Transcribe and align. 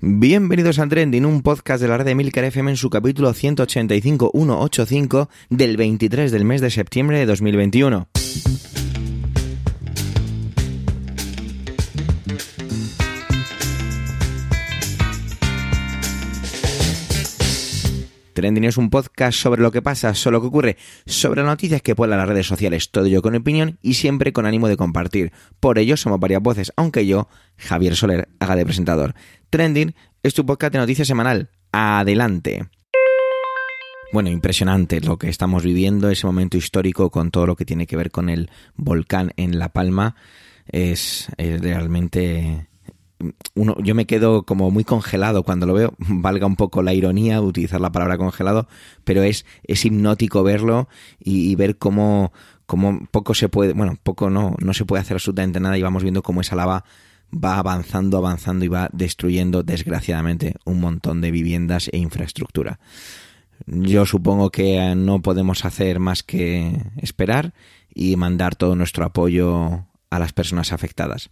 Bienvenidos 0.00 0.78
a 0.78 0.86
Trending, 0.86 1.24
un 1.24 1.40
podcast 1.40 1.80
de 1.80 1.88
la 1.88 1.96
red 1.96 2.04
de 2.04 2.14
Milcar 2.14 2.44
FM 2.44 2.72
en 2.72 2.76
su 2.76 2.90
capítulo 2.90 3.32
185-185 3.32 5.28
del 5.48 5.78
23 5.78 6.30
del 6.30 6.44
mes 6.44 6.60
de 6.60 6.70
septiembre 6.70 7.18
de 7.18 7.24
2021. 7.24 8.06
Trending 18.36 18.64
es 18.64 18.76
un 18.76 18.90
podcast 18.90 19.38
sobre 19.38 19.62
lo 19.62 19.72
que 19.72 19.80
pasa, 19.80 20.14
sobre 20.14 20.34
lo 20.34 20.40
que 20.42 20.48
ocurre, 20.48 20.76
sobre 21.06 21.42
noticias 21.42 21.80
que 21.80 21.96
pueblan 21.96 22.18
las 22.18 22.28
redes 22.28 22.46
sociales, 22.46 22.90
todo 22.90 23.06
ello 23.06 23.22
con 23.22 23.34
opinión 23.34 23.78
y 23.80 23.94
siempre 23.94 24.34
con 24.34 24.44
ánimo 24.44 24.68
de 24.68 24.76
compartir. 24.76 25.32
Por 25.58 25.78
ello 25.78 25.96
somos 25.96 26.20
varias 26.20 26.42
voces, 26.42 26.70
aunque 26.76 27.06
yo, 27.06 27.28
Javier 27.56 27.96
Soler, 27.96 28.28
haga 28.38 28.54
de 28.54 28.66
presentador. 28.66 29.14
Trending 29.48 29.94
es 30.22 30.34
tu 30.34 30.44
podcast 30.44 30.74
de 30.74 30.80
noticias 30.80 31.08
semanal. 31.08 31.48
Adelante. 31.72 32.68
Bueno, 34.12 34.28
impresionante 34.28 35.00
lo 35.00 35.16
que 35.16 35.30
estamos 35.30 35.62
viviendo, 35.62 36.10
ese 36.10 36.26
momento 36.26 36.58
histórico 36.58 37.10
con 37.10 37.30
todo 37.30 37.46
lo 37.46 37.56
que 37.56 37.64
tiene 37.64 37.86
que 37.86 37.96
ver 37.96 38.10
con 38.10 38.28
el 38.28 38.50
volcán 38.74 39.32
en 39.38 39.58
La 39.58 39.70
Palma. 39.70 40.14
Es, 40.66 41.28
es 41.38 41.58
realmente 41.62 42.68
uno, 43.54 43.76
yo 43.82 43.94
me 43.94 44.06
quedo 44.06 44.42
como 44.44 44.70
muy 44.70 44.84
congelado 44.84 45.42
cuando 45.42 45.66
lo 45.66 45.74
veo, 45.74 45.94
valga 45.98 46.46
un 46.46 46.56
poco 46.56 46.82
la 46.82 46.94
ironía 46.94 47.40
utilizar 47.40 47.80
la 47.80 47.92
palabra 47.92 48.18
congelado, 48.18 48.68
pero 49.04 49.22
es, 49.22 49.46
es 49.64 49.84
hipnótico 49.84 50.42
verlo 50.42 50.88
y, 51.18 51.54
ver 51.54 51.76
cómo, 51.76 52.32
cómo, 52.66 53.06
poco 53.10 53.34
se 53.34 53.48
puede, 53.48 53.72
bueno, 53.72 53.96
poco 54.02 54.30
no, 54.30 54.54
no 54.60 54.74
se 54.74 54.84
puede 54.84 55.02
hacer 55.02 55.16
absolutamente 55.16 55.60
nada 55.60 55.78
y 55.78 55.82
vamos 55.82 56.02
viendo 56.02 56.22
cómo 56.22 56.40
esa 56.40 56.56
lava 56.56 56.84
va 57.32 57.58
avanzando, 57.58 58.18
avanzando 58.18 58.64
y 58.64 58.68
va 58.68 58.88
destruyendo 58.92 59.62
desgraciadamente 59.62 60.54
un 60.64 60.80
montón 60.80 61.20
de 61.20 61.30
viviendas 61.30 61.88
e 61.92 61.98
infraestructura. 61.98 62.78
Yo 63.66 64.06
supongo 64.06 64.50
que 64.50 64.94
no 64.94 65.22
podemos 65.22 65.64
hacer 65.64 65.98
más 65.98 66.22
que 66.22 66.78
esperar 66.98 67.54
y 67.94 68.16
mandar 68.16 68.54
todo 68.54 68.76
nuestro 68.76 69.04
apoyo 69.04 69.86
a 70.10 70.18
las 70.18 70.32
personas 70.32 70.72
afectadas. 70.72 71.30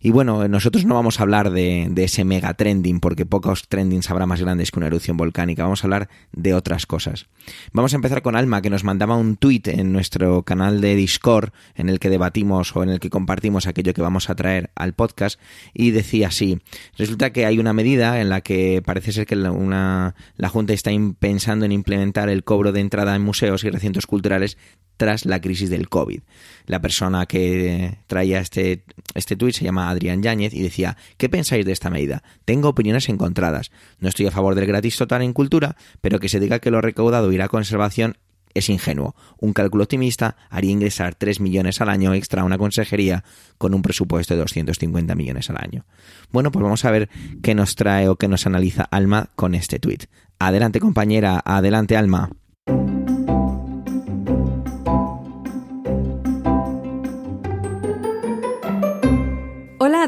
Y 0.00 0.10
bueno, 0.10 0.46
nosotros 0.48 0.84
no 0.84 0.94
vamos 0.94 1.18
a 1.18 1.22
hablar 1.22 1.50
de, 1.50 1.90
ese 1.96 2.24
mega 2.24 2.54
trending, 2.54 3.00
porque 3.00 3.26
pocos 3.26 3.68
trendings 3.68 4.10
habrá 4.10 4.26
más 4.26 4.40
grandes 4.40 4.70
que 4.70 4.78
una 4.78 4.86
erupción 4.86 5.16
volcánica. 5.16 5.64
Vamos 5.64 5.82
a 5.82 5.86
hablar 5.86 6.08
de 6.32 6.54
otras 6.54 6.86
cosas. 6.86 7.26
Vamos 7.72 7.92
a 7.92 7.96
empezar 7.96 8.22
con 8.22 8.36
Alma, 8.36 8.62
que 8.62 8.70
nos 8.70 8.84
mandaba 8.84 9.16
un 9.16 9.36
tweet 9.36 9.62
en 9.66 9.92
nuestro 9.92 10.42
canal 10.42 10.80
de 10.80 10.94
Discord, 10.94 11.50
en 11.74 11.88
el 11.88 11.98
que 11.98 12.10
debatimos 12.10 12.74
o 12.76 12.82
en 12.82 12.90
el 12.90 13.00
que 13.00 13.10
compartimos 13.10 13.66
aquello 13.66 13.94
que 13.94 14.02
vamos 14.02 14.30
a 14.30 14.34
traer 14.34 14.70
al 14.74 14.92
podcast, 14.92 15.40
y 15.74 15.90
decía 15.90 16.28
así: 16.28 16.60
resulta 16.96 17.30
que 17.30 17.46
hay 17.46 17.58
una 17.58 17.72
medida 17.72 18.20
en 18.20 18.28
la 18.28 18.40
que 18.40 18.82
parece 18.84 19.12
ser 19.12 19.26
que 19.26 19.36
la 19.36 20.14
Junta 20.50 20.72
está 20.72 20.90
pensando 21.18 21.64
en 21.64 21.72
implementar 21.72 22.28
el 22.28 22.44
cobro 22.44 22.72
de 22.72 22.80
entrada 22.80 23.16
en 23.16 23.22
museos 23.22 23.64
y 23.64 23.70
recintos 23.70 24.06
culturales 24.06 24.56
tras 24.98 25.24
la 25.24 25.40
crisis 25.40 25.70
del 25.70 25.88
COVID. 25.88 26.20
La 26.66 26.82
persona 26.82 27.24
que 27.24 27.98
traía 28.06 28.40
este, 28.40 28.84
este 29.14 29.36
tuit 29.36 29.54
se 29.54 29.64
llama 29.64 29.87
Adrián 29.90 30.22
Yáñez 30.22 30.54
y 30.54 30.62
decía, 30.62 30.96
¿qué 31.16 31.28
pensáis 31.28 31.64
de 31.64 31.72
esta 31.72 31.90
medida? 31.90 32.22
Tengo 32.44 32.68
opiniones 32.68 33.08
encontradas. 33.08 33.70
No 33.98 34.08
estoy 34.08 34.26
a 34.26 34.30
favor 34.30 34.54
del 34.54 34.66
gratis 34.66 34.96
total 34.96 35.22
en 35.22 35.32
cultura, 35.32 35.76
pero 36.00 36.20
que 36.20 36.28
se 36.28 36.40
diga 36.40 36.58
que 36.58 36.70
lo 36.70 36.80
recaudado 36.80 37.32
irá 37.32 37.46
a 37.46 37.48
conservación 37.48 38.16
es 38.54 38.68
ingenuo. 38.68 39.14
Un 39.38 39.52
cálculo 39.52 39.84
optimista 39.84 40.36
haría 40.50 40.72
ingresar 40.72 41.14
3 41.14 41.40
millones 41.40 41.80
al 41.80 41.88
año 41.88 42.14
extra 42.14 42.42
a 42.42 42.44
una 42.44 42.58
consejería 42.58 43.24
con 43.56 43.74
un 43.74 43.82
presupuesto 43.82 44.34
de 44.34 44.40
250 44.40 45.14
millones 45.14 45.50
al 45.50 45.56
año. 45.58 45.84
Bueno, 46.30 46.50
pues 46.50 46.62
vamos 46.62 46.84
a 46.84 46.90
ver 46.90 47.08
qué 47.42 47.54
nos 47.54 47.76
trae 47.76 48.08
o 48.08 48.16
qué 48.16 48.28
nos 48.28 48.46
analiza 48.46 48.84
Alma 48.84 49.30
con 49.36 49.54
este 49.54 49.78
tuit. 49.78 50.04
Adelante 50.38 50.80
compañera, 50.80 51.40
adelante 51.44 51.96
Alma. 51.96 52.30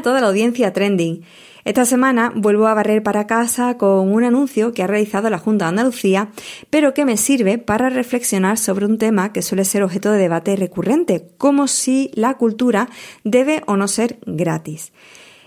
Toda 0.01 0.21
la 0.21 0.27
audiencia 0.27 0.73
trending. 0.73 1.23
Esta 1.63 1.85
semana 1.85 2.33
vuelvo 2.35 2.67
a 2.67 2.73
barrer 2.73 3.03
para 3.03 3.27
casa 3.27 3.77
con 3.77 4.11
un 4.11 4.23
anuncio 4.23 4.73
que 4.73 4.81
ha 4.81 4.87
realizado 4.87 5.29
la 5.29 5.37
Junta 5.37 5.65
de 5.65 5.69
Andalucía, 5.69 6.29
pero 6.71 6.93
que 6.93 7.05
me 7.05 7.17
sirve 7.17 7.59
para 7.59 7.89
reflexionar 7.89 8.57
sobre 8.57 8.85
un 8.85 8.97
tema 8.97 9.31
que 9.31 9.43
suele 9.43 9.63
ser 9.63 9.83
objeto 9.83 10.11
de 10.11 10.17
debate 10.17 10.55
recurrente, 10.55 11.29
como 11.37 11.67
si 11.67 12.09
la 12.15 12.35
cultura 12.35 12.89
debe 13.23 13.61
o 13.67 13.77
no 13.77 13.87
ser 13.87 14.17
gratis. 14.25 14.91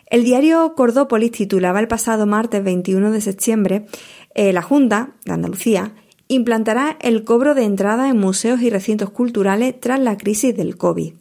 El 0.06 0.22
diario 0.22 0.74
Cordópolis 0.76 1.32
titulaba 1.32 1.80
el 1.80 1.88
pasado 1.88 2.26
martes 2.26 2.62
21 2.62 3.10
de 3.10 3.20
septiembre 3.20 3.86
eh, 4.34 4.52
la 4.52 4.62
Junta 4.62 5.14
de 5.24 5.32
Andalucía 5.32 5.94
implantará 6.28 6.96
el 7.00 7.24
cobro 7.24 7.54
de 7.54 7.64
entrada 7.64 8.08
en 8.08 8.18
museos 8.18 8.60
y 8.62 8.70
recintos 8.70 9.10
culturales 9.10 9.78
tras 9.80 10.00
la 10.00 10.16
crisis 10.16 10.56
del 10.56 10.76
COVID. 10.76 11.14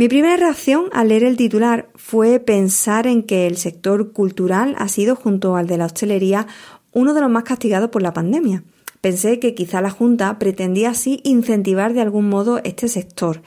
Mi 0.00 0.08
primera 0.08 0.34
reacción 0.38 0.84
al 0.94 1.08
leer 1.08 1.24
el 1.24 1.36
titular 1.36 1.90
fue 1.94 2.40
pensar 2.40 3.06
en 3.06 3.22
que 3.22 3.46
el 3.46 3.58
sector 3.58 4.12
cultural 4.12 4.74
ha 4.78 4.88
sido, 4.88 5.14
junto 5.14 5.56
al 5.56 5.66
de 5.66 5.76
la 5.76 5.84
hostelería, 5.84 6.46
uno 6.92 7.12
de 7.12 7.20
los 7.20 7.28
más 7.28 7.44
castigados 7.44 7.90
por 7.90 8.00
la 8.00 8.14
pandemia. 8.14 8.64
Pensé 9.02 9.38
que 9.40 9.54
quizá 9.54 9.82
la 9.82 9.90
Junta 9.90 10.38
pretendía 10.38 10.88
así 10.88 11.20
incentivar 11.22 11.92
de 11.92 12.00
algún 12.00 12.30
modo 12.30 12.62
este 12.64 12.88
sector. 12.88 13.42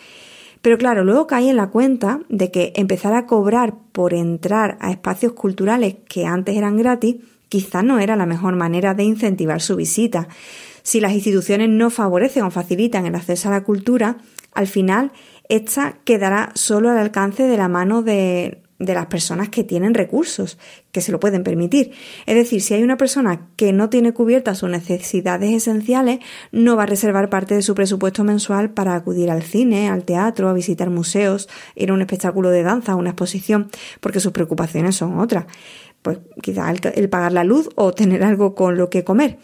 Pero 0.62 0.78
claro, 0.78 1.04
luego 1.04 1.26
caí 1.26 1.50
en 1.50 1.56
la 1.56 1.72
cuenta 1.72 2.20
de 2.30 2.52
que 2.52 2.72
empezar 2.76 3.16
a 3.16 3.26
cobrar 3.26 3.74
por 3.92 4.14
entrar 4.14 4.78
a 4.80 4.92
espacios 4.92 5.34
culturales 5.34 5.96
que 6.08 6.28
antes 6.28 6.56
eran 6.56 6.78
gratis 6.78 7.16
quizá 7.50 7.82
no 7.82 7.98
era 7.98 8.16
la 8.16 8.28
mejor 8.28 8.56
manera 8.56 8.94
de 8.94 9.04
incentivar 9.04 9.60
su 9.60 9.76
visita. 9.76 10.28
Si 10.84 11.00
las 11.00 11.14
instituciones 11.14 11.70
no 11.70 11.90
favorecen 11.90 12.44
o 12.44 12.52
facilitan 12.52 13.08
el 13.08 13.16
acceso 13.16 13.48
a 13.48 13.54
la 13.54 13.64
cultura, 13.64 14.18
al 14.54 14.68
final 14.68 15.12
esta 15.50 15.98
quedará 16.04 16.52
solo 16.56 16.90
al 16.90 16.98
alcance 16.98 17.44
de 17.44 17.58
la 17.58 17.68
mano 17.68 18.02
de, 18.02 18.60
las 18.80 19.06
personas 19.06 19.48
que 19.50 19.64
tienen 19.64 19.94
recursos, 19.94 20.58
que 20.92 21.00
se 21.00 21.12
lo 21.12 21.20
pueden 21.20 21.44
permitir. 21.44 21.92
Es 22.26 22.36
decir, 22.36 22.62
si 22.62 22.74
hay 22.74 22.84
una 22.84 22.98
persona 22.98 23.48
que 23.56 23.72
no 23.72 23.90
tiene 23.90 24.14
cubiertas 24.14 24.58
sus 24.58 24.70
necesidades 24.70 25.52
esenciales, 25.52 26.20
no 26.52 26.76
va 26.76 26.84
a 26.84 26.88
reservar 26.88 27.30
parte 27.30 27.56
de 27.56 27.62
su 27.62 27.76
presupuesto 27.76 28.24
mensual 28.24 28.72
para 28.72 28.96
acudir 28.96 29.32
al 29.32 29.44
cine, 29.44 29.90
al 29.90 30.04
teatro, 30.04 30.50
a 30.50 30.54
visitar 30.54 30.90
museos, 30.90 31.48
ir 31.76 31.92
a 31.92 31.94
un 31.94 32.02
espectáculo 32.02 32.50
de 32.50 32.64
danza, 32.64 32.94
a 32.94 32.96
una 32.96 33.12
exposición, 33.12 33.70
porque 34.02 34.20
sus 34.20 34.34
preocupaciones 34.34 34.96
son 34.96 35.20
otras. 35.20 35.46
Pues 36.02 36.20
quizá 36.42 36.70
el 36.70 37.10
pagar 37.10 37.32
la 37.32 37.46
luz 37.46 37.70
o 37.76 37.94
tener 37.94 38.24
algo 38.24 38.56
con 38.56 38.76
lo 38.76 38.90
que 38.90 39.06
comer. 39.06 39.40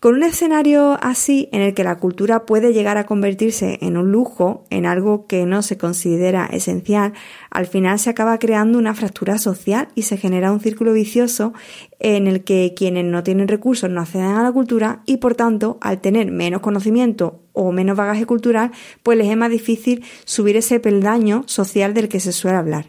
Con 0.00 0.14
un 0.14 0.22
escenario 0.22 0.96
así 1.02 1.50
en 1.52 1.60
el 1.60 1.74
que 1.74 1.84
la 1.84 1.98
cultura 1.98 2.46
puede 2.46 2.72
llegar 2.72 2.96
a 2.96 3.04
convertirse 3.04 3.76
en 3.82 3.98
un 3.98 4.10
lujo, 4.10 4.64
en 4.70 4.86
algo 4.86 5.26
que 5.26 5.44
no 5.44 5.60
se 5.60 5.76
considera 5.76 6.46
esencial, 6.46 7.12
al 7.50 7.66
final 7.66 7.98
se 7.98 8.08
acaba 8.08 8.38
creando 8.38 8.78
una 8.78 8.94
fractura 8.94 9.36
social 9.36 9.88
y 9.94 10.02
se 10.02 10.16
genera 10.16 10.52
un 10.52 10.60
círculo 10.60 10.94
vicioso 10.94 11.52
en 11.98 12.28
el 12.28 12.44
que 12.44 12.72
quienes 12.74 13.04
no 13.04 13.22
tienen 13.22 13.46
recursos 13.46 13.90
no 13.90 14.00
acceden 14.00 14.28
a 14.28 14.42
la 14.42 14.52
cultura 14.52 15.02
y 15.04 15.18
por 15.18 15.34
tanto 15.34 15.76
al 15.82 16.00
tener 16.00 16.32
menos 16.32 16.62
conocimiento 16.62 17.42
o 17.52 17.70
menos 17.70 17.94
bagaje 17.94 18.24
cultural, 18.24 18.70
pues 19.02 19.18
les 19.18 19.28
es 19.28 19.36
más 19.36 19.50
difícil 19.50 20.02
subir 20.24 20.56
ese 20.56 20.80
peldaño 20.80 21.44
social 21.44 21.92
del 21.92 22.08
que 22.08 22.20
se 22.20 22.32
suele 22.32 22.56
hablar. 22.56 22.86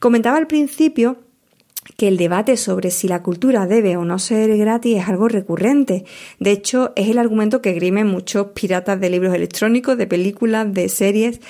Comentaba 0.00 0.36
al 0.36 0.48
principio 0.48 1.16
que 1.96 2.08
el 2.08 2.16
debate 2.16 2.56
sobre 2.56 2.90
si 2.90 3.08
la 3.08 3.22
cultura 3.22 3.66
debe 3.66 3.96
o 3.96 4.04
no 4.04 4.18
ser 4.18 4.56
gratis 4.56 4.98
es 4.98 5.08
algo 5.08 5.28
recurrente. 5.28 6.04
De 6.38 6.52
hecho, 6.52 6.92
es 6.96 7.08
el 7.08 7.18
argumento 7.18 7.62
que 7.62 7.72
grimen 7.72 8.06
muchos 8.06 8.48
piratas 8.48 9.00
de 9.00 9.10
libros 9.10 9.34
electrónicos, 9.34 9.96
de 9.96 10.06
películas, 10.06 10.72
de 10.72 10.88
series. 10.88 11.40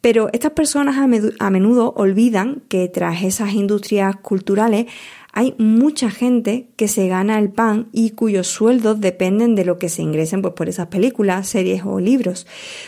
Pero 0.00 0.28
estas 0.32 0.52
personas 0.52 0.96
a 0.96 1.50
menudo 1.50 1.92
olvidan 1.96 2.62
que 2.68 2.88
tras 2.88 3.24
esas 3.24 3.52
industrias 3.52 4.14
culturales 4.16 4.86
hay 5.32 5.54
mucha 5.58 6.10
gente 6.10 6.68
que 6.76 6.88
se 6.88 7.06
gana 7.06 7.38
el 7.38 7.50
pan 7.50 7.88
y 7.92 8.10
cuyos 8.10 8.46
sueldos 8.46 9.00
dependen 9.00 9.54
de 9.54 9.64
lo 9.64 9.78
que 9.78 9.88
se 9.88 10.02
ingresen 10.02 10.42
pues, 10.42 10.54
por 10.54 10.68
esas 10.68 10.86
películas, 10.86 11.48
series 11.48 11.82
o 11.84 12.00
libros. 12.00 12.46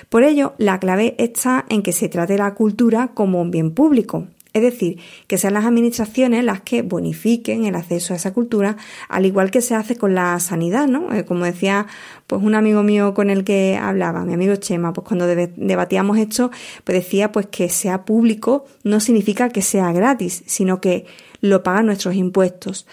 Por 0.09 0.25
ello, 0.25 0.55
la 0.59 0.81
clave 0.81 1.15
está 1.19 1.67
en 1.69 1.83
que 1.83 1.93
se 1.93 2.09
trate 2.09 2.39
la 2.39 2.55
cultura 2.55 3.13
como 3.15 3.41
un 3.41 3.51
bien 3.51 3.73
público, 3.73 4.27
es 4.52 4.62
decir, 4.62 4.99
que 5.26 5.38
sean 5.38 5.55
las 5.55 5.64
administraciones 5.64 6.44
las 6.44 6.61
que 6.61 6.82
bonifiquen 6.82 7.64
el 7.64 7.75
acceso 7.75 8.12
a 8.12 8.17
esa 8.17 8.32
cultura, 8.32 8.76
al 9.08 9.26
igual 9.26 9.50
que 9.50 9.61
se 9.61 9.75
hace 9.75 9.97
con 9.97 10.14
la 10.14 10.38
sanidad, 10.41 10.88
¿no? 10.88 11.12
Eh, 11.12 11.25
como 11.25 11.44
decía 11.44 11.87
pues 12.26 12.43
un 12.43 12.55
amigo 12.55 12.82
mío 12.82 13.14
con 13.14 13.31
el 13.31 13.44
que 13.44 13.79
hablaba, 13.81 14.25
mi 14.25 14.35
amigo 14.35 14.56
Chema, 14.56 14.93
pues 14.93 15.06
cuando 15.06 15.26
debatíamos 15.26 16.19
esto, 16.19 16.50
pues 16.85 16.99
decía 16.99 17.32
pues 17.32 17.47
que 17.47 17.69
sea 17.69 18.05
público 18.05 18.67
no 18.82 19.00
significa 19.00 19.49
que 19.50 19.62
sea 19.62 19.93
gratis, 19.93 20.43
sino 20.47 20.81
que 20.81 21.06
lo 21.41 21.62
pagan 21.62 21.87
nuestros 21.87 22.14
impuestos. 22.14 22.87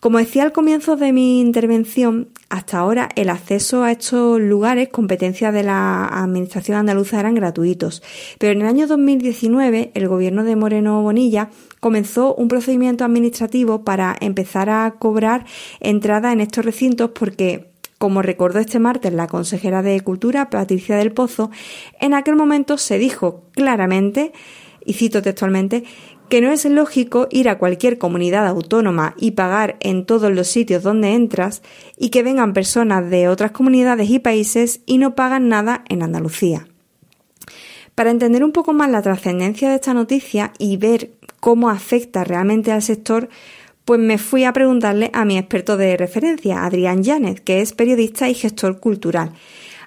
Como 0.00 0.16
decía 0.16 0.44
al 0.44 0.52
comienzo 0.52 0.96
de 0.96 1.12
mi 1.12 1.40
intervención, 1.40 2.28
hasta 2.48 2.78
ahora 2.78 3.10
el 3.16 3.28
acceso 3.28 3.84
a 3.84 3.92
estos 3.92 4.40
lugares, 4.40 4.88
competencia 4.88 5.52
de 5.52 5.62
la 5.62 6.06
Administración 6.06 6.78
andaluza, 6.78 7.20
eran 7.20 7.34
gratuitos. 7.34 8.02
Pero 8.38 8.54
en 8.54 8.62
el 8.62 8.66
año 8.66 8.86
2019 8.86 9.90
el 9.92 10.08
gobierno 10.08 10.42
de 10.42 10.56
Moreno 10.56 11.02
Bonilla 11.02 11.50
comenzó 11.80 12.34
un 12.34 12.48
procedimiento 12.48 13.04
administrativo 13.04 13.84
para 13.84 14.16
empezar 14.22 14.70
a 14.70 14.90
cobrar 14.98 15.44
entrada 15.80 16.32
en 16.32 16.40
estos 16.40 16.64
recintos 16.64 17.10
porque 17.10 17.68
como 17.98 18.22
recordó 18.22 18.58
este 18.58 18.78
martes 18.78 19.12
la 19.12 19.26
consejera 19.26 19.82
de 19.82 20.00
Cultura, 20.00 20.48
Patricia 20.48 20.96
del 20.96 21.12
Pozo, 21.12 21.50
en 22.00 22.14
aquel 22.14 22.36
momento 22.36 22.78
se 22.78 22.98
dijo 22.98 23.42
claramente, 23.52 24.32
y 24.84 24.94
cito 24.94 25.20
textualmente, 25.20 25.84
que 26.30 26.40
no 26.40 26.52
es 26.52 26.64
lógico 26.64 27.26
ir 27.30 27.48
a 27.48 27.58
cualquier 27.58 27.98
comunidad 27.98 28.46
autónoma 28.46 29.14
y 29.18 29.32
pagar 29.32 29.76
en 29.80 30.06
todos 30.06 30.32
los 30.32 30.46
sitios 30.46 30.84
donde 30.84 31.12
entras 31.12 31.60
y 31.98 32.10
que 32.10 32.22
vengan 32.22 32.54
personas 32.54 33.10
de 33.10 33.28
otras 33.28 33.50
comunidades 33.50 34.08
y 34.08 34.20
países 34.20 34.80
y 34.86 34.98
no 34.98 35.16
pagan 35.16 35.48
nada 35.48 35.84
en 35.88 36.04
Andalucía. 36.04 36.68
Para 37.96 38.12
entender 38.12 38.44
un 38.44 38.52
poco 38.52 38.72
más 38.72 38.88
la 38.90 39.02
trascendencia 39.02 39.68
de 39.68 39.74
esta 39.74 39.92
noticia 39.92 40.52
y 40.56 40.76
ver 40.76 41.10
cómo 41.40 41.68
afecta 41.68 42.22
realmente 42.22 42.70
al 42.70 42.82
sector, 42.82 43.28
pues 43.84 43.98
me 43.98 44.16
fui 44.16 44.44
a 44.44 44.52
preguntarle 44.52 45.10
a 45.12 45.24
mi 45.24 45.36
experto 45.36 45.76
de 45.76 45.96
referencia, 45.96 46.64
Adrián 46.64 47.02
Llanes, 47.02 47.40
que 47.40 47.60
es 47.60 47.72
periodista 47.72 48.28
y 48.28 48.34
gestor 48.34 48.78
cultural. 48.78 49.32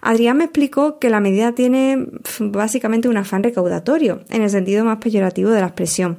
Adrián 0.04 0.38
me 0.38 0.44
explicó 0.44 1.00
que 1.00 1.10
la 1.10 1.22
medida 1.22 1.54
tiene 1.54 2.08
básicamente 2.40 3.08
un 3.08 3.18
afán 3.18 3.42
recaudatorio, 3.42 4.22
en 4.30 4.42
el 4.42 4.50
sentido 4.50 4.84
más 4.84 4.98
peyorativo 4.98 5.50
de 5.50 5.62
la 5.62 5.68
expresión. 5.68 6.18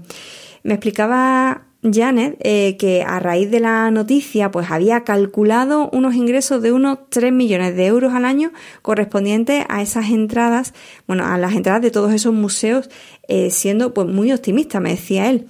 Me 0.62 0.74
explicaba 0.74 1.66
Janet 1.82 2.38
eh, 2.40 2.76
que 2.78 3.02
a 3.02 3.20
raíz 3.20 3.50
de 3.50 3.60
la 3.60 3.90
noticia 3.90 4.50
pues 4.50 4.70
había 4.70 5.04
calculado 5.04 5.90
unos 5.92 6.14
ingresos 6.14 6.62
de 6.62 6.72
unos 6.72 6.98
3 7.10 7.30
millones 7.30 7.76
de 7.76 7.86
euros 7.86 8.14
al 8.14 8.24
año 8.24 8.52
correspondientes 8.80 9.66
a 9.68 9.82
esas 9.82 10.08
entradas, 10.08 10.72
bueno, 11.06 11.26
a 11.26 11.36
las 11.36 11.52
entradas 11.52 11.82
de 11.82 11.90
todos 11.90 12.12
esos 12.14 12.32
museos, 12.32 12.88
eh, 13.28 13.50
siendo 13.50 13.92
pues 13.92 14.08
muy 14.08 14.32
optimista, 14.32 14.80
me 14.80 14.90
decía 14.90 15.28
él. 15.28 15.46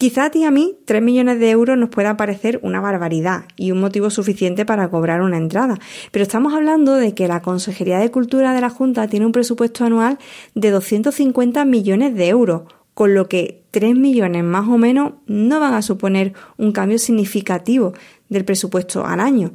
Quizá 0.00 0.24
a 0.24 0.30
ti 0.30 0.38
y 0.38 0.44
a 0.44 0.50
mí 0.50 0.78
3 0.86 1.02
millones 1.02 1.40
de 1.40 1.50
euros 1.50 1.76
nos 1.76 1.90
pueda 1.90 2.16
parecer 2.16 2.58
una 2.62 2.80
barbaridad 2.80 3.44
y 3.56 3.70
un 3.70 3.80
motivo 3.80 4.08
suficiente 4.08 4.64
para 4.64 4.88
cobrar 4.88 5.20
una 5.20 5.36
entrada, 5.36 5.78
pero 6.10 6.22
estamos 6.22 6.54
hablando 6.54 6.94
de 6.94 7.14
que 7.14 7.28
la 7.28 7.42
Consejería 7.42 7.98
de 7.98 8.10
Cultura 8.10 8.54
de 8.54 8.62
la 8.62 8.70
Junta 8.70 9.08
tiene 9.08 9.26
un 9.26 9.32
presupuesto 9.32 9.84
anual 9.84 10.18
de 10.54 10.70
250 10.70 11.66
millones 11.66 12.14
de 12.14 12.28
euros, 12.28 12.62
con 12.94 13.12
lo 13.12 13.28
que 13.28 13.62
3 13.72 13.94
millones 13.94 14.42
más 14.42 14.66
o 14.68 14.78
menos 14.78 15.12
no 15.26 15.60
van 15.60 15.74
a 15.74 15.82
suponer 15.82 16.32
un 16.56 16.72
cambio 16.72 16.98
significativo 16.98 17.92
del 18.30 18.46
presupuesto 18.46 19.04
al 19.04 19.20
año. 19.20 19.52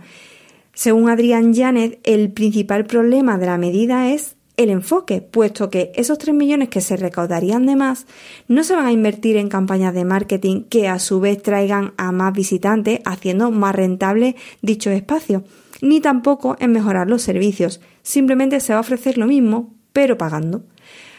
Según 0.75 1.09
Adrián 1.09 1.55
Janet, 1.55 1.99
el 2.03 2.31
principal 2.31 2.85
problema 2.85 3.39
de 3.39 3.47
la 3.47 3.57
medida 3.57 4.11
es 4.11 4.35
el 4.57 4.69
enfoque, 4.69 5.21
puesto 5.21 5.69
que 5.69 5.91
esos 5.95 6.17
3 6.17 6.35
millones 6.35 6.69
que 6.69 6.81
se 6.81 6.97
recaudarían 6.97 7.65
de 7.65 7.75
más 7.75 8.05
no 8.47 8.63
se 8.63 8.75
van 8.75 8.85
a 8.85 8.91
invertir 8.91 9.37
en 9.37 9.49
campañas 9.49 9.93
de 9.93 10.05
marketing 10.05 10.63
que 10.63 10.87
a 10.87 10.99
su 10.99 11.19
vez 11.19 11.41
traigan 11.41 11.93
a 11.97 12.11
más 12.11 12.33
visitantes 12.33 12.99
haciendo 13.05 13.51
más 13.51 13.75
rentable 13.75 14.35
dicho 14.61 14.89
espacio, 14.91 15.43
ni 15.81 15.99
tampoco 15.99 16.55
en 16.59 16.71
mejorar 16.71 17.09
los 17.09 17.21
servicios, 17.21 17.81
simplemente 18.01 18.59
se 18.59 18.73
va 18.73 18.77
a 18.77 18.81
ofrecer 18.81 19.17
lo 19.17 19.27
mismo, 19.27 19.73
pero 19.93 20.17
pagando. 20.17 20.63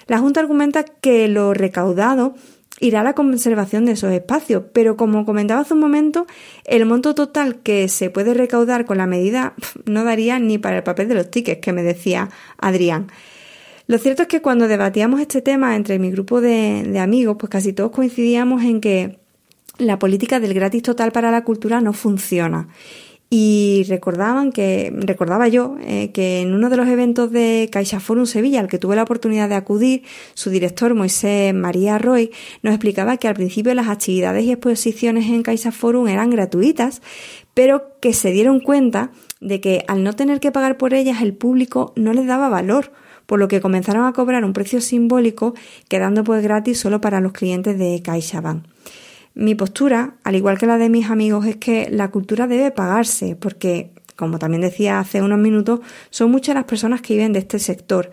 La 0.06 0.19
Junta 0.19 0.41
argumenta 0.41 0.85
que 0.85 1.27
lo 1.29 1.53
recaudado 1.53 2.35
irá 2.81 3.00
a 3.00 3.05
la 3.05 3.14
conservación 3.14 3.87
de 3.87 3.93
esos 3.93 4.12
espacios, 4.12 4.64
pero 4.73 4.96
como 4.96 5.25
comentaba 5.25 5.62
hace 5.62 5.75
un 5.75 5.81
momento, 5.81 6.26
el 6.64 6.84
monto 6.87 7.14
total 7.14 7.56
que 7.56 7.88
se 7.88 8.11
puede 8.11 8.34
recaudar 8.34 8.84
con 8.84 8.99
la 8.99 9.06
medida 9.06 9.55
no 9.87 10.05
daría 10.05 10.38
ni 10.38 10.58
para 10.58 10.78
el 10.78 10.82
papel 10.82 11.08
de 11.08 11.14
los 11.14 11.31
tickets, 11.31 11.61
que 11.61 11.73
me 11.73 11.82
decía 11.82 12.28
Adrián. 12.58 13.08
Lo 13.87 13.99
cierto 13.99 14.23
es 14.23 14.28
que 14.28 14.43
cuando 14.43 14.69
debatíamos 14.69 15.20
este 15.20 15.43
tema 15.43 15.76
entre 15.76 15.99
mi 15.99 16.11
grupo 16.11 16.40
de, 16.40 16.82
de 16.82 16.99
amigos, 16.99 17.37
pues 17.38 17.50
casi 17.50 17.73
todos 17.73 17.93
coincidíamos 17.93 18.62
en 18.64 18.81
que 18.81 19.19
la 19.78 19.99
política 19.99 20.40
del 20.40 20.55
gratis 20.55 20.82
total 20.82 21.12
para 21.12 21.31
la 21.31 21.44
cultura 21.44 21.81
no 21.81 21.93
funciona 21.93 22.69
y 23.28 23.84
recordaban 23.88 24.52
que, 24.52 24.93
recordaba 24.94 25.49
yo, 25.49 25.76
eh, 25.81 26.12
que 26.12 26.40
en 26.40 26.55
uno 26.55 26.70
de 26.70 26.76
los 26.76 26.87
eventos 26.87 27.32
de 27.32 27.69
CaixaForum 27.73 28.25
Sevilla, 28.25 28.61
al 28.61 28.69
que 28.69 28.78
tuve 28.78 28.94
la 28.94 29.02
oportunidad 29.02 29.49
de 29.49 29.56
acudir, 29.56 30.02
su 30.34 30.50
director 30.50 30.94
Moisés 30.94 31.52
María 31.52 31.99
Roy 31.99 32.31
nos 32.62 32.73
explicaba 32.73 33.17
que 33.17 33.26
al 33.26 33.34
principio 33.34 33.75
las 33.75 33.88
actividades 33.88 34.44
y 34.44 34.52
exposiciones 34.52 35.26
en 35.26 35.43
CaixaForum 35.43 36.06
eran 36.06 36.31
gratuitas, 36.31 37.02
pero 37.52 37.99
que 38.00 38.12
se 38.12 38.31
dieron 38.31 38.61
cuenta 38.61 39.11
de 39.40 39.61
que 39.61 39.84
al 39.88 40.05
no 40.05 40.12
tener 40.12 40.38
que 40.38 40.52
pagar 40.52 40.76
por 40.76 40.94
ellas 40.94 41.20
el 41.20 41.34
público 41.34 41.93
no 41.96 42.12
les 42.12 42.26
daba 42.26 42.49
valor, 42.49 42.93
por 43.26 43.40
lo 43.40 43.49
que 43.49 43.61
comenzaron 43.61 44.06
a 44.06 44.12
cobrar 44.12 44.44
un 44.44 44.52
precio 44.52 44.81
simbólico, 44.81 45.55
quedando 45.88 46.23
pues 46.23 46.44
gratis 46.44 46.78
solo 46.78 47.00
para 47.00 47.20
los 47.20 47.32
clientes 47.32 47.76
de 47.76 48.00
CaixaBank. 48.05 48.64
Mi 49.38 49.55
postura, 49.55 50.15
al 50.25 50.35
igual 50.35 50.56
que 50.56 50.65
la 50.65 50.79
de 50.79 50.88
mis 50.88 51.11
amigos, 51.11 51.44
es 51.44 51.56
que 51.56 51.91
la 51.91 52.11
cultura 52.11 52.47
debe 52.47 52.71
pagarse, 52.71 53.37
porque, 53.37 53.91
como 54.17 54.38
también 54.38 54.62
decía 54.62 54.99
hace 54.99 55.21
unos 55.21 55.38
minutos, 55.38 55.81
son 56.09 56.31
muchas 56.31 56.55
las 56.55 56.65
personas 56.65 57.03
que 57.03 57.12
viven 57.12 57.35
de 57.35 57.41
este 57.41 57.59
sector. 57.59 58.11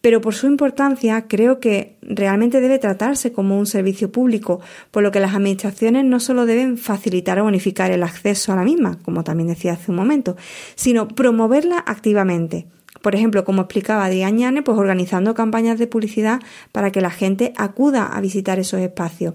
Pero 0.00 0.20
por 0.20 0.34
su 0.34 0.48
importancia, 0.48 1.28
creo 1.28 1.60
que 1.60 1.94
realmente 2.02 2.60
debe 2.60 2.80
tratarse 2.80 3.30
como 3.30 3.56
un 3.56 3.66
servicio 3.66 4.10
público, 4.10 4.62
por 4.90 5.04
lo 5.04 5.12
que 5.12 5.20
las 5.20 5.36
administraciones 5.36 6.04
no 6.06 6.18
solo 6.18 6.44
deben 6.44 6.76
facilitar 6.76 7.38
o 7.38 7.44
bonificar 7.44 7.92
el 7.92 8.02
acceso 8.02 8.52
a 8.52 8.56
la 8.56 8.64
misma, 8.64 8.98
como 9.04 9.22
también 9.22 9.50
decía 9.50 9.74
hace 9.74 9.92
un 9.92 9.96
momento, 9.96 10.36
sino 10.74 11.06
promoverla 11.06 11.84
activamente. 11.86 12.66
Por 13.00 13.14
ejemplo, 13.14 13.44
como 13.44 13.62
explicaba 13.62 14.08
Diane, 14.08 14.62
pues 14.64 14.76
organizando 14.76 15.34
campañas 15.34 15.78
de 15.78 15.86
publicidad 15.86 16.40
para 16.72 16.90
que 16.90 17.00
la 17.00 17.10
gente 17.10 17.52
acuda 17.56 18.06
a 18.06 18.20
visitar 18.20 18.58
esos 18.58 18.80
espacios. 18.80 19.34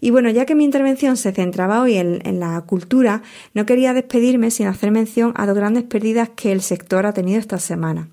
Y 0.00 0.10
bueno, 0.10 0.30
ya 0.30 0.46
que 0.46 0.54
mi 0.54 0.64
intervención 0.64 1.16
se 1.16 1.32
centraba 1.32 1.82
hoy 1.82 1.96
en, 1.96 2.40
la 2.40 2.60
cultura, 2.62 3.22
no 3.54 3.66
quería 3.66 3.92
despedirme 3.92 4.50
sin 4.50 4.66
hacer 4.66 4.90
mención 4.90 5.32
a 5.36 5.46
dos 5.46 5.56
grandes 5.56 5.84
pérdidas 5.84 6.30
que 6.30 6.52
el 6.52 6.62
sector 6.62 7.06
ha 7.06 7.12
tenido 7.12 7.38
esta 7.38 7.58
semana. 7.58 8.08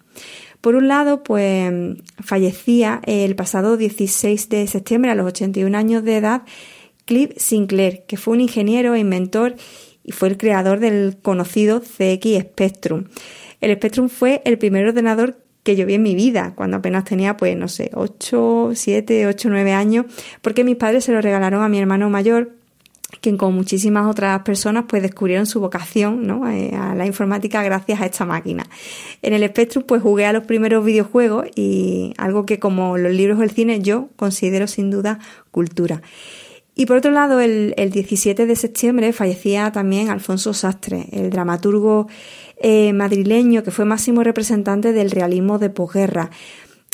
Por 0.59 0.75
un 0.75 0.87
lado, 0.87 1.23
pues 1.23 1.71
fallecía 2.19 3.01
el 3.05 3.35
pasado 3.35 3.77
16 3.77 4.49
de 4.49 4.67
septiembre 4.67 5.11
a 5.11 5.15
los 5.15 5.27
81 5.27 5.77
años 5.77 6.03
de 6.03 6.17
edad 6.17 6.43
Cliff 7.05 7.31
Sinclair, 7.37 8.03
que 8.05 8.17
fue 8.17 8.33
un 8.33 8.41
ingeniero 8.41 8.93
e 8.93 8.99
inventor 8.99 9.55
y 10.03 10.11
fue 10.11 10.27
el 10.27 10.37
creador 10.37 10.79
del 10.79 11.17
conocido 11.21 11.79
CX 11.79 12.41
Spectrum. 12.41 13.05
El 13.61 13.75
Spectrum 13.75 14.09
fue 14.09 14.41
el 14.45 14.57
primer 14.57 14.87
ordenador 14.87 15.37
que 15.67 15.75
yo 15.75 15.85
vi 15.85 15.95
en 15.95 16.01
mi 16.01 16.15
vida, 16.15 16.53
cuando 16.55 16.77
apenas 16.77 17.03
tenía, 17.03 17.35
pues, 17.35 17.57
no 17.57 17.67
sé, 17.67 17.91
8, 17.93 18.71
7, 18.73 19.27
8, 19.27 19.49
9 19.49 19.73
años, 19.73 20.05
porque 20.41 20.63
mis 20.63 20.77
padres 20.77 21.03
se 21.03 21.11
lo 21.11 21.19
regalaron 21.19 21.61
a 21.61 21.67
mi 21.67 21.77
hermano 21.77 22.09
mayor, 22.09 22.53
quien 23.19 23.35
con 23.35 23.53
muchísimas 23.53 24.07
otras 24.07 24.43
personas 24.43 24.85
pues 24.87 25.01
descubrieron 25.01 25.45
su 25.45 25.59
vocación 25.59 26.25
¿no? 26.25 26.49
Eh, 26.49 26.73
a 26.73 26.95
la 26.95 27.05
informática 27.05 27.63
gracias 27.63 27.99
a 27.99 28.05
esta 28.05 28.25
máquina. 28.25 28.65
En 29.21 29.33
el 29.33 29.45
Spectrum 29.49 29.83
pues 29.85 30.01
jugué 30.01 30.25
a 30.25 30.31
los 30.31 30.45
primeros 30.45 30.85
videojuegos 30.85 31.47
y 31.55 32.13
algo 32.17 32.45
que 32.45 32.59
como 32.59 32.97
los 32.97 33.11
libros 33.11 33.37
o 33.37 33.43
el 33.43 33.51
cine 33.51 33.81
yo 33.81 34.07
considero 34.15 34.67
sin 34.67 34.89
duda 34.89 35.19
cultura. 35.51 36.01
Y 36.75 36.85
por 36.85 36.97
otro 36.97 37.11
lado, 37.11 37.39
el, 37.39 37.73
el 37.75 37.89
17 37.89 38.45
de 38.45 38.55
septiembre 38.55 39.11
fallecía 39.11 39.71
también 39.71 40.09
Alfonso 40.09 40.53
Sastre, 40.53 41.07
el 41.11 41.31
dramaturgo 41.31 42.07
eh, 42.59 42.93
madrileño 42.93 43.63
que 43.63 43.71
fue 43.71 43.85
máximo 43.85 44.23
representante 44.23 44.93
del 44.93 45.11
realismo 45.11 45.59
de 45.59 45.69
posguerra. 45.69 46.31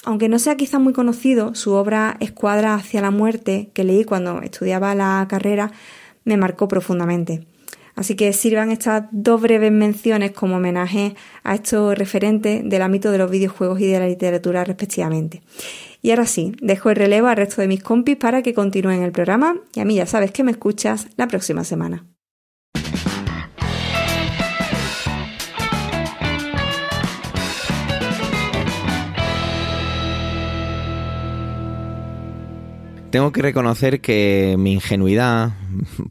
Aunque 0.06 0.28
no 0.28 0.38
sea 0.40 0.58
quizá 0.58 0.80
muy 0.80 0.94
conocido, 0.94 1.56
su 1.56 1.74
obra 1.74 2.18
Escuadra 2.20 2.76
hacia 2.76 3.02
la 3.02 3.12
muerte, 3.12 3.72
que 3.74 3.86
leí 3.86 4.04
cuando 4.04 4.42
estudiaba 4.42 4.94
la 4.96 5.26
carrera, 5.30 5.72
me 6.26 6.38
marcó 6.38 6.68
profundamente. 6.68 7.48
Así 7.96 8.16
que 8.16 8.34
sirvan 8.34 8.72
estas 8.72 9.06
dos 9.12 9.40
breves 9.40 9.72
menciones 9.72 10.32
como 10.32 10.58
homenaje 10.58 11.16
a 11.44 11.56
estos 11.56 11.98
referentes 11.98 12.68
del 12.68 12.82
ámbito 12.82 13.12
de 13.12 13.20
los 13.20 13.30
videojuegos 13.30 13.80
y 13.80 13.86
de 13.86 14.00
la 14.00 14.08
literatura 14.08 14.64
respectivamente. 14.64 15.44
Y 16.02 16.10
ahora 16.10 16.26
sí, 16.26 16.54
dejo 16.60 16.90
el 16.90 16.96
relevo 16.96 17.28
al 17.28 17.38
resto 17.38 17.62
de 17.62 17.68
mis 17.68 17.84
compis 17.84 18.18
para 18.18 18.42
que 18.42 18.54
continúen 18.54 19.04
el 19.04 19.12
programa 19.12 19.56
y 19.74 19.80
a 19.80 19.86
mí 19.86 19.96
ya 19.96 20.08
sabes 20.08 20.32
que 20.32 20.44
me 20.44 20.52
escuchas 20.52 21.08
la 21.18 21.28
próxima 21.28 21.64
semana. 21.64 22.06
Tengo 33.14 33.32
que 33.32 33.44
reconocer 33.44 34.02
que 34.02 34.56
mi 34.58 34.74
ingenuidad 34.74 35.52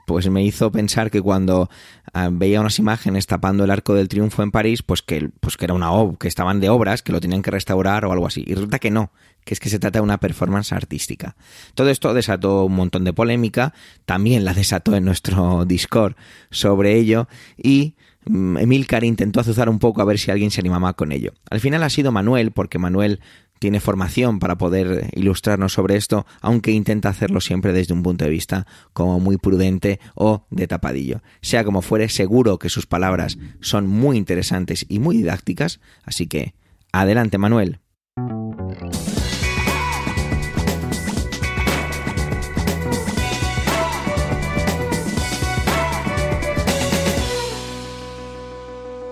pues 0.06 0.30
me 0.30 0.44
hizo 0.44 0.70
pensar 0.70 1.10
que 1.10 1.20
cuando 1.20 1.68
ah, 2.12 2.28
veía 2.30 2.60
unas 2.60 2.78
imágenes 2.78 3.26
tapando 3.26 3.64
el 3.64 3.72
Arco 3.72 3.94
del 3.94 4.06
Triunfo 4.06 4.44
en 4.44 4.52
París, 4.52 4.84
pues 4.84 5.02
que, 5.02 5.28
pues 5.40 5.56
que 5.56 5.64
era 5.64 5.74
una 5.74 5.90
obra, 5.90 6.16
que 6.16 6.28
estaban 6.28 6.60
de 6.60 6.68
obras, 6.68 7.02
que 7.02 7.10
lo 7.10 7.20
tenían 7.20 7.42
que 7.42 7.50
restaurar 7.50 8.04
o 8.04 8.12
algo 8.12 8.28
así. 8.28 8.44
Y 8.46 8.54
resulta 8.54 8.78
que 8.78 8.92
no, 8.92 9.10
que 9.44 9.52
es 9.52 9.58
que 9.58 9.68
se 9.68 9.80
trata 9.80 9.98
de 9.98 10.04
una 10.04 10.20
performance 10.20 10.72
artística. 10.72 11.34
Todo 11.74 11.90
esto 11.90 12.14
desató 12.14 12.66
un 12.66 12.76
montón 12.76 13.02
de 13.02 13.12
polémica, 13.12 13.74
también 14.04 14.44
la 14.44 14.54
desató 14.54 14.94
en 14.94 15.04
nuestro 15.04 15.64
Discord 15.66 16.14
sobre 16.52 16.96
ello 16.96 17.26
y 17.56 17.96
mm, 18.26 18.58
Emilcar 18.58 19.02
intentó 19.02 19.40
azuzar 19.40 19.68
un 19.68 19.80
poco 19.80 20.02
a 20.02 20.04
ver 20.04 20.20
si 20.20 20.30
alguien 20.30 20.52
se 20.52 20.60
animaba 20.60 20.92
con 20.92 21.10
ello. 21.10 21.32
Al 21.50 21.58
final 21.58 21.82
ha 21.82 21.90
sido 21.90 22.12
Manuel, 22.12 22.52
porque 22.52 22.78
Manuel 22.78 23.18
tiene 23.62 23.78
formación 23.78 24.40
para 24.40 24.58
poder 24.58 25.08
ilustrarnos 25.12 25.72
sobre 25.72 25.94
esto, 25.94 26.26
aunque 26.40 26.72
intenta 26.72 27.10
hacerlo 27.10 27.40
siempre 27.40 27.72
desde 27.72 27.94
un 27.94 28.02
punto 28.02 28.24
de 28.24 28.30
vista 28.32 28.66
como 28.92 29.20
muy 29.20 29.36
prudente 29.36 30.00
o 30.16 30.46
de 30.50 30.66
tapadillo. 30.66 31.22
Sea 31.42 31.62
como 31.62 31.80
fuere, 31.80 32.08
seguro 32.08 32.58
que 32.58 32.68
sus 32.68 32.86
palabras 32.86 33.38
son 33.60 33.86
muy 33.86 34.16
interesantes 34.16 34.84
y 34.88 34.98
muy 34.98 35.18
didácticas, 35.18 35.78
así 36.02 36.26
que 36.26 36.54
adelante 36.90 37.38
Manuel. 37.38 37.78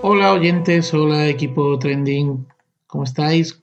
Hola 0.01 0.33
oyentes, 0.33 0.93
hola 0.93 1.29
equipo 1.29 1.79
trending, 1.79 2.45
¿cómo 2.87 3.05
estáis? 3.05 3.60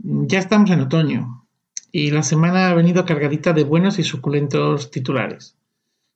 Ya 0.00 0.38
estamos 0.38 0.70
en 0.70 0.78
otoño 0.78 1.44
y 1.90 2.12
la 2.12 2.22
semana 2.22 2.70
ha 2.70 2.74
venido 2.74 3.04
cargadita 3.04 3.52
de 3.52 3.64
buenos 3.64 3.98
y 3.98 4.04
suculentos 4.04 4.92
titulares. 4.92 5.56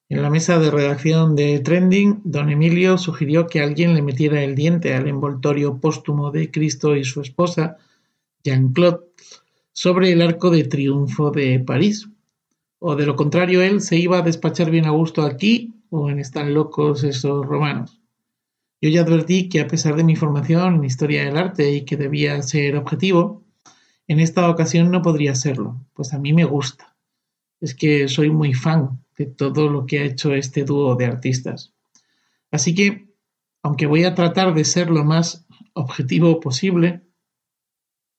En 0.09 0.23
la 0.23 0.31
mesa 0.31 0.61
de 0.61 0.71
redacción 0.71 1.35
de 1.35 1.59
Trending, 1.59 2.21
don 2.23 2.49
Emilio 2.49 2.97
sugirió 2.97 3.49
que 3.49 3.61
alguien 3.61 3.95
le 3.95 4.03
metiera 4.03 4.41
el 4.45 4.55
diente 4.55 4.95
al 4.95 5.09
envoltorio 5.09 5.81
póstumo 5.81 6.31
de 6.31 6.53
Cristo 6.53 6.95
y 6.95 7.03
su 7.05 7.23
esposa, 7.23 7.77
Jean-Claude, 8.45 9.01
sobre 9.73 10.13
el 10.13 10.23
arco 10.23 10.51
de 10.51 10.63
triunfo 10.63 11.33
de 11.33 11.59
París. 11.59 12.09
O 12.79 12.95
de 12.95 13.05
lo 13.05 13.17
contrario, 13.17 13.63
él 13.63 13.81
se 13.81 13.97
iba 13.97 14.19
a 14.19 14.23
despachar 14.23 14.71
bien 14.71 14.87
a 14.87 14.91
gusto 14.91 15.23
aquí 15.23 15.75
o 15.91 16.09
en 16.09 16.21
Están 16.21 16.55
locos 16.55 17.03
esos 17.03 17.45
romanos. 17.45 18.01
Yo 18.81 18.91
ya 18.91 19.03
advertí 19.03 19.49
que 19.49 19.61
a 19.61 19.67
pesar 19.67 19.97
de 19.97 20.05
mi 20.05 20.15
formación 20.15 20.77
en 20.77 20.85
historia 20.85 21.25
del 21.25 21.37
arte 21.37 21.73
y 21.73 21.85
que 21.85 21.97
debía 21.97 22.41
ser 22.43 22.77
objetivo, 22.77 23.42
en 24.09 24.21
esta 24.21 24.49
ocasión 24.49 24.91
no 24.91 25.03
podría 25.03 25.35
serlo, 25.35 25.85
pues 25.95 26.13
a 26.13 26.19
mí 26.19 26.33
me 26.33 26.45
gusta. 26.45 26.97
Es 27.61 27.75
que 27.75 28.09
soy 28.09 28.31
muy 28.31 28.55
fan 28.55 29.05
de 29.17 29.27
todo 29.27 29.69
lo 29.69 29.87
que 29.87 30.01
ha 30.01 30.05
hecho 30.05 30.35
este 30.35 30.65
dúo 30.65 30.97
de 30.97 31.07
artistas. 31.07 31.73
Así 32.51 32.75
que, 32.75 33.09
aunque 33.63 33.87
voy 33.87 34.05
a 34.05 34.15
tratar 34.15 34.55
de 34.55 34.65
ser 34.65 34.91
lo 34.91 35.05
más 35.05 35.47
objetivo 35.75 36.41
posible, 36.41 37.03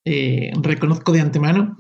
eh, 0.06 0.52
reconozco 0.62 1.12
de 1.12 1.22
antemano 1.22 1.78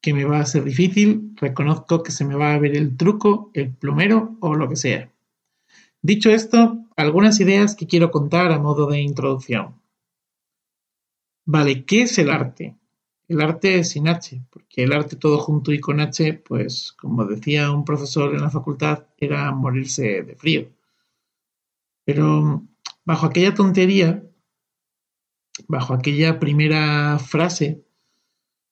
que 0.00 0.14
me 0.14 0.24
va 0.24 0.40
a 0.40 0.46
ser 0.46 0.64
difícil, 0.64 1.32
reconozco 1.36 2.02
que 2.02 2.12
se 2.12 2.24
me 2.24 2.36
va 2.36 2.54
a 2.54 2.58
ver 2.58 2.76
el 2.76 2.96
truco, 2.96 3.50
el 3.54 3.74
plumero 3.74 4.36
o 4.40 4.54
lo 4.54 4.68
que 4.68 4.76
sea. 4.76 5.12
Dicho 6.00 6.30
esto, 6.30 6.78
algunas 6.96 7.40
ideas 7.40 7.74
que 7.74 7.86
quiero 7.86 8.10
contar 8.10 8.52
a 8.52 8.58
modo 8.58 8.86
de 8.86 9.00
introducción. 9.00 9.80
Vale, 11.44 11.84
¿qué 11.84 12.02
es 12.02 12.18
el 12.18 12.30
arte? 12.30 12.77
El 13.28 13.42
arte 13.42 13.84
sin 13.84 14.08
H, 14.08 14.42
porque 14.50 14.84
el 14.84 14.92
arte 14.92 15.16
todo 15.16 15.38
junto 15.38 15.70
y 15.72 15.80
con 15.80 16.00
H, 16.00 16.42
pues 16.46 16.92
como 16.92 17.26
decía 17.26 17.70
un 17.70 17.84
profesor 17.84 18.34
en 18.34 18.40
la 18.40 18.50
facultad, 18.50 19.04
era 19.18 19.52
morirse 19.52 20.22
de 20.22 20.34
frío. 20.34 20.70
Pero 22.04 22.64
bajo 23.04 23.26
aquella 23.26 23.52
tontería, 23.52 24.24
bajo 25.66 25.92
aquella 25.92 26.40
primera 26.40 27.18
frase, 27.18 27.84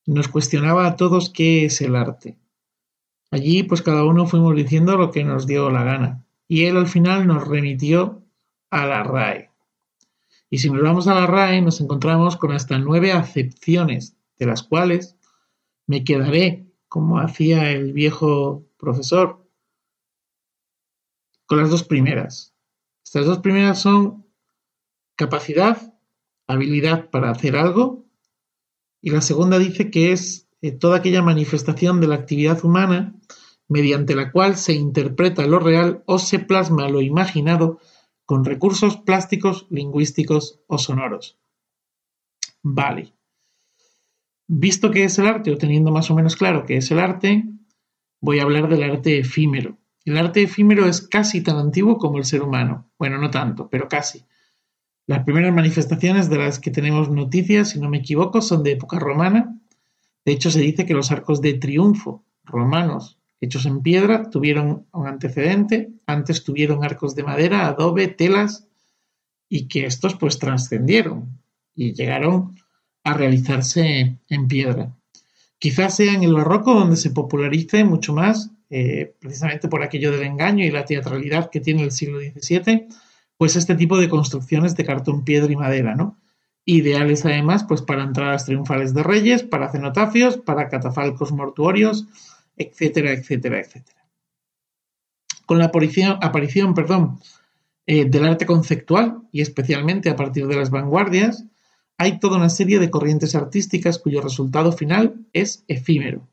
nos 0.07 0.29
cuestionaba 0.29 0.87
a 0.87 0.97
todos 0.97 1.31
qué 1.31 1.67
es 1.67 1.83
el 1.83 1.95
arte. 1.95 2.39
Allí 3.31 3.63
pues 3.65 3.83
cada 3.83 4.05
uno 4.05 4.27
fuimos 4.27 4.57
diciendo 4.57 4.97
lo 4.97 5.11
que 5.11 5.25
nos 5.25 5.47
dio 5.47 5.69
la 5.71 5.85
gana 5.85 6.25
y 6.49 6.65
él 6.65 6.77
al 6.77 6.87
final 6.87 7.27
nos 7.27 7.47
remitió 7.47 8.23
a 8.71 8.87
la 8.87 9.03
RAE. 9.03 9.51
Y 10.49 10.59
si 10.59 10.71
nos 10.71 10.83
vamos 10.83 11.09
a 11.09 11.15
la 11.15 11.27
RAE 11.27 11.61
nos 11.61 11.81
encontramos 11.81 12.37
con 12.37 12.53
hasta 12.53 12.79
nueve 12.79 13.13
acepciones, 13.13 14.16
de 14.39 14.47
las 14.47 14.63
cuales 14.63 15.17
me 15.87 16.05
quedaré, 16.05 16.73
como 16.89 17.19
hacía 17.19 17.71
el 17.71 17.93
viejo 17.93 18.67
profesor, 18.79 19.47
con 21.47 21.59
las 21.59 21.71
dos 21.71 21.85
primeras. 21.85 22.55
Estas 23.05 23.27
dos 23.27 23.39
primeras 23.39 23.81
son 23.81 24.27
capacidad, 25.17 25.95
habilidad 26.47 27.11
para 27.11 27.31
hacer 27.31 27.57
algo, 27.57 28.07
y 29.01 29.11
la 29.11 29.21
segunda 29.21 29.59
dice 29.59 29.91
que 29.91 30.13
es 30.13 30.49
eh, 30.63 30.73
toda 30.73 30.99
aquella 30.99 31.23
manifestación 31.23 32.01
de 32.01 32.09
la 32.09 32.17
actividad 32.17 32.65
humana 32.65 33.15
mediante 33.69 34.15
la 34.15 34.33
cual 34.33 34.57
se 34.57 34.73
interpreta 34.73 35.47
lo 35.47 35.59
real 35.59 36.03
o 36.07 36.19
se 36.19 36.39
plasma 36.39 36.89
lo 36.89 37.01
imaginado 37.01 37.81
con 38.25 38.45
recursos 38.45 38.97
plásticos, 38.97 39.67
lingüísticos 39.71 40.61
o 40.67 40.79
sonoros. 40.79 41.39
Vale. 42.63 43.16
Visto 44.49 44.91
que 44.91 45.05
es 45.05 45.19
el 45.19 45.27
arte, 45.27 45.51
o 45.51 45.57
teniendo 45.57 45.91
más 45.91 46.11
o 46.11 46.15
menos 46.15 46.37
claro 46.37 46.65
que 46.65 46.77
es 46.77 46.91
el 46.91 46.99
arte, 46.99 47.45
voy 48.21 48.39
a 48.39 48.43
hablar 48.43 48.69
del 48.69 48.83
arte 48.83 49.19
efímero. 49.19 49.79
El 50.05 50.17
arte 50.19 50.43
efímero 50.43 50.87
es 50.87 51.03
casi 51.03 51.43
tan 51.43 51.57
antiguo 51.57 51.99
como 51.99 52.19
el 52.19 52.25
ser 52.25 52.43
humano. 52.43 52.91
Bueno, 52.99 53.19
no 53.19 53.31
tanto, 53.31 53.69
pero 53.69 53.89
casi. 53.89 54.25
Las 55.07 55.25
primeras 55.25 55.53
manifestaciones 55.53 56.31
de 56.31 56.39
las 56.39 56.59
que 56.59 56.71
tenemos 56.71 57.11
noticias, 57.11 57.71
si 57.71 57.81
no 57.81 57.89
me 57.89 57.99
equivoco, 57.99 58.41
son 58.41 58.63
de 58.63 58.73
época 58.73 58.99
romana. 58.99 59.59
De 60.25 60.33
hecho, 60.33 60.51
se 60.51 60.61
dice 60.61 60.87
que 60.87 60.95
los 60.95 61.11
arcos 61.11 61.41
de 61.41 61.55
triunfo 61.55 62.25
romanos 62.45 63.19
hechos 63.41 63.67
en 63.67 63.83
piedra, 63.83 64.31
tuvieron 64.31 64.87
un 64.93 65.07
antecedente, 65.07 65.93
antes 66.07 66.45
tuvieron 66.45 66.85
arcos 66.85 67.15
de 67.15 67.23
madera, 67.23 67.67
adobe, 67.67 68.09
telas, 68.09 68.69
y 69.49 69.69
que 69.69 69.87
estos 69.87 70.17
pues 70.17 70.39
trascendieron 70.39 71.41
y 71.75 71.93
llegaron 71.93 72.57
a 73.07 73.15
realizarse 73.15 74.19
en 74.29 74.49
piedra. 74.49 74.93
Quizás 75.61 75.95
sea 75.95 76.13
en 76.13 76.25
el 76.25 76.35
barroco 76.35 76.75
donde 76.75 76.97
se 76.97 77.11
popularice 77.11 77.85
mucho 77.85 78.13
más, 78.13 78.51
eh, 78.69 79.15
precisamente 79.21 79.69
por 79.69 79.85
aquello 79.85 80.11
del 80.11 80.25
engaño 80.25 80.65
y 80.65 80.73
la 80.73 80.85
teatralidad 80.85 81.49
que 81.49 81.61
tiene 81.61 81.85
el 81.85 81.93
siglo 81.93 82.19
XVII, 82.19 82.89
pues 83.37 83.55
este 83.55 83.77
tipo 83.77 83.97
de 83.99 84.09
construcciones 84.09 84.77
de 84.77 84.85
cartón, 84.85 85.25
piedra 85.25 85.53
y 85.53 85.55
madera, 85.55 85.95
¿no? 85.95 86.19
Ideales 86.65 87.25
además 87.25 87.63
pues 87.63 87.81
para 87.81 88.03
entradas 88.03 88.45
triunfales 88.45 88.93
de 88.93 89.05
reyes, 89.05 89.45
para 89.45 89.71
cenotafios, 89.71 90.39
para 90.39 90.69
catafalcos 90.69 91.31
mortuorios, 91.31 92.09
etcétera, 92.57 93.13
etcétera, 93.13 93.61
etcétera. 93.61 94.05
Con 95.47 95.61
la 95.61 95.67
aparición, 95.67 96.75
perdón, 96.75 97.21
eh, 97.87 98.05
del 98.05 98.25
arte 98.25 98.47
conceptual, 98.47 99.23
y 99.31 99.43
especialmente 99.43 100.11
a 100.11 100.17
partir 100.17 100.49
de 100.49 100.57
las 100.57 100.71
vanguardias, 100.71 101.45
hay 101.99 102.19
toda 102.19 102.37
una 102.37 102.51
serie 102.51 102.79
de 102.79 102.91
corrientes 102.91 103.35
artísticas 103.35 103.99
cuyo 103.99 104.21
resultado 104.21 104.73
final 104.73 105.27
es 105.33 105.65
efímero, 105.69 106.29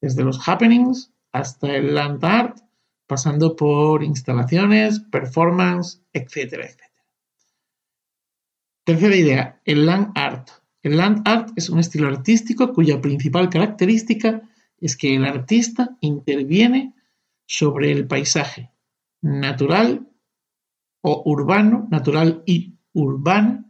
desde 0.00 0.24
los 0.24 0.48
happenings 0.48 1.12
hasta 1.32 1.74
el 1.74 1.94
land 1.94 2.24
art, 2.24 2.58
pasando 3.06 3.56
por 3.56 4.02
instalaciones, 4.02 5.00
performance, 5.00 6.02
etcétera, 6.12 6.64
etcétera. 6.64 6.88
Tercera 8.84 9.16
idea, 9.16 9.60
el 9.64 9.84
land 9.86 10.12
art. 10.14 10.48
El 10.82 10.96
land 10.96 11.26
art 11.26 11.50
es 11.56 11.68
un 11.68 11.78
estilo 11.78 12.08
artístico 12.08 12.72
cuya 12.72 13.00
principal 13.00 13.50
característica 13.50 14.48
es 14.80 14.96
que 14.96 15.14
el 15.14 15.24
artista 15.24 15.96
interviene 16.00 16.94
sobre 17.46 17.92
el 17.92 18.06
paisaje 18.06 18.70
natural 19.20 20.08
o 21.02 21.22
urbano, 21.26 21.88
natural 21.90 22.42
y 22.46 22.78
urbano, 22.92 23.67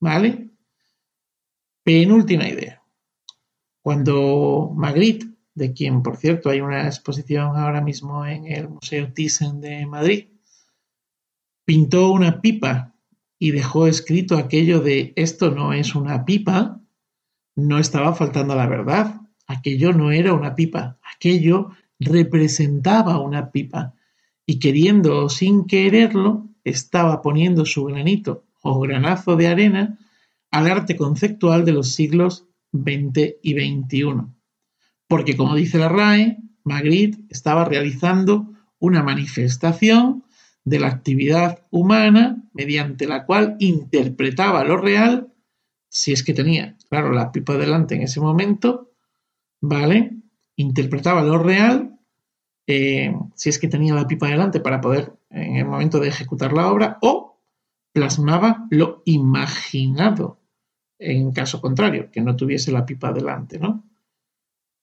¿vale? 0.00 0.50
Penúltima 1.82 2.48
idea. 2.48 2.82
Cuando 3.82 4.72
Magritte, 4.74 5.26
de 5.54 5.72
quien 5.72 6.02
por 6.02 6.16
cierto 6.16 6.50
hay 6.50 6.60
una 6.60 6.86
exposición 6.86 7.56
ahora 7.56 7.80
mismo 7.80 8.26
en 8.26 8.46
el 8.46 8.68
Museo 8.68 9.12
Thyssen 9.12 9.60
de 9.60 9.86
Madrid, 9.86 10.28
pintó 11.64 12.10
una 12.12 12.40
pipa 12.40 12.94
y 13.38 13.52
dejó 13.52 13.86
escrito 13.86 14.36
aquello 14.36 14.80
de 14.80 15.12
esto 15.16 15.50
no 15.50 15.72
es 15.72 15.94
una 15.94 16.24
pipa, 16.24 16.80
no 17.54 17.78
estaba 17.78 18.14
faltando 18.14 18.54
la 18.54 18.66
verdad, 18.66 19.20
Aquello 19.46 19.92
no 19.92 20.10
era 20.10 20.34
una 20.34 20.54
pipa, 20.54 20.98
aquello 21.14 21.70
representaba 22.00 23.20
una 23.20 23.52
pipa 23.52 23.94
y 24.44 24.58
queriendo 24.58 25.24
o 25.24 25.28
sin 25.28 25.66
quererlo 25.66 26.48
estaba 26.64 27.22
poniendo 27.22 27.64
su 27.64 27.84
granito 27.84 28.45
o 28.68 28.80
granazo 28.80 29.36
de 29.36 29.48
arena 29.48 29.98
al 30.50 30.70
arte 30.70 30.96
conceptual 30.96 31.64
de 31.64 31.72
los 31.72 31.92
siglos 31.92 32.46
XX 32.72 33.36
y 33.42 33.54
XXI. 33.54 34.26
Porque 35.08 35.36
como 35.36 35.54
dice 35.54 35.78
la 35.78 35.88
RAE, 35.88 36.38
Magritte 36.64 37.18
estaba 37.30 37.64
realizando 37.64 38.52
una 38.78 39.02
manifestación 39.02 40.24
de 40.64 40.80
la 40.80 40.88
actividad 40.88 41.64
humana 41.70 42.42
mediante 42.52 43.06
la 43.06 43.24
cual 43.24 43.56
interpretaba 43.60 44.64
lo 44.64 44.76
real, 44.76 45.32
si 45.88 46.12
es 46.12 46.24
que 46.24 46.34
tenía, 46.34 46.76
claro, 46.90 47.12
la 47.12 47.30
pipa 47.30 47.56
delante 47.56 47.94
en 47.94 48.02
ese 48.02 48.20
momento, 48.20 48.90
¿vale? 49.60 50.16
Interpretaba 50.56 51.22
lo 51.22 51.38
real, 51.38 51.98
eh, 52.66 53.14
si 53.36 53.48
es 53.48 53.60
que 53.60 53.68
tenía 53.68 53.94
la 53.94 54.08
pipa 54.08 54.26
delante 54.26 54.58
para 54.58 54.80
poder 54.80 55.12
en 55.30 55.56
el 55.56 55.66
momento 55.66 56.00
de 56.00 56.08
ejecutar 56.08 56.52
la 56.52 56.70
obra, 56.70 56.98
o 57.00 57.35
plasmaba 57.96 58.66
lo 58.68 59.00
imaginado 59.06 60.38
en 60.98 61.32
caso 61.32 61.62
contrario, 61.62 62.10
que 62.10 62.20
no 62.20 62.36
tuviese 62.36 62.70
la 62.70 62.84
pipa 62.84 63.10
delante, 63.10 63.58
¿no? 63.58 63.88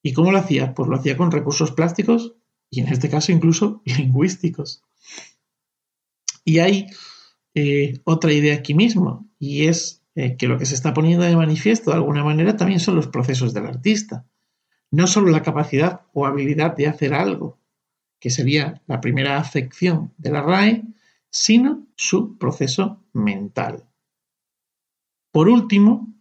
¿Y 0.02 0.14
cómo 0.14 0.32
lo 0.32 0.40
hacía? 0.40 0.74
Pues 0.74 0.90
lo 0.90 0.96
hacía 0.96 1.16
con 1.16 1.30
recursos 1.30 1.72
plásticos 1.72 2.34
y 2.72 2.82
en 2.82 2.88
este 2.88 3.12
caso 3.12 3.32
incluso 3.32 3.84
lingüísticos. 3.86 4.82
Y 6.44 6.58
hay 6.58 6.88
eh, 7.54 8.02
otra 8.04 8.34
idea 8.34 8.56
aquí 8.56 8.74
mismo, 8.74 9.30
y 9.38 9.68
es 9.68 10.02
eh, 10.16 10.36
que 10.36 10.48
lo 10.48 10.58
que 10.58 10.66
se 10.66 10.74
está 10.74 10.96
poniendo 10.96 11.24
de 11.24 11.36
manifiesto 11.36 11.92
de 11.92 11.98
alguna 11.98 12.24
manera 12.24 12.58
también 12.58 12.80
son 12.80 12.96
los 12.96 13.08
procesos 13.08 13.54
del 13.54 13.68
artista. 13.68 14.26
No 14.90 15.06
solo 15.06 15.30
la 15.30 15.44
capacidad 15.44 16.02
o 16.14 16.26
habilidad 16.26 16.76
de 16.76 16.88
hacer 16.88 17.14
algo, 17.14 17.60
que 18.20 18.32
sería 18.32 18.82
la 18.88 19.02
primera 19.02 19.38
afección 19.38 20.16
de 20.18 20.32
la 20.32 20.42
RAE, 20.42 20.84
sino 21.34 21.88
su 21.96 22.38
proceso 22.38 23.04
mental. 23.12 23.84
Por 25.32 25.50
último, 25.50 26.14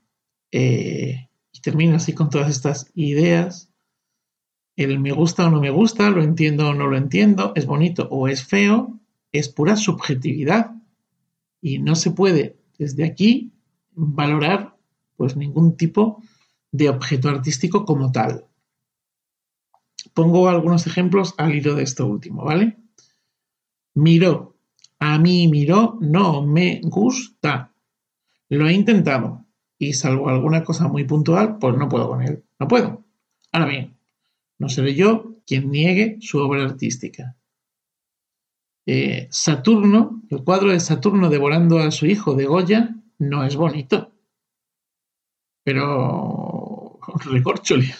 eh, 0.51 1.29
y 1.53 1.61
termino 1.61 1.97
así 1.97 2.15
con 2.15 2.31
todas 2.31 2.51
estas 2.51 2.91
ideas, 2.95 3.71
el 4.75 4.99
me 4.99 5.13
gusta 5.13 5.47
o 5.47 5.51
no 5.51 5.61
me 5.61 5.69
gusta, 5.69 6.09
lo 6.09 6.23
entiendo 6.23 6.71
o 6.71 6.75
no 6.75 6.87
lo 6.87 6.97
entiendo, 6.97 7.53
es 7.55 7.67
bonito 7.67 8.09
o 8.11 8.27
es 8.27 8.43
feo, 8.43 8.99
es 9.33 9.51
pura 9.51 9.77
subjetividad 9.77 10.75
y 11.61 11.79
no 11.79 11.95
se 11.95 12.11
puede 12.11 12.57
desde 12.79 13.05
aquí 13.05 13.53
valorar 13.91 14.79
pues 15.17 15.37
ningún 15.37 15.77
tipo 15.77 16.23
de 16.71 16.89
objeto 16.89 17.29
artístico 17.29 17.85
como 17.85 18.13
tal. 18.13 18.47
Pongo 20.15 20.49
algunos 20.49 20.87
ejemplos 20.87 21.35
al 21.37 21.55
hilo 21.55 21.75
de 21.75 21.83
esto 21.83 22.07
último, 22.07 22.45
¿vale? 22.45 22.79
Miró, 23.93 24.52
a 25.05 25.19
mí 25.19 25.49
miró, 25.49 25.99
no 26.01 26.47
me 26.47 26.81
gusta. 26.85 27.75
Lo 28.49 28.69
he 28.69 28.73
intentado 28.73 29.45
y 29.77 29.95
salvo 29.95 30.29
alguna 30.29 30.63
cosa 30.63 30.87
muy 30.87 31.03
puntual, 31.03 31.59
pues 31.59 31.77
no 31.77 31.89
puedo 31.89 32.09
con 32.09 32.23
él. 32.23 32.45
No 32.61 32.69
puedo. 32.69 33.05
Ahora 33.51 33.67
bien, 33.67 33.97
no 34.59 34.69
seré 34.69 34.95
yo 34.95 35.39
quien 35.45 35.73
niegue 35.73 36.19
su 36.21 36.39
obra 36.39 36.63
artística. 36.63 37.37
Eh, 38.87 39.27
Saturno, 39.33 40.23
el 40.31 40.45
cuadro 40.45 40.71
de 40.71 40.79
Saturno 40.79 41.31
devorando 41.31 41.81
a 41.81 41.91
su 41.91 42.07
hijo 42.07 42.35
de 42.35 42.47
Goya, 42.47 42.95
no 43.19 43.43
es 43.43 43.57
bonito. 43.57 44.13
Pero, 45.65 47.01
recorcholi, 47.25 47.91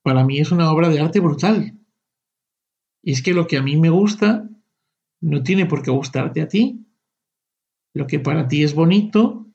para 0.00 0.24
mí 0.24 0.38
es 0.38 0.50
una 0.50 0.72
obra 0.72 0.88
de 0.88 1.00
arte 1.00 1.20
brutal. 1.20 1.78
Y 3.02 3.12
es 3.12 3.22
que 3.22 3.34
lo 3.34 3.46
que 3.46 3.58
a 3.58 3.62
mí 3.62 3.76
me 3.76 3.90
gusta 3.90 4.49
no 5.20 5.42
tiene 5.42 5.66
por 5.66 5.82
qué 5.82 5.90
gustarte 5.90 6.40
a 6.40 6.48
ti. 6.48 6.86
Lo 7.94 8.06
que 8.06 8.20
para 8.20 8.48
ti 8.48 8.62
es 8.62 8.74
bonito 8.74 9.46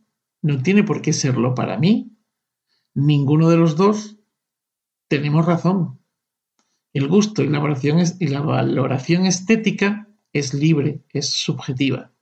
no 0.42 0.62
tiene 0.62 0.84
por 0.84 1.02
qué 1.02 1.14
serlo 1.14 1.56
para 1.56 1.78
mí. 1.78 2.18
Ninguno 2.94 3.50
de 3.50 3.58
los 3.58 3.76
dos 3.76 4.18
tenemos 5.08 5.46
razón. 5.46 6.00
El 6.94 7.08
gusto 7.08 7.44
y 7.44 7.50
la 7.50 7.60
valoración, 8.40 9.26
estética 9.26 10.08
es 10.32 10.54
libre, 10.54 11.02
es 11.12 11.30
subjetiva. 11.30 12.14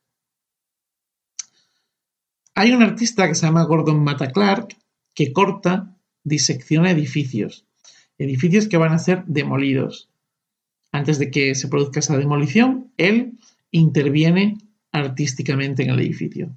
Hay 2.55 2.71
un 2.71 2.83
artista 2.83 3.27
que 3.27 3.35
se 3.35 3.45
llama 3.45 3.65
Gordon 3.65 4.03
Mata 4.03 4.31
Clark 4.31 4.77
que 5.15 5.33
corta, 5.33 5.97
disecciona 6.23 6.91
edificios, 6.91 7.67
edificios 8.17 8.67
que 8.67 8.77
van 8.77 8.93
a 8.93 8.99
ser 8.99 9.25
demolidos. 9.25 10.12
Antes 10.93 11.17
de 11.17 11.31
que 11.31 11.55
se 11.55 11.67
produzca 11.67 11.99
esa 11.99 12.17
demolición, 12.17 12.91
él 12.97 13.33
interviene 13.71 14.59
artísticamente 14.91 15.81
en 15.81 15.89
el 15.89 15.99
edificio. 15.99 16.55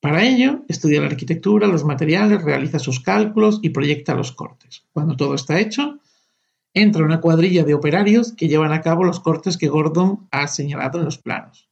Para 0.00 0.22
ello, 0.22 0.64
estudia 0.68 1.00
la 1.00 1.06
arquitectura, 1.06 1.66
los 1.66 1.84
materiales, 1.84 2.42
realiza 2.42 2.78
sus 2.78 3.00
cálculos 3.00 3.58
y 3.62 3.70
proyecta 3.70 4.14
los 4.14 4.32
cortes. 4.32 4.84
Cuando 4.92 5.16
todo 5.16 5.34
está 5.34 5.58
hecho, 5.58 5.98
entra 6.74 7.04
una 7.04 7.22
cuadrilla 7.22 7.64
de 7.64 7.72
operarios 7.72 8.32
que 8.32 8.48
llevan 8.48 8.72
a 8.72 8.82
cabo 8.82 9.02
los 9.02 9.18
cortes 9.18 9.56
que 9.56 9.68
Gordon 9.68 10.28
ha 10.30 10.46
señalado 10.46 10.98
en 10.98 11.06
los 11.06 11.16
planos. 11.16 11.68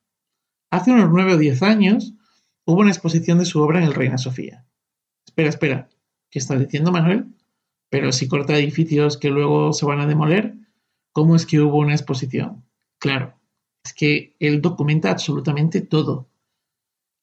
Hace 0.70 0.92
unos 0.92 1.10
nueve 1.10 1.34
o 1.34 1.38
diez 1.38 1.62
años 1.62 2.14
hubo 2.64 2.80
una 2.80 2.90
exposición 2.90 3.38
de 3.38 3.44
su 3.44 3.60
obra 3.60 3.80
en 3.80 3.84
el 3.84 3.94
Reina 3.94 4.16
Sofía. 4.16 4.64
Espera, 5.26 5.50
espera, 5.50 5.88
¿qué 6.30 6.38
estás 6.38 6.58
diciendo, 6.58 6.90
Manuel? 6.90 7.26
Pero 7.90 8.12
si 8.12 8.28
corta 8.28 8.58
edificios 8.58 9.18
que 9.18 9.28
luego 9.28 9.74
se 9.74 9.84
van 9.84 10.00
a 10.00 10.06
demoler, 10.06 10.57
¿cómo 11.18 11.34
es 11.34 11.46
que 11.46 11.58
hubo 11.58 11.78
una 11.78 11.94
exposición? 11.94 12.64
Claro, 13.00 13.34
es 13.82 13.92
que 13.92 14.36
él 14.38 14.62
documenta 14.62 15.10
absolutamente 15.10 15.80
todo. 15.80 16.28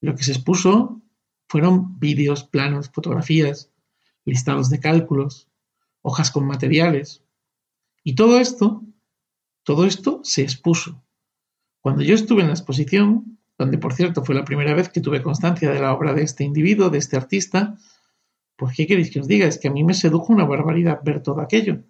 Lo 0.01 0.17
que 0.17 0.23
se 0.25 0.33
expuso 0.33 1.01
fueron 1.47 1.97
vídeos, 1.97 2.43
planos, 2.43 2.89
fotografías, 2.89 3.71
listados 4.25 4.69
de 4.69 4.81
cálculos, 4.81 5.47
hojas 6.01 6.29
con 6.29 6.45
materiales, 6.45 7.23
y 8.03 8.15
todo 8.15 8.37
esto, 8.41 8.83
todo 9.63 9.85
esto 9.85 10.19
se 10.25 10.41
expuso. 10.41 11.01
Cuando 11.79 12.03
yo 12.03 12.15
estuve 12.15 12.41
en 12.41 12.47
la 12.47 12.53
exposición, 12.53 13.39
donde 13.57 13.77
por 13.77 13.93
cierto 13.93 14.25
fue 14.25 14.35
la 14.35 14.43
primera 14.43 14.73
vez 14.73 14.89
que 14.89 14.99
tuve 14.99 15.23
constancia 15.23 15.71
de 15.71 15.79
la 15.79 15.93
obra 15.93 16.13
de 16.13 16.23
este 16.23 16.43
individuo, 16.43 16.89
de 16.89 16.97
este 16.97 17.15
artista, 17.15 17.77
pues 18.57 18.75
¿qué 18.75 18.87
queréis 18.87 19.09
que 19.09 19.21
os 19.21 19.27
diga? 19.29 19.47
Es 19.47 19.57
que 19.57 19.69
a 19.69 19.71
mí 19.71 19.85
me 19.85 19.93
sedujo 19.93 20.33
una 20.33 20.43
barbaridad 20.43 20.99
ver 21.01 21.23
todo 21.23 21.39
aquello. 21.39 21.85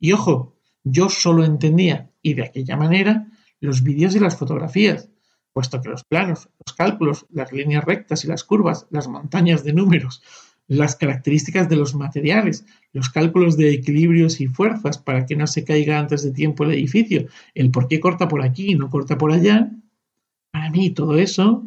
Y 0.00 0.10
ojo, 0.10 0.53
yo 0.84 1.08
solo 1.08 1.44
entendía, 1.44 2.10
y 2.22 2.34
de 2.34 2.44
aquella 2.44 2.76
manera, 2.76 3.26
los 3.60 3.82
vídeos 3.82 4.14
y 4.14 4.20
las 4.20 4.36
fotografías, 4.36 5.10
puesto 5.52 5.80
que 5.80 5.88
los 5.88 6.04
planos, 6.04 6.48
los 6.64 6.76
cálculos, 6.76 7.26
las 7.30 7.52
líneas 7.52 7.84
rectas 7.84 8.24
y 8.24 8.28
las 8.28 8.44
curvas, 8.44 8.86
las 8.90 9.08
montañas 9.08 9.64
de 9.64 9.72
números, 9.72 10.22
las 10.66 10.96
características 10.96 11.68
de 11.68 11.76
los 11.76 11.94
materiales, 11.94 12.64
los 12.92 13.08
cálculos 13.10 13.56
de 13.56 13.72
equilibrios 13.72 14.40
y 14.40 14.46
fuerzas 14.46 14.98
para 14.98 15.26
que 15.26 15.36
no 15.36 15.46
se 15.46 15.64
caiga 15.64 15.98
antes 15.98 16.22
de 16.22 16.32
tiempo 16.32 16.64
el 16.64 16.72
edificio, 16.72 17.26
el 17.54 17.70
por 17.70 17.88
qué 17.88 18.00
corta 18.00 18.28
por 18.28 18.42
aquí 18.42 18.72
y 18.72 18.74
no 18.74 18.90
corta 18.90 19.18
por 19.18 19.32
allá, 19.32 19.70
para 20.50 20.70
mí 20.70 20.90
todo 20.90 21.18
eso 21.18 21.66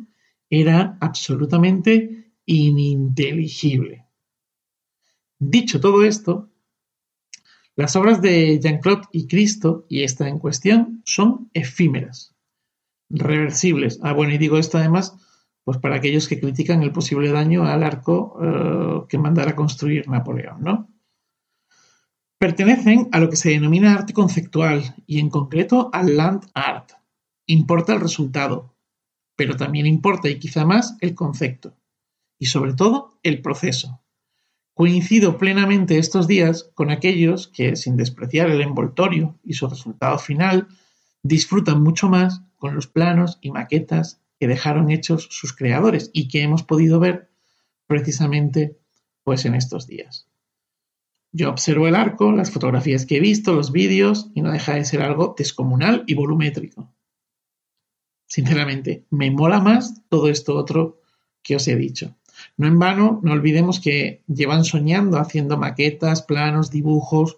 era 0.49 0.97
absolutamente 0.99 2.31
ininteligible. 2.45 4.05
Dicho 5.39 5.79
todo 5.79 6.03
esto, 6.03 6.49
las 7.77 7.95
obras 7.95 8.21
de 8.21 8.59
Jean-Claude 8.59 9.07
y 9.13 9.27
Cristo, 9.27 9.85
y 9.87 10.03
esta 10.03 10.27
en 10.27 10.39
cuestión, 10.39 11.01
son 11.05 11.49
efímeras, 11.53 12.35
reversibles. 13.09 13.99
Ah, 14.01 14.11
bueno, 14.11 14.33
y 14.33 14.37
digo 14.37 14.57
esto 14.57 14.77
además 14.77 15.15
pues 15.67 15.79
para 15.79 15.97
aquellos 15.97 16.29
que 16.29 16.39
critican 16.39 16.81
el 16.81 16.93
posible 16.93 17.29
daño 17.29 17.65
al 17.65 17.83
arco 17.83 18.39
eh, 18.41 19.05
que 19.09 19.17
mandara 19.17 19.53
construir 19.53 20.07
Napoleón, 20.07 20.63
¿no? 20.63 20.87
Pertenecen 22.39 23.09
a 23.11 23.19
lo 23.19 23.29
que 23.29 23.35
se 23.35 23.49
denomina 23.49 23.93
arte 23.93 24.13
conceptual 24.13 24.95
y 25.05 25.19
en 25.19 25.29
concreto 25.29 25.89
al 25.91 26.15
land 26.15 26.45
art. 26.53 26.91
Importa 27.47 27.93
el 27.93 27.99
resultado, 27.99 28.77
pero 29.35 29.57
también 29.57 29.87
importa 29.87 30.29
y 30.29 30.39
quizá 30.39 30.63
más 30.63 30.95
el 31.01 31.13
concepto 31.13 31.75
y 32.39 32.45
sobre 32.45 32.73
todo 32.73 33.19
el 33.21 33.41
proceso. 33.41 34.01
Coincido 34.77 35.39
plenamente 35.39 35.97
estos 35.97 36.27
días 36.27 36.69
con 36.75 36.91
aquellos 36.91 37.47
que, 37.47 37.75
sin 37.75 37.97
despreciar 37.97 38.51
el 38.51 38.61
envoltorio 38.61 39.39
y 39.43 39.53
su 39.53 39.67
resultado 39.67 40.19
final, 40.19 40.67
disfrutan 41.23 41.81
mucho 41.81 42.09
más 42.09 42.43
con 42.57 42.75
los 42.75 42.85
planos 42.85 43.39
y 43.41 43.49
maquetas 43.49 44.21
que 44.39 44.47
dejaron 44.47 44.91
hechos 44.91 45.29
sus 45.31 45.51
creadores 45.51 46.11
y 46.13 46.27
que 46.27 46.43
hemos 46.43 46.61
podido 46.61 46.99
ver 46.99 47.31
precisamente 47.87 48.77
pues 49.23 49.45
en 49.45 49.55
estos 49.55 49.87
días. 49.87 50.27
Yo 51.31 51.49
observo 51.49 51.87
el 51.87 51.95
arco, 51.95 52.31
las 52.31 52.51
fotografías 52.51 53.07
que 53.07 53.17
he 53.17 53.19
visto, 53.19 53.55
los 53.55 53.71
vídeos 53.71 54.29
y 54.35 54.43
no 54.43 54.51
deja 54.51 54.75
de 54.75 54.85
ser 54.85 55.01
algo 55.01 55.33
descomunal 55.35 56.03
y 56.05 56.13
volumétrico. 56.13 56.93
Sinceramente, 58.27 59.07
me 59.09 59.31
mola 59.31 59.59
más 59.59 60.03
todo 60.07 60.29
esto 60.29 60.55
otro 60.55 61.01
que 61.41 61.55
os 61.55 61.67
he 61.67 61.75
dicho. 61.75 62.15
No 62.55 62.67
en 62.67 62.79
vano, 62.79 63.19
no 63.23 63.33
olvidemos 63.33 63.79
que 63.79 64.23
llevan 64.27 64.63
soñando 64.63 65.17
haciendo 65.19 65.57
maquetas, 65.57 66.21
planos, 66.21 66.71
dibujos 66.71 67.37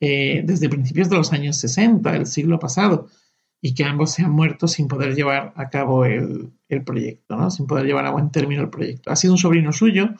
eh, 0.00 0.42
desde 0.44 0.68
principios 0.68 1.08
de 1.08 1.16
los 1.16 1.32
años 1.32 1.56
60, 1.56 2.12
del 2.12 2.26
siglo 2.26 2.58
pasado, 2.58 3.08
y 3.60 3.74
que 3.74 3.84
ambos 3.84 4.12
se 4.12 4.22
han 4.22 4.32
muerto 4.32 4.68
sin 4.68 4.88
poder 4.88 5.14
llevar 5.14 5.54
a 5.56 5.70
cabo 5.70 6.04
el, 6.04 6.52
proyecto, 6.84 7.36
¿no? 7.36 7.50
sin 7.50 7.66
poder 7.66 7.86
llevar 7.86 8.04
a 8.04 8.10
buen 8.10 8.30
término 8.30 8.60
el 8.60 8.68
proyecto. 8.68 9.10
Ha 9.10 9.16
sido 9.16 9.32
un 9.32 9.38
sobrino 9.38 9.72
suyo, 9.72 10.10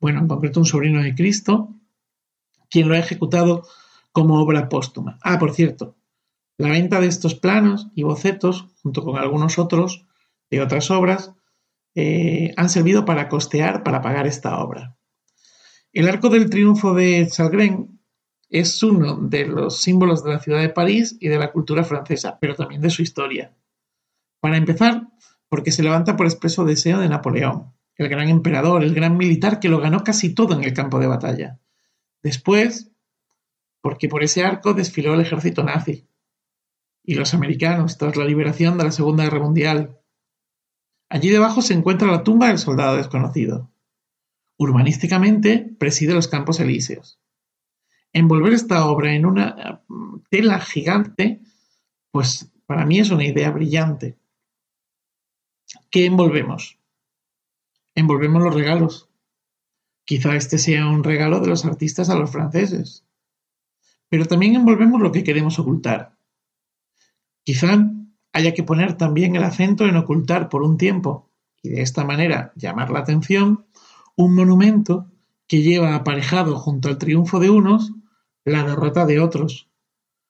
bueno, 0.00 0.18
en 0.20 0.28
concreto 0.28 0.58
un 0.58 0.66
sobrino 0.66 1.02
de 1.02 1.14
Cristo, 1.14 1.74
quien 2.68 2.88
lo 2.88 2.94
ha 2.94 2.98
ejecutado 2.98 3.64
como 4.10 4.40
obra 4.40 4.68
póstuma. 4.68 5.18
Ah, 5.22 5.38
por 5.38 5.52
cierto, 5.52 5.96
la 6.56 6.70
venta 6.70 7.00
de 7.00 7.06
estos 7.06 7.36
planos 7.36 7.88
y 7.94 8.02
bocetos, 8.02 8.66
junto 8.82 9.04
con 9.04 9.16
algunos 9.16 9.58
otros 9.60 10.06
de 10.50 10.60
otras 10.60 10.90
obras, 10.90 11.32
eh, 12.00 12.54
han 12.56 12.68
servido 12.68 13.04
para 13.04 13.28
costear, 13.28 13.82
para 13.82 14.00
pagar 14.00 14.28
esta 14.28 14.60
obra. 14.60 14.96
El 15.92 16.08
arco 16.08 16.28
del 16.28 16.48
triunfo 16.48 16.94
de 16.94 17.26
Chalgren 17.28 17.98
es 18.48 18.80
uno 18.84 19.16
de 19.16 19.46
los 19.46 19.82
símbolos 19.82 20.22
de 20.22 20.30
la 20.30 20.38
ciudad 20.38 20.60
de 20.60 20.68
París 20.68 21.16
y 21.18 21.26
de 21.26 21.40
la 21.40 21.50
cultura 21.50 21.82
francesa, 21.82 22.38
pero 22.40 22.54
también 22.54 22.80
de 22.82 22.90
su 22.90 23.02
historia. 23.02 23.52
Para 24.38 24.58
empezar, 24.58 25.08
porque 25.48 25.72
se 25.72 25.82
levanta 25.82 26.14
por 26.14 26.26
expreso 26.26 26.64
deseo 26.64 27.00
de 27.00 27.08
Napoleón, 27.08 27.72
el 27.96 28.08
gran 28.08 28.28
emperador, 28.28 28.84
el 28.84 28.94
gran 28.94 29.16
militar 29.16 29.58
que 29.58 29.68
lo 29.68 29.80
ganó 29.80 30.04
casi 30.04 30.32
todo 30.32 30.54
en 30.54 30.62
el 30.62 30.74
campo 30.74 31.00
de 31.00 31.08
batalla. 31.08 31.58
Después, 32.22 32.92
porque 33.80 34.08
por 34.08 34.22
ese 34.22 34.44
arco 34.44 34.72
desfiló 34.72 35.14
el 35.14 35.22
ejército 35.22 35.64
nazi 35.64 36.06
y 37.02 37.14
los 37.14 37.34
americanos 37.34 37.98
tras 37.98 38.14
la 38.14 38.24
liberación 38.24 38.78
de 38.78 38.84
la 38.84 38.92
Segunda 38.92 39.24
Guerra 39.24 39.40
Mundial. 39.40 39.97
Allí 41.08 41.30
debajo 41.30 41.62
se 41.62 41.74
encuentra 41.74 42.10
la 42.10 42.22
tumba 42.22 42.48
del 42.48 42.58
soldado 42.58 42.96
desconocido. 42.96 43.70
Urbanísticamente 44.58 45.58
preside 45.78 46.14
los 46.14 46.28
Campos 46.28 46.60
Elíseos. 46.60 47.20
Envolver 48.12 48.52
esta 48.52 48.86
obra 48.86 49.14
en 49.14 49.24
una 49.24 49.82
mm, 49.88 50.20
tela 50.30 50.60
gigante, 50.60 51.40
pues 52.10 52.50
para 52.66 52.84
mí 52.84 52.98
es 52.98 53.10
una 53.10 53.24
idea 53.24 53.50
brillante. 53.50 54.18
¿Qué 55.90 56.06
envolvemos? 56.06 56.78
Envolvemos 57.94 58.42
los 58.42 58.54
regalos. 58.54 59.08
Quizá 60.04 60.36
este 60.36 60.58
sea 60.58 60.86
un 60.86 61.04
regalo 61.04 61.40
de 61.40 61.48
los 61.48 61.64
artistas 61.64 62.10
a 62.10 62.14
los 62.14 62.30
franceses. 62.30 63.04
Pero 64.08 64.26
también 64.26 64.54
envolvemos 64.54 65.00
lo 65.00 65.12
que 65.12 65.24
queremos 65.24 65.58
ocultar. 65.58 66.16
Quizá 67.44 67.78
haya 68.32 68.54
que 68.54 68.62
poner 68.62 68.96
también 68.96 69.36
el 69.36 69.44
acento 69.44 69.86
en 69.86 69.96
ocultar 69.96 70.48
por 70.48 70.62
un 70.62 70.76
tiempo 70.76 71.30
y 71.62 71.70
de 71.70 71.82
esta 71.82 72.04
manera 72.04 72.52
llamar 72.56 72.90
la 72.90 73.00
atención 73.00 73.66
un 74.16 74.34
monumento 74.34 75.10
que 75.46 75.62
lleva 75.62 75.94
aparejado 75.94 76.58
junto 76.58 76.88
al 76.88 76.98
triunfo 76.98 77.40
de 77.40 77.50
unos 77.50 77.92
la 78.44 78.64
derrota 78.64 79.06
de 79.06 79.20
otros, 79.20 79.68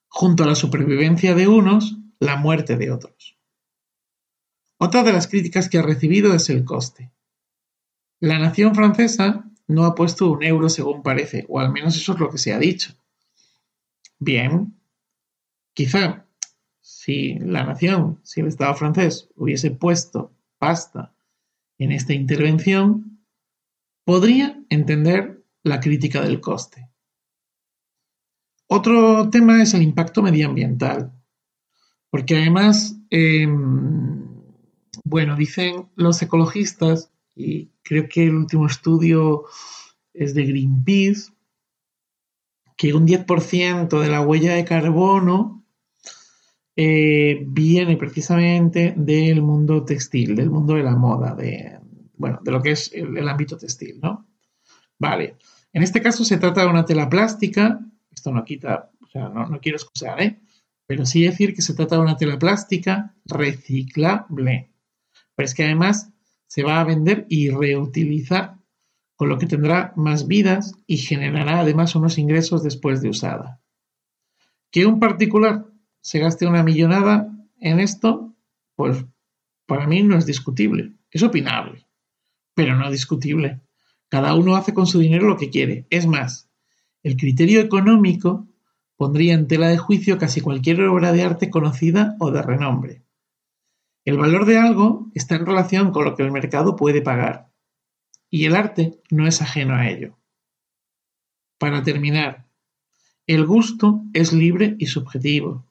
junto 0.07 0.43
a 0.43 0.47
la 0.47 0.55
supervivencia 0.55 1.35
de 1.35 1.47
unos 1.47 1.97
la 2.19 2.35
muerte 2.35 2.77
de 2.77 2.91
otros. 2.91 3.37
Otra 4.77 5.03
de 5.03 5.13
las 5.13 5.27
críticas 5.27 5.69
que 5.69 5.77
ha 5.77 5.81
recibido 5.81 6.33
es 6.33 6.49
el 6.49 6.63
coste. 6.63 7.11
La 8.19 8.39
nación 8.39 8.75
francesa 8.75 9.45
no 9.67 9.85
ha 9.85 9.95
puesto 9.95 10.29
un 10.29 10.43
euro 10.43 10.69
según 10.69 11.03
parece, 11.03 11.45
o 11.49 11.59
al 11.59 11.71
menos 11.71 11.95
eso 11.95 12.13
es 12.13 12.19
lo 12.19 12.29
que 12.29 12.37
se 12.37 12.53
ha 12.53 12.59
dicho. 12.59 12.93
Bien, 14.19 14.77
quizá 15.73 16.25
si 16.89 17.35
la 17.35 17.63
nación, 17.63 18.19
si 18.23 18.41
el 18.41 18.47
Estado 18.47 18.73
francés 18.73 19.29
hubiese 19.35 19.69
puesto 19.69 20.33
pasta 20.57 21.13
en 21.77 21.91
esta 21.91 22.13
intervención, 22.13 23.21
podría 24.03 24.59
entender 24.69 25.45
la 25.61 25.81
crítica 25.81 26.21
del 26.23 26.41
coste. 26.41 26.89
Otro 28.65 29.29
tema 29.29 29.61
es 29.61 29.75
el 29.75 29.83
impacto 29.83 30.23
medioambiental, 30.23 31.13
porque 32.09 32.37
además, 32.37 32.99
em, 33.11 34.25
bueno, 35.03 35.35
dicen 35.35 35.89
los 35.95 36.19
ecologistas, 36.23 37.11
y 37.35 37.69
creo 37.83 38.09
que 38.09 38.23
el 38.23 38.35
último 38.35 38.65
estudio 38.65 39.45
es 40.11 40.33
de 40.33 40.43
Greenpeace, 40.43 41.33
que 42.75 42.95
un 42.95 43.05
10% 43.05 44.01
de 44.01 44.09
la 44.09 44.21
huella 44.21 44.55
de 44.55 44.65
carbono 44.65 45.58
eh, 46.81 47.43
viene 47.45 47.97
precisamente 47.97 48.93
del 48.95 49.41
mundo 49.41 49.83
textil, 49.83 50.33
del 50.33 50.49
mundo 50.49 50.75
de 50.75 50.83
la 50.83 50.95
moda, 50.95 51.35
de, 51.35 51.77
bueno, 52.15 52.39
de 52.41 52.51
lo 52.51 52.61
que 52.61 52.71
es 52.71 52.89
el, 52.93 53.27
ámbito 53.27 53.57
textil, 53.57 53.99
¿no? 54.01 54.25
Vale. 54.97 55.35
En 55.73 55.83
este 55.83 56.01
caso 56.01 56.23
se 56.23 56.37
trata 56.37 56.61
de 56.61 56.67
una 56.67 56.85
tela 56.85 57.09
plástica, 57.09 57.81
esto 58.09 58.31
no 58.31 58.45
quita, 58.45 58.91
o 59.01 59.07
sea, 59.07 59.27
no, 59.27 59.45
no 59.47 59.59
quiero 59.59 59.75
excusar, 59.75 60.21
¿eh? 60.21 60.39
Pero 60.87 61.05
sí 61.05 61.21
decir 61.23 61.53
que 61.53 61.61
se 61.61 61.73
trata 61.73 61.97
de 61.97 62.01
una 62.01 62.15
tela 62.15 62.39
plástica 62.39 63.13
reciclable. 63.25 64.71
Pero 65.35 65.45
es 65.45 65.53
que 65.53 65.65
además 65.65 66.13
se 66.47 66.63
va 66.63 66.79
a 66.79 66.85
vender 66.85 67.25
y 67.27 67.49
reutilizar 67.49 68.55
con 69.17 69.27
lo 69.27 69.37
que 69.37 69.47
tendrá 69.47 69.91
más 69.97 70.27
vidas 70.27 70.75
y 70.87 70.95
generará 70.95 71.59
además 71.59 71.93
unos 71.95 72.17
ingresos 72.17 72.63
después 72.63 73.01
de 73.01 73.09
usada. 73.09 73.59
Que 74.71 74.85
un 74.85 75.01
particular 75.01 75.65
se 76.01 76.19
gaste 76.19 76.47
una 76.47 76.63
millonada 76.63 77.29
en 77.59 77.79
esto, 77.79 78.35
pues 78.75 79.05
para 79.65 79.87
mí 79.87 80.03
no 80.03 80.17
es 80.17 80.25
discutible, 80.25 80.93
es 81.11 81.23
opinable, 81.23 81.85
pero 82.53 82.75
no 82.75 82.89
discutible. 82.89 83.61
Cada 84.07 84.33
uno 84.33 84.55
hace 84.55 84.73
con 84.73 84.87
su 84.87 84.99
dinero 84.99 85.27
lo 85.27 85.37
que 85.37 85.49
quiere. 85.49 85.85
Es 85.89 86.07
más, 86.07 86.49
el 87.03 87.15
criterio 87.15 87.61
económico 87.61 88.47
pondría 88.97 89.33
en 89.33 89.47
tela 89.47 89.69
de 89.69 89.77
juicio 89.77 90.17
casi 90.17 90.41
cualquier 90.41 90.81
obra 90.83 91.11
de 91.11 91.23
arte 91.23 91.49
conocida 91.49 92.15
o 92.19 92.31
de 92.31 92.41
renombre. 92.41 93.03
El 94.03 94.17
valor 94.17 94.45
de 94.45 94.57
algo 94.57 95.11
está 95.13 95.35
en 95.35 95.45
relación 95.45 95.91
con 95.91 96.05
lo 96.05 96.15
que 96.15 96.23
el 96.23 96.31
mercado 96.31 96.75
puede 96.75 97.01
pagar 97.01 97.51
y 98.29 98.45
el 98.45 98.55
arte 98.55 98.99
no 99.09 99.27
es 99.27 99.41
ajeno 99.41 99.75
a 99.75 99.87
ello. 99.87 100.17
Para 101.57 101.83
terminar, 101.83 102.47
el 103.27 103.45
gusto 103.45 104.01
es 104.13 104.33
libre 104.33 104.75
y 104.79 104.87
subjetivo. 104.87 105.68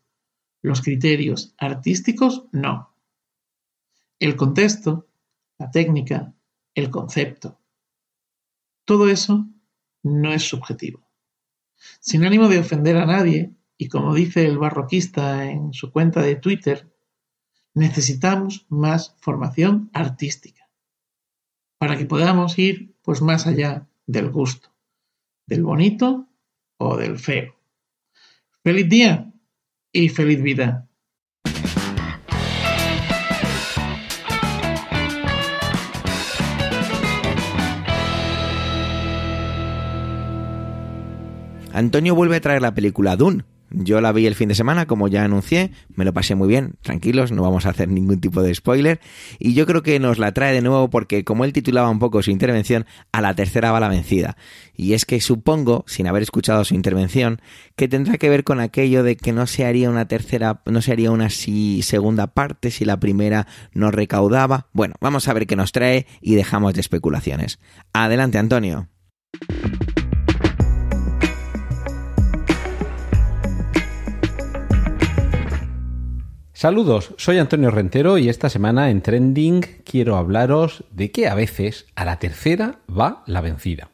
Los 0.69 0.83
criterios 0.83 1.55
artísticos 1.57 2.45
no. 2.53 2.95
El 4.19 4.37
contexto, 4.37 5.09
la 5.57 5.71
técnica, 5.71 6.35
el 6.75 6.91
concepto. 6.91 7.59
Todo 8.85 9.09
eso 9.09 9.47
no 10.03 10.31
es 10.31 10.47
subjetivo. 10.47 11.09
Sin 12.01 12.27
ánimo 12.27 12.49
de 12.49 12.59
ofender 12.59 12.99
a 12.99 13.07
nadie, 13.07 13.55
y 13.79 13.89
como 13.89 14.13
dice 14.13 14.45
el 14.45 14.59
barroquista 14.59 15.51
en 15.51 15.73
su 15.73 15.91
cuenta 15.91 16.21
de 16.21 16.37
Twitter, 16.37 16.95
necesitamos 17.73 18.67
más 18.69 19.17
formación 19.21 19.89
artística 19.95 20.69
para 21.79 21.97
que 21.97 22.05
podamos 22.05 22.59
ir 22.59 22.95
pues 23.01 23.23
más 23.23 23.47
allá 23.47 23.89
del 24.07 24.29
gusto, 24.29 24.69
del 25.47 25.63
bonito 25.63 26.29
o 26.77 26.99
del 26.99 27.19
feo. 27.19 27.57
Feliz 28.63 28.87
día 28.87 29.33
y 29.93 30.09
feliz 30.09 30.43
vida. 30.43 30.89
Antonio 41.73 42.15
vuelve 42.15 42.37
a 42.37 42.41
traer 42.41 42.61
la 42.61 42.75
película 42.75 43.15
Dune, 43.15 43.45
yo 43.71 44.01
la 44.01 44.13
vi 44.13 44.27
el 44.27 44.35
fin 44.35 44.49
de 44.49 44.55
semana, 44.55 44.87
como 44.87 45.09
ya 45.09 45.25
anuncié, 45.25 45.73
me 45.95 46.05
lo 46.05 46.13
pasé 46.13 46.35
muy 46.35 46.49
bien, 46.49 46.75
tranquilos, 46.83 47.33
no 47.33 47.43
vamos 47.43 47.67
a 47.67 47.71
hacer 47.71 47.89
ningún 47.89 48.21
tipo 48.21 48.43
de 48.43 48.55
spoiler, 48.55 49.01
y 49.39 49.55
yo 49.55 49.67
creo 49.67 49.83
que 49.83 49.99
nos 50.01 50.19
la 50.19 50.33
trae 50.33 50.55
de 50.55 50.63
nuevo 50.63 50.91
porque, 50.91 51.25
como 51.25 51.45
él 51.45 51.53
titulaba 51.53 51.91
un 51.91 51.99
poco 51.99 52.23
su 52.23 52.31
intervención, 52.31 52.87
a 53.13 53.21
la 53.21 53.35
tercera 53.35 53.73
va 53.73 53.81
la 53.81 53.89
vencida. 53.89 54.37
Y 54.75 54.93
es 54.93 55.05
que 55.05 55.21
supongo, 55.21 55.85
sin 55.89 56.07
haber 56.07 56.23
escuchado 56.23 56.65
su 56.65 56.75
intervención, 56.75 57.41
que 57.77 57.89
tendrá 57.89 58.17
que 58.17 58.29
ver 58.29 58.45
con 58.45 58.61
aquello 58.61 59.03
de 59.03 59.17
que 59.17 59.33
no 59.33 59.47
se 59.47 59.65
haría 59.65 59.91
una 59.91 60.07
tercera, 60.07 60.63
no 60.67 60.83
se 60.83 60.93
haría 60.93 61.11
una 61.11 61.31
segunda 61.31 62.29
parte 62.29 62.71
si 62.71 62.85
la 62.85 63.01
primera 63.01 63.49
no 63.73 63.91
recaudaba. 63.91 64.69
Bueno, 64.73 64.95
vamos 65.01 65.27
a 65.29 65.33
ver 65.33 65.47
qué 65.47 65.57
nos 65.57 65.73
trae 65.73 66.07
y 66.21 66.37
dejamos 66.37 66.75
de 66.75 66.81
especulaciones. 66.81 67.59
Adelante, 67.93 68.39
Antonio. 68.39 68.89
Saludos, 76.59 77.15
soy 77.19 77.39
Antonio 77.39 77.71
Rentero 77.71 78.19
y 78.19 78.29
esta 78.29 78.51
semana 78.51 78.91
en 78.91 79.01
Trending 79.01 79.61
quiero 79.85 80.17
hablaros 80.17 80.83
de 80.91 81.13
que 81.13 81.29
a 81.29 81.37
veces 81.37 81.87
a 81.95 82.05
la 82.05 82.19
tercera 82.19 82.81
va 82.91 83.23
la 83.27 83.41
vencida. 83.41 83.91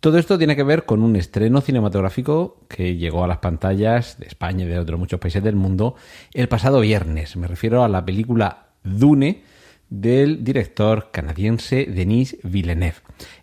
Todo 0.00 0.18
esto 0.18 0.36
tiene 0.36 0.56
que 0.56 0.64
ver 0.64 0.86
con 0.86 1.04
un 1.04 1.14
estreno 1.14 1.60
cinematográfico 1.60 2.58
que 2.68 2.96
llegó 2.96 3.22
a 3.22 3.28
las 3.28 3.38
pantallas 3.38 4.18
de 4.18 4.26
España 4.26 4.64
y 4.64 4.68
de 4.68 4.80
otros 4.80 4.98
muchos 4.98 5.20
países 5.20 5.44
del 5.44 5.54
mundo 5.54 5.94
el 6.32 6.48
pasado 6.48 6.80
viernes. 6.80 7.36
Me 7.36 7.46
refiero 7.46 7.84
a 7.84 7.88
la 7.88 8.04
película 8.04 8.70
Dune 8.82 9.44
del 9.88 10.42
director 10.42 11.10
canadiense 11.12 11.86
Denis 11.86 12.36
Villeneuve. 12.42 12.96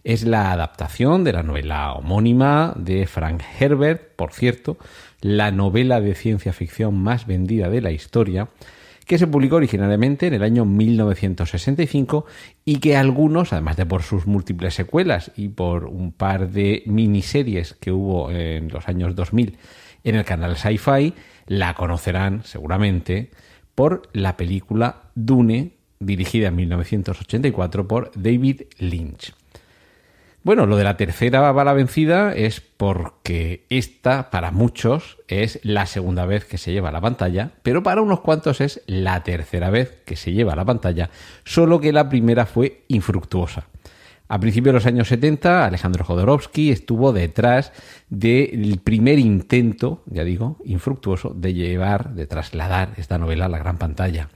Es 0.04 0.24
la 0.24 0.52
adaptación 0.52 1.24
de 1.24 1.32
la 1.32 1.44
novela 1.44 1.94
homónima 1.94 2.74
de 2.76 3.08
Frank 3.08 3.42
Herbert, 3.58 4.16
por 4.18 4.34
cierto, 4.34 4.78
la 5.22 5.52
novela 5.52 6.02
de 6.02 6.16
ciencia 6.16 6.54
ficción 6.54 6.96
más 6.98 7.28
vendida 7.28 7.70
de 7.70 7.82
la 7.82 7.92
historia, 7.92 8.50
que 9.06 9.18
se 9.18 9.28
publicó 9.28 9.58
originalmente 9.58 10.28
en 10.28 10.34
el 10.34 10.44
año 10.44 10.66
1965 10.66 12.26
y 12.66 12.78
que 12.78 12.96
algunos, 12.96 13.52
además 13.54 13.78
de 13.78 13.86
por 13.86 14.04
sus 14.04 14.26
múltiples 14.26 14.74
secuelas 14.74 15.32
y 15.36 15.50
por 15.50 15.86
un 15.86 16.12
par 16.12 16.50
de 16.50 16.84
miniseries 16.86 17.74
que 17.74 17.92
hubo 17.92 18.32
en 18.32 18.70
los 18.70 18.88
años 18.88 19.16
2000 19.16 19.58
en 20.04 20.16
el 20.16 20.26
canal 20.26 20.56
Sci-Fi, 20.56 21.14
la 21.48 21.74
conocerán 21.74 22.44
seguramente 22.44 23.32
por 23.76 24.04
la 24.14 24.38
película 24.38 25.12
Dune, 25.16 25.74
dirigida 26.00 26.48
en 26.48 26.56
1984 26.56 27.88
por 27.88 28.12
David 28.16 28.62
Lynch. 28.80 29.34
Bueno, 30.44 30.66
lo 30.66 30.76
de 30.76 30.84
la 30.84 30.98
tercera 30.98 31.52
bala 31.52 31.74
vencida 31.74 32.34
es 32.34 32.62
porque 32.62 33.68
esta, 33.70 34.32
para 34.32 34.50
muchos, 34.50 35.20
es 35.28 35.60
la 35.62 35.86
segunda 35.86 36.26
vez 36.26 36.46
que 36.46 36.58
se 36.58 36.72
lleva 36.72 36.92
la 36.92 37.00
pantalla, 37.00 37.52
pero 37.62 37.84
para 37.84 38.02
unos 38.02 38.22
cuantos 38.22 38.60
es 38.60 38.82
la 38.88 39.22
tercera 39.22 39.70
vez 39.70 40.02
que 40.04 40.16
se 40.16 40.34
lleva 40.34 40.56
la 40.56 40.66
pantalla, 40.66 41.12
solo 41.44 41.80
que 41.80 41.94
la 41.94 42.10
primera 42.10 42.48
fue 42.48 42.86
infructuosa. 42.88 43.68
A 44.30 44.40
principios 44.40 44.72
de 44.72 44.78
los 44.80 44.86
años 44.88 45.10
70, 45.10 45.66
Alejandro 45.66 46.06
Jodorowsky 46.06 46.72
estuvo 46.72 47.14
detrás 47.14 47.72
del 48.10 48.80
primer 48.84 49.20
intento, 49.20 50.02
ya 50.08 50.24
digo, 50.24 50.58
infructuoso, 50.66 51.36
de 51.36 51.54
llevar, 51.54 52.16
de 52.16 52.26
trasladar 52.26 52.94
esta 52.98 53.20
novela 53.20 53.46
a 53.46 53.50
la 53.50 53.60
gran 53.60 53.78
pantalla. 53.78 54.30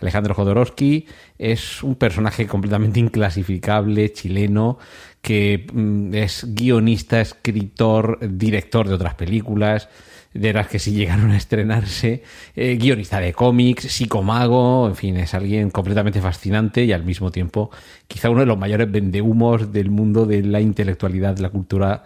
Alejandro 0.00 0.34
Jodorowsky 0.34 1.06
es 1.38 1.82
un 1.82 1.94
personaje 1.94 2.46
completamente 2.46 3.00
inclasificable, 3.00 4.12
chileno, 4.12 4.78
que 5.26 5.66
mm, 5.72 6.14
es 6.14 6.54
guionista, 6.54 7.20
escritor, 7.20 8.20
director 8.20 8.86
de 8.86 8.94
otras 8.94 9.14
películas, 9.14 9.88
de 10.32 10.52
las 10.52 10.68
que 10.68 10.78
sí 10.78 10.92
llegaron 10.92 11.32
a 11.32 11.36
estrenarse, 11.36 12.22
eh, 12.54 12.76
guionista 12.76 13.18
de 13.18 13.32
cómics, 13.32 13.90
psicomago, 13.90 14.86
en 14.86 14.94
fin, 14.94 15.16
es 15.16 15.34
alguien 15.34 15.70
completamente 15.70 16.20
fascinante 16.20 16.84
y 16.84 16.92
al 16.92 17.02
mismo 17.02 17.32
tiempo 17.32 17.72
quizá 18.06 18.30
uno 18.30 18.38
de 18.38 18.46
los 18.46 18.56
mayores 18.56 18.88
vendehumos 18.88 19.72
del 19.72 19.90
mundo 19.90 20.26
de 20.26 20.44
la 20.44 20.60
intelectualidad, 20.60 21.38
la 21.38 21.50
cultura 21.50 22.04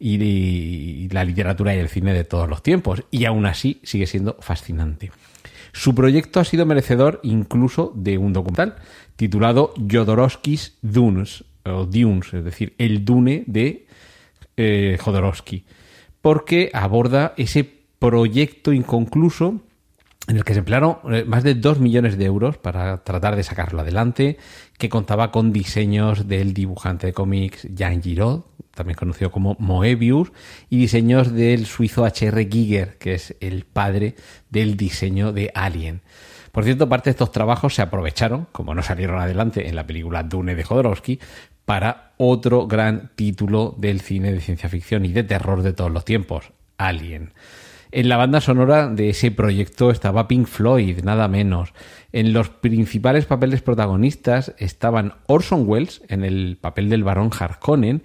y, 0.00 1.08
la 1.10 1.22
literatura 1.22 1.72
y 1.72 1.78
el 1.78 1.88
cine 1.88 2.14
de 2.14 2.24
todos 2.24 2.48
los 2.48 2.64
tiempos. 2.64 3.04
Y 3.12 3.26
aún 3.26 3.46
así 3.46 3.78
sigue 3.84 4.08
siendo 4.08 4.38
fascinante. 4.40 5.12
Su 5.72 5.94
proyecto 5.94 6.40
ha 6.40 6.44
sido 6.44 6.66
merecedor 6.66 7.20
incluso 7.22 7.92
de 7.94 8.18
un 8.18 8.32
documental 8.32 8.74
titulado 9.14 9.72
Jodorowsky's 9.76 10.78
Dunes, 10.82 11.44
o 11.66 11.86
Dunes, 11.86 12.32
es 12.32 12.44
decir, 12.44 12.74
el 12.78 13.04
Dune 13.04 13.44
de 13.46 13.86
eh, 14.56 14.96
Jodorowsky 15.00 15.64
porque 16.26 16.70
aborda 16.72 17.34
ese 17.36 17.62
proyecto 18.00 18.72
inconcluso 18.72 19.60
en 20.26 20.36
el 20.36 20.42
que 20.42 20.54
se 20.54 20.58
emplearon 20.58 20.98
eh, 21.12 21.24
más 21.24 21.44
de 21.44 21.54
2 21.54 21.78
millones 21.78 22.18
de 22.18 22.24
euros 22.24 22.58
para 22.58 23.04
tratar 23.04 23.36
de 23.36 23.44
sacarlo 23.44 23.82
adelante, 23.82 24.36
que 24.76 24.88
contaba 24.88 25.30
con 25.30 25.52
diseños 25.52 26.26
del 26.26 26.52
dibujante 26.52 27.06
de 27.06 27.12
cómics 27.12 27.68
Jean 27.72 28.02
Giraud, 28.02 28.40
también 28.74 28.96
conocido 28.96 29.30
como 29.30 29.54
Moebius, 29.60 30.32
y 30.68 30.78
diseños 30.78 31.32
del 31.32 31.64
suizo 31.64 32.04
H.R. 32.04 32.48
Giger, 32.50 32.98
que 32.98 33.14
es 33.14 33.36
el 33.38 33.64
padre 33.64 34.16
del 34.50 34.76
diseño 34.76 35.32
de 35.32 35.52
Alien. 35.54 36.00
Por 36.50 36.64
cierto, 36.64 36.88
parte 36.88 37.10
de 37.10 37.12
estos 37.12 37.30
trabajos 37.30 37.76
se 37.76 37.82
aprovecharon, 37.82 38.48
como 38.50 38.74
no 38.74 38.82
salieron 38.82 39.20
adelante 39.20 39.68
en 39.68 39.76
la 39.76 39.86
película 39.86 40.24
Dune 40.24 40.56
de 40.56 40.64
Jodorowsky, 40.64 41.20
para 41.66 42.12
otro 42.16 42.66
gran 42.66 43.10
título 43.14 43.74
del 43.76 44.00
cine 44.00 44.32
de 44.32 44.40
ciencia 44.40 44.70
ficción 44.70 45.04
y 45.04 45.12
de 45.12 45.24
terror 45.24 45.62
de 45.62 45.74
todos 45.74 45.90
los 45.90 46.06
tiempos, 46.06 46.52
Alien. 46.78 47.32
En 47.92 48.08
la 48.08 48.16
banda 48.16 48.40
sonora 48.40 48.88
de 48.88 49.10
ese 49.10 49.30
proyecto 49.30 49.90
estaba 49.90 50.28
Pink 50.28 50.46
Floyd, 50.46 51.02
nada 51.02 51.28
menos. 51.28 51.72
En 52.12 52.32
los 52.32 52.48
principales 52.48 53.26
papeles 53.26 53.62
protagonistas 53.62 54.54
estaban 54.58 55.14
Orson 55.26 55.68
Welles 55.68 56.02
en 56.08 56.24
el 56.24 56.56
papel 56.60 56.88
del 56.88 57.04
barón 57.04 57.30
Harkonnen 57.38 58.02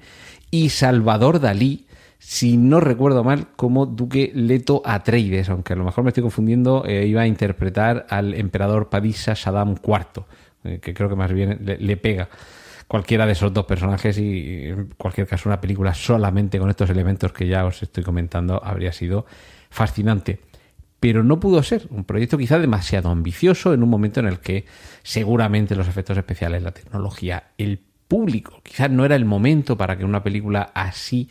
y 0.49 0.69
Salvador 0.69 1.39
Dalí, 1.39 1.87
si 2.19 2.57
no 2.57 2.79
recuerdo 2.79 3.23
mal, 3.23 3.47
como 3.55 3.85
Duque 3.85 4.31
Leto 4.33 4.81
Atreides, 4.85 5.49
aunque 5.49 5.73
a 5.73 5.75
lo 5.75 5.83
mejor 5.83 6.03
me 6.03 6.09
estoy 6.09 6.21
confundiendo, 6.21 6.83
eh, 6.85 7.07
iba 7.07 7.21
a 7.21 7.27
interpretar 7.27 8.05
al 8.09 8.33
emperador 8.35 8.89
Padisa 8.89 9.35
Saddam 9.35 9.75
IV, 9.83 10.25
eh, 10.63 10.79
que 10.79 10.93
creo 10.93 11.09
que 11.09 11.15
más 11.15 11.33
bien 11.33 11.59
le 11.63 11.97
pega 11.97 12.29
cualquiera 12.91 13.25
de 13.25 13.31
esos 13.31 13.53
dos 13.53 13.63
personajes 13.63 14.17
y 14.17 14.65
en 14.65 14.93
cualquier 14.97 15.25
caso 15.25 15.47
una 15.47 15.61
película 15.61 15.93
solamente 15.93 16.59
con 16.59 16.69
estos 16.69 16.89
elementos 16.89 17.31
que 17.31 17.47
ya 17.47 17.63
os 17.63 17.81
estoy 17.81 18.03
comentando 18.03 18.61
habría 18.61 18.91
sido 18.91 19.25
fascinante. 19.69 20.41
Pero 20.99 21.23
no 21.23 21.39
pudo 21.39 21.63
ser, 21.63 21.87
un 21.89 22.03
proyecto 22.03 22.37
quizá 22.37 22.59
demasiado 22.59 23.09
ambicioso 23.09 23.73
en 23.73 23.81
un 23.81 23.87
momento 23.87 24.19
en 24.19 24.25
el 24.25 24.39
que 24.39 24.65
seguramente 25.03 25.73
los 25.73 25.87
efectos 25.87 26.17
especiales, 26.17 26.63
la 26.63 26.73
tecnología, 26.73 27.51
el 27.57 27.79
público, 28.09 28.59
quizás 28.61 28.91
no 28.91 29.05
era 29.05 29.15
el 29.15 29.23
momento 29.23 29.77
para 29.77 29.97
que 29.97 30.03
una 30.03 30.21
película 30.21 30.69
así 30.75 31.29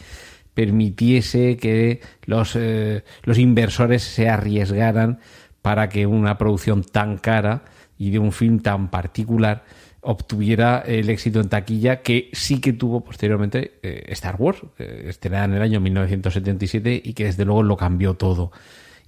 permitiese 0.55 1.59
que 1.59 2.01
los, 2.25 2.57
eh, 2.57 3.05
los 3.25 3.37
inversores 3.37 4.03
se 4.03 4.31
arriesgaran 4.31 5.21
para 5.61 5.91
que 5.91 6.07
una 6.07 6.39
producción 6.39 6.85
tan 6.85 7.19
cara 7.19 7.65
y 7.99 8.13
de 8.13 8.19
un 8.19 8.33
film 8.33 8.61
tan 8.61 8.89
particular 8.89 9.63
obtuviera 10.03 10.83
el 10.87 11.11
éxito 11.11 11.41
en 11.41 11.49
taquilla 11.49 12.01
que 12.03 12.31
sí 12.33 12.61
que 12.61 12.73
tuvo 12.73 13.05
posteriormente 13.05 13.79
eh, 13.83 14.05
Star 14.09 14.37
Wars, 14.39 14.63
eh, 14.79 15.05
estrenada 15.09 15.45
en 15.45 15.55
el 15.55 15.63
año 15.63 15.81
1977 15.81 17.03
y 17.05 17.13
que 17.13 17.25
desde 17.25 17.45
luego 17.45 17.63
lo 17.63 17.77
cambió 17.77 18.15
todo. 18.15 18.53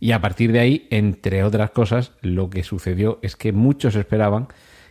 Y 0.00 0.12
a 0.12 0.20
partir 0.20 0.52
de 0.52 0.60
ahí, 0.60 0.88
entre 0.90 1.44
otras 1.44 1.70
cosas, 1.70 2.12
lo 2.20 2.50
que 2.50 2.64
sucedió 2.64 3.18
es 3.22 3.36
que 3.36 3.52
muchos 3.52 3.94
esperaban 3.94 4.48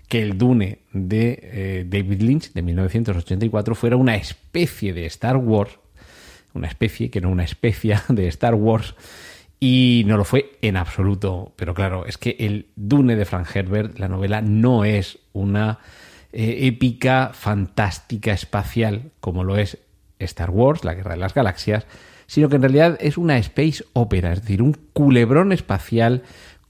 que 0.07 0.21
el 0.21 0.37
Dune 0.37 0.79
de 0.91 1.39
eh, 1.41 1.85
David 1.87 2.21
Lynch 2.21 2.53
de 2.53 2.61
1984 2.61 3.75
fuera 3.75 3.95
una 3.95 4.15
especie 4.15 4.93
de 4.93 5.05
Star 5.05 5.37
Wars, 5.37 5.79
una 6.53 6.67
especie 6.67 7.09
que 7.09 7.21
no 7.21 7.29
una 7.29 7.43
especie 7.43 7.97
de 8.09 8.27
Star 8.27 8.55
Wars, 8.55 8.95
y 9.63 10.03
no 10.07 10.17
lo 10.17 10.25
fue 10.25 10.57
en 10.61 10.75
absoluto. 10.75 11.53
Pero 11.55 11.73
claro, 11.73 12.05
es 12.07 12.17
que 12.17 12.35
el 12.39 12.65
Dune 12.75 13.15
de 13.15 13.25
Frank 13.25 13.47
Herbert, 13.55 13.99
la 13.99 14.09
novela, 14.09 14.41
no 14.41 14.83
es 14.83 15.19
una 15.31 15.77
eh, 16.33 16.57
épica, 16.61 17.31
fantástica, 17.33 18.33
espacial, 18.33 19.11
como 19.21 19.43
lo 19.43 19.55
es 19.57 19.77
Star 20.17 20.49
Wars, 20.49 20.83
la 20.83 20.95
Guerra 20.95 21.11
de 21.11 21.19
las 21.19 21.35
Galaxias, 21.35 21.85
sino 22.25 22.49
que 22.49 22.55
en 22.55 22.63
realidad 22.63 22.97
es 22.99 23.17
una 23.17 23.37
space 23.37 23.85
opera, 23.93 24.33
es 24.33 24.41
decir, 24.41 24.63
un 24.63 24.73
culebrón 24.93 25.51
espacial 25.51 26.23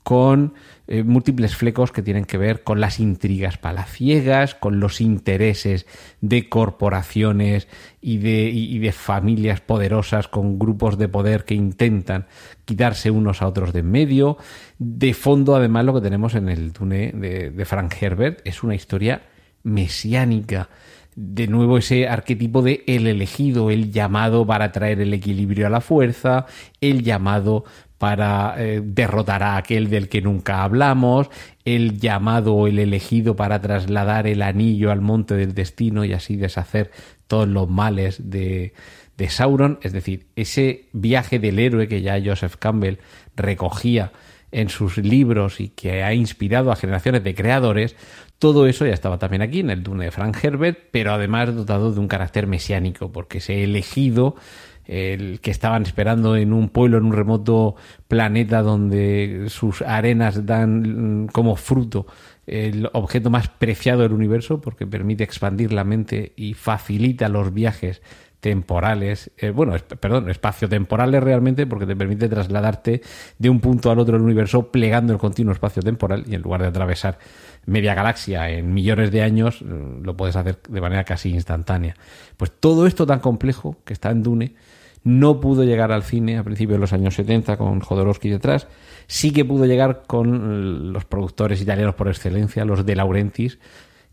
con 0.03 0.53
eh, 0.93 1.03
múltiples 1.03 1.55
flecos 1.55 1.93
que 1.93 2.01
tienen 2.01 2.25
que 2.25 2.37
ver 2.37 2.63
con 2.63 2.81
las 2.81 2.99
intrigas 2.99 3.57
palaciegas, 3.57 4.55
con 4.55 4.81
los 4.81 4.99
intereses 4.99 5.85
de 6.19 6.49
corporaciones 6.49 7.69
y 8.01 8.17
de, 8.17 8.79
de, 8.81 8.91
familias 8.91 9.61
poderosas 9.61 10.27
con 10.27 10.59
grupos 10.59 10.97
de 10.97 11.07
poder 11.07 11.45
que 11.45 11.53
intentan 11.53 12.27
quitarse 12.65 13.09
unos 13.09 13.41
a 13.41 13.47
otros 13.47 13.71
de 13.71 13.79
en 13.79 13.89
medio. 13.89 14.37
De 14.79 15.13
fondo, 15.13 15.55
además, 15.55 15.85
lo 15.85 15.93
que 15.93 16.01
tenemos 16.01 16.35
en 16.35 16.49
el 16.49 16.73
Dune 16.73 17.13
de, 17.13 17.51
de 17.51 17.65
Frank 17.65 17.95
Herbert 18.01 18.41
es 18.43 18.61
una 18.61 18.75
historia 18.75 19.21
mesiánica 19.63 20.67
de 21.15 21.47
nuevo 21.47 21.77
ese 21.77 22.09
arquetipo 22.09 22.61
de 22.61 22.83
el 22.85 23.07
elegido, 23.07 23.69
el 23.69 23.93
llamado 23.93 24.45
para 24.45 24.73
traer 24.73 24.99
el 24.99 25.13
equilibrio 25.13 25.67
a 25.67 25.69
la 25.69 25.79
fuerza, 25.79 26.47
el 26.81 27.01
llamado 27.03 27.63
para 28.01 28.55
eh, 28.57 28.81
derrotar 28.83 29.43
a 29.43 29.57
aquel 29.57 29.87
del 29.87 30.09
que 30.09 30.23
nunca 30.23 30.63
hablamos, 30.63 31.29
el 31.65 31.99
llamado 31.99 32.55
o 32.55 32.65
el 32.65 32.79
elegido 32.79 33.35
para 33.35 33.61
trasladar 33.61 34.25
el 34.25 34.41
anillo 34.41 34.89
al 34.89 35.01
monte 35.01 35.35
del 35.35 35.53
destino 35.53 36.03
y 36.03 36.11
así 36.13 36.35
deshacer 36.35 36.89
todos 37.27 37.47
los 37.47 37.69
males 37.69 38.31
de, 38.31 38.73
de 39.19 39.29
Sauron, 39.29 39.77
es 39.83 39.93
decir, 39.93 40.25
ese 40.35 40.85
viaje 40.93 41.37
del 41.37 41.59
héroe 41.59 41.87
que 41.87 42.01
ya 42.01 42.19
Joseph 42.25 42.55
Campbell 42.57 42.97
recogía 43.35 44.11
en 44.51 44.69
sus 44.69 44.97
libros 44.97 45.59
y 45.59 45.69
que 45.69 46.01
ha 46.01 46.15
inspirado 46.15 46.71
a 46.71 46.75
generaciones 46.77 47.23
de 47.23 47.35
creadores, 47.35 47.95
todo 48.39 48.65
eso 48.65 48.83
ya 48.83 48.95
estaba 48.95 49.19
también 49.19 49.43
aquí 49.43 49.59
en 49.59 49.69
el 49.69 49.83
Dune 49.83 50.05
de 50.05 50.11
Frank 50.11 50.43
Herbert, 50.43 50.87
pero 50.89 51.13
además 51.13 51.55
dotado 51.55 51.93
de 51.93 51.99
un 51.99 52.07
carácter 52.07 52.47
mesiánico, 52.47 53.11
porque 53.11 53.37
ese 53.37 53.63
elegido 53.63 54.37
el 54.85 55.39
que 55.41 55.51
estaban 55.51 55.83
esperando 55.83 56.35
en 56.35 56.53
un 56.53 56.69
pueblo, 56.69 56.97
en 56.97 57.05
un 57.05 57.13
remoto 57.13 57.75
planeta 58.07 58.61
donde 58.61 59.45
sus 59.49 59.81
arenas 59.81 60.45
dan 60.45 61.23
mm, 61.23 61.27
como 61.27 61.55
fruto 61.55 62.07
el 62.47 62.89
objeto 62.93 63.29
más 63.29 63.47
preciado 63.47 64.01
del 64.01 64.13
universo 64.13 64.59
porque 64.59 64.87
permite 64.87 65.23
expandir 65.23 65.71
la 65.71 65.83
mente 65.83 66.33
y 66.35 66.53
facilita 66.53 67.29
los 67.29 67.53
viajes 67.53 68.01
temporales, 68.41 69.31
eh, 69.37 69.51
bueno, 69.51 69.75
perdón, 69.99 70.29
espacio-temporales 70.29 71.23
realmente, 71.23 71.67
porque 71.67 71.85
te 71.85 71.95
permite 71.95 72.27
trasladarte 72.27 73.01
de 73.37 73.49
un 73.49 73.59
punto 73.59 73.91
al 73.91 73.99
otro 73.99 74.13
del 74.13 74.23
universo 74.23 74.71
plegando 74.71 75.13
el 75.13 75.19
continuo 75.19 75.53
espacio 75.53 75.83
temporal 75.83 76.23
y 76.27 76.33
en 76.33 76.41
lugar 76.41 76.63
de 76.63 76.67
atravesar 76.67 77.19
media 77.67 77.93
galaxia 77.93 78.49
en 78.49 78.73
millones 78.73 79.11
de 79.11 79.21
años, 79.21 79.61
mm, 79.61 80.01
lo 80.01 80.17
puedes 80.17 80.35
hacer 80.35 80.57
de 80.67 80.81
manera 80.81 81.03
casi 81.03 81.29
instantánea. 81.29 81.95
Pues 82.35 82.51
todo 82.51 82.87
esto 82.87 83.05
tan 83.05 83.19
complejo 83.19 83.77
que 83.85 83.93
está 83.93 84.09
en 84.09 84.23
Dune 84.23 84.55
no 85.03 85.39
pudo 85.39 85.63
llegar 85.63 85.91
al 85.91 86.03
cine 86.03 86.37
a 86.37 86.43
principios 86.43 86.75
de 86.77 86.81
los 86.81 86.93
años 86.93 87.15
70 87.15 87.57
con 87.57 87.79
Jodorowsky 87.79 88.29
detrás, 88.29 88.67
sí 89.07 89.31
que 89.31 89.45
pudo 89.45 89.65
llegar 89.65 90.03
con 90.07 90.93
los 90.93 91.05
productores 91.05 91.61
italianos 91.61 91.95
por 91.95 92.07
excelencia, 92.07 92.65
los 92.65 92.85
de 92.85 92.95
Laurentiis, 92.95 93.59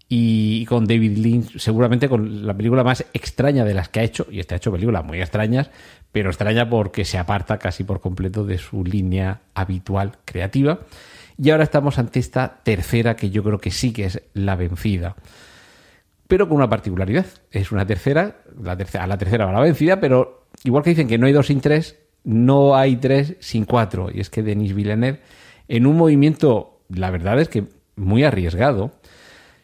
y 0.08 0.64
con 0.64 0.86
David 0.86 1.18
Lynch, 1.18 1.58
seguramente 1.58 2.08
con 2.08 2.46
la 2.46 2.56
película 2.56 2.82
más 2.82 3.04
extraña 3.12 3.64
de 3.64 3.74
las 3.74 3.90
que 3.90 4.00
ha 4.00 4.02
hecho, 4.02 4.26
y 4.30 4.40
ha 4.40 4.56
hecho 4.56 4.72
películas 4.72 5.04
muy 5.04 5.20
extrañas, 5.20 5.70
pero 6.10 6.30
extraña 6.30 6.70
porque 6.70 7.04
se 7.04 7.18
aparta 7.18 7.58
casi 7.58 7.84
por 7.84 8.00
completo 8.00 8.44
de 8.44 8.56
su 8.56 8.84
línea 8.84 9.42
habitual 9.54 10.16
creativa. 10.24 10.80
Y 11.36 11.50
ahora 11.50 11.64
estamos 11.64 11.98
ante 11.98 12.18
esta 12.18 12.60
tercera 12.62 13.16
que 13.16 13.30
yo 13.30 13.44
creo 13.44 13.58
que 13.58 13.70
sí 13.70 13.92
que 13.92 14.06
es 14.06 14.22
la 14.32 14.56
vencida. 14.56 15.14
Pero 16.26 16.48
con 16.48 16.56
una 16.56 16.68
particularidad. 16.68 17.26
Es 17.50 17.70
una 17.70 17.86
tercera, 17.86 18.38
la 18.60 18.76
tercera, 18.76 19.06
la 19.06 19.18
tercera 19.18 19.46
va 19.46 19.52
la 19.52 19.60
vencida, 19.60 20.00
pero 20.00 20.47
igual 20.64 20.82
que 20.82 20.90
dicen 20.90 21.08
que 21.08 21.18
no 21.18 21.26
hay 21.26 21.32
dos 21.32 21.46
sin 21.46 21.60
tres, 21.60 21.98
no 22.24 22.76
hay 22.76 22.96
tres 22.96 23.36
sin 23.40 23.64
cuatro. 23.64 24.08
Y 24.12 24.20
es 24.20 24.30
que 24.30 24.42
Denis 24.42 24.74
Villeneuve, 24.74 25.20
en 25.68 25.86
un 25.86 25.96
movimiento, 25.96 26.80
la 26.88 27.10
verdad 27.10 27.40
es 27.40 27.48
que 27.48 27.64
muy 27.96 28.24
arriesgado, 28.24 28.92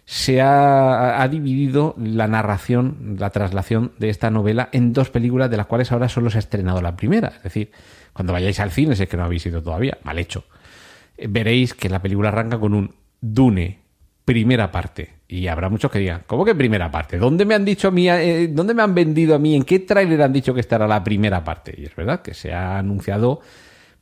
se 0.07 0.43
ha, 0.43 1.23
ha, 1.23 1.29
dividido 1.29 1.95
la 1.99 2.29
narración, 2.29 3.17
la 3.19 3.31
traslación 3.31 3.93
de 3.99 4.11
esta 4.11 4.31
novela 4.31 4.69
en 4.73 4.93
dos 4.93 5.09
películas, 5.09 5.51
de 5.51 5.57
las 5.57 5.67
cuales 5.67 5.93
ahora 5.93 6.09
solo 6.09 6.29
se 6.29 6.39
ha 6.39 6.41
estrenado 6.41 6.83
la 6.83 6.97
primera. 6.97 7.29
Es 7.29 7.43
decir, 7.45 7.71
cuando 8.13 8.33
vayáis 8.33 8.61
al 8.61 8.71
cine, 8.71 8.97
si 8.97 9.05
es 9.05 9.09
que 9.09 9.17
no 9.17 9.25
habéis 9.25 9.47
ido 9.47 9.63
todavía, 9.63 9.99
mal 10.05 10.19
hecho, 10.19 10.45
eh, 11.17 11.27
veréis 11.29 11.75
que 11.75 11.89
la 11.89 12.03
película 12.03 12.29
arranca 12.29 12.59
con 12.59 12.75
un 12.75 12.95
Dune, 13.21 13.84
primera 14.25 14.71
parte. 14.71 15.15
Y 15.29 15.49
habrá 15.49 15.69
muchos 15.69 15.91
que 15.91 15.99
digan, 15.99 16.23
¿cómo 16.27 16.45
que 16.45 16.55
primera 16.55 16.91
parte? 16.91 17.19
¿Dónde 17.19 17.45
me 17.45 17.55
han 17.55 17.65
dicho 17.65 17.89
a 17.89 17.91
mí, 17.91 18.09
eh, 18.09 18.49
dónde 18.49 18.75
me 18.75 18.83
han 18.83 18.95
vendido 18.95 19.35
a 19.35 19.39
mí, 19.39 19.55
en 19.55 19.65
qué 19.65 19.81
tráiler 19.81 20.23
han 20.23 20.33
dicho 20.33 20.55
que 20.55 20.61
estará 20.61 20.87
la 20.87 21.03
primera 21.03 21.43
parte? 21.43 21.75
Y 21.77 21.85
es 21.85 21.97
verdad 21.97 22.23
que 22.23 22.35
se 22.35 22.53
ha 22.53 22.79
anunciado 22.79 23.41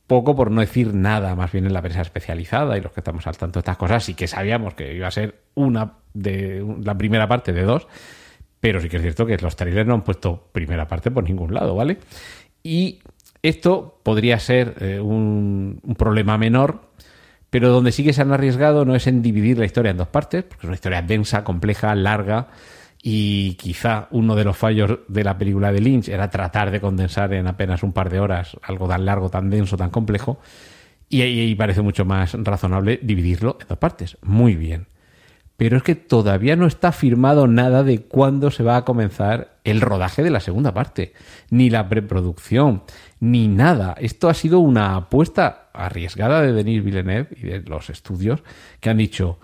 poco 0.07 0.35
por 0.35 0.51
no 0.51 0.61
decir 0.61 0.93
nada, 0.93 1.35
más 1.35 1.51
bien 1.51 1.65
en 1.65 1.73
la 1.73 1.81
prensa 1.81 2.01
especializada 2.01 2.77
y 2.77 2.81
los 2.81 2.91
que 2.91 2.99
estamos 2.99 3.25
al 3.25 3.37
tanto 3.37 3.59
de 3.59 3.61
estas 3.61 3.77
cosas, 3.77 4.03
sí 4.03 4.13
que 4.13 4.27
sabíamos 4.27 4.73
que 4.73 4.93
iba 4.93 5.07
a 5.07 5.11
ser 5.11 5.43
una 5.55 5.93
de 6.13 6.63
la 6.83 6.97
primera 6.97 7.27
parte 7.27 7.53
de 7.53 7.63
dos, 7.63 7.87
pero 8.59 8.79
sí 8.79 8.89
que 8.89 8.97
es 8.97 9.01
cierto 9.01 9.25
que 9.25 9.37
los 9.37 9.55
trailers 9.55 9.87
no 9.87 9.95
han 9.95 10.03
puesto 10.03 10.49
primera 10.51 10.87
parte 10.87 11.09
por 11.09 11.23
ningún 11.23 11.53
lado, 11.53 11.75
¿vale? 11.75 11.97
Y 12.61 12.99
esto 13.41 13.99
podría 14.03 14.39
ser 14.39 14.75
eh, 14.79 14.99
un, 14.99 15.79
un, 15.83 15.95
problema 15.95 16.37
menor, 16.37 16.92
pero 17.53 17.69
donde 17.69 17.91
sí 17.91 18.03
que 18.03 18.13
se 18.13 18.23
han 18.23 18.31
arriesgado 18.31 18.83
no 18.83 18.95
es 18.95 19.05
en 19.05 19.21
dividir 19.21 19.59
la 19.59 19.65
historia 19.65 19.91
en 19.91 19.97
dos 19.97 20.07
partes, 20.07 20.43
porque 20.43 20.61
es 20.61 20.63
una 20.63 20.73
historia 20.73 21.03
densa, 21.03 21.43
compleja, 21.43 21.93
larga, 21.93 22.47
y 22.99 23.53
quizá 23.61 24.07
uno 24.09 24.33
de 24.33 24.43
los 24.43 24.57
fallos 24.57 25.01
de 25.07 25.23
la 25.23 25.37
película 25.37 25.71
de 25.71 25.79
Lynch 25.79 26.09
era 26.09 26.31
tratar 26.31 26.71
de 26.71 26.81
condensar 26.81 27.31
en 27.31 27.45
apenas 27.45 27.83
un 27.83 27.93
par 27.93 28.09
de 28.09 28.19
horas 28.19 28.57
algo 28.63 28.87
tan 28.87 29.05
largo, 29.05 29.29
tan 29.29 29.51
denso, 29.51 29.77
tan 29.77 29.91
complejo. 29.91 30.39
Y 31.09 31.21
ahí 31.21 31.53
parece 31.53 31.83
mucho 31.83 32.05
más 32.05 32.33
razonable 32.33 32.99
dividirlo 33.03 33.59
en 33.61 33.67
dos 33.67 33.77
partes. 33.77 34.17
Muy 34.23 34.55
bien. 34.55 34.87
Pero 35.63 35.77
es 35.77 35.83
que 35.83 35.95
todavía 35.95 36.57
no 36.57 36.67
está 36.67 36.91
firmado 36.91 37.47
nada 37.47 37.83
de 37.83 38.01
cuándo 38.01 38.51
se 38.51 38.63
va 38.63 38.75
a 38.75 38.83
comenzar 38.83 39.59
el 39.63 39.79
rodaje 39.79 40.21
de 40.21 40.29
la 40.29 40.41
segunda 40.41 40.73
parte. 40.73 41.13
Ni 41.51 41.69
la 41.69 41.87
preproducción, 41.87 42.83
ni 43.21 43.47
nada. 43.47 43.95
Esto 43.97 44.27
ha 44.27 44.33
sido 44.33 44.59
una 44.59 44.97
apuesta 44.97 45.69
arriesgada 45.71 46.41
de 46.41 46.51
Denis 46.51 46.83
Villeneuve 46.83 47.29
y 47.37 47.43
de 47.43 47.61
los 47.61 47.89
estudios 47.89 48.43
que 48.81 48.89
han 48.89 48.97
dicho, 48.97 49.39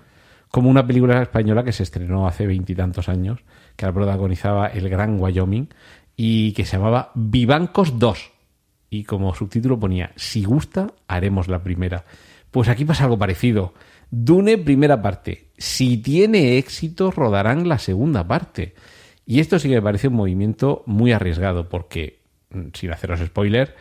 como 0.50 0.70
una 0.70 0.86
película 0.86 1.22
española 1.22 1.64
que 1.64 1.72
se 1.72 1.84
estrenó 1.84 2.28
hace 2.28 2.46
veintitantos 2.46 3.08
años, 3.08 3.40
que 3.78 3.86
la 3.86 3.94
protagonizaba 3.94 4.68
el 4.68 4.90
Gran 4.90 5.22
Wyoming 5.22 5.70
y 6.18 6.52
que 6.52 6.66
se 6.66 6.76
llamaba 6.76 7.14
Vivancos 7.16 7.98
2. 7.98 8.32
Y 8.90 9.06
como 9.06 9.34
subtítulo 9.34 9.80
ponía, 9.80 10.12
si 10.18 10.44
gusta, 10.44 10.88
haremos 11.08 11.48
la 11.48 11.64
primera. 11.64 12.04
Pues 12.52 12.68
aquí 12.68 12.84
pasa 12.84 13.06
algo 13.06 13.18
parecido. 13.18 13.74
Dune, 14.12 14.58
primera 14.58 15.02
parte. 15.02 15.49
Si 15.60 15.98
tiene 15.98 16.58
éxito, 16.58 17.12
rodarán 17.12 17.70
la 17.70 17.78
segunda 17.78 18.28
parte. 18.28 18.74
Y 19.26 19.40
esto 19.40 19.60
sí 19.60 19.70
que 19.70 19.76
me 19.76 19.82
parece 19.84 20.08
un 20.08 20.16
movimiento 20.16 20.82
muy 20.88 21.12
arriesgado, 21.12 21.70
porque, 21.70 22.22
mm, 22.50 22.70
sin 22.74 22.92
haceros 22.92 23.20
spoiler, 23.20 23.76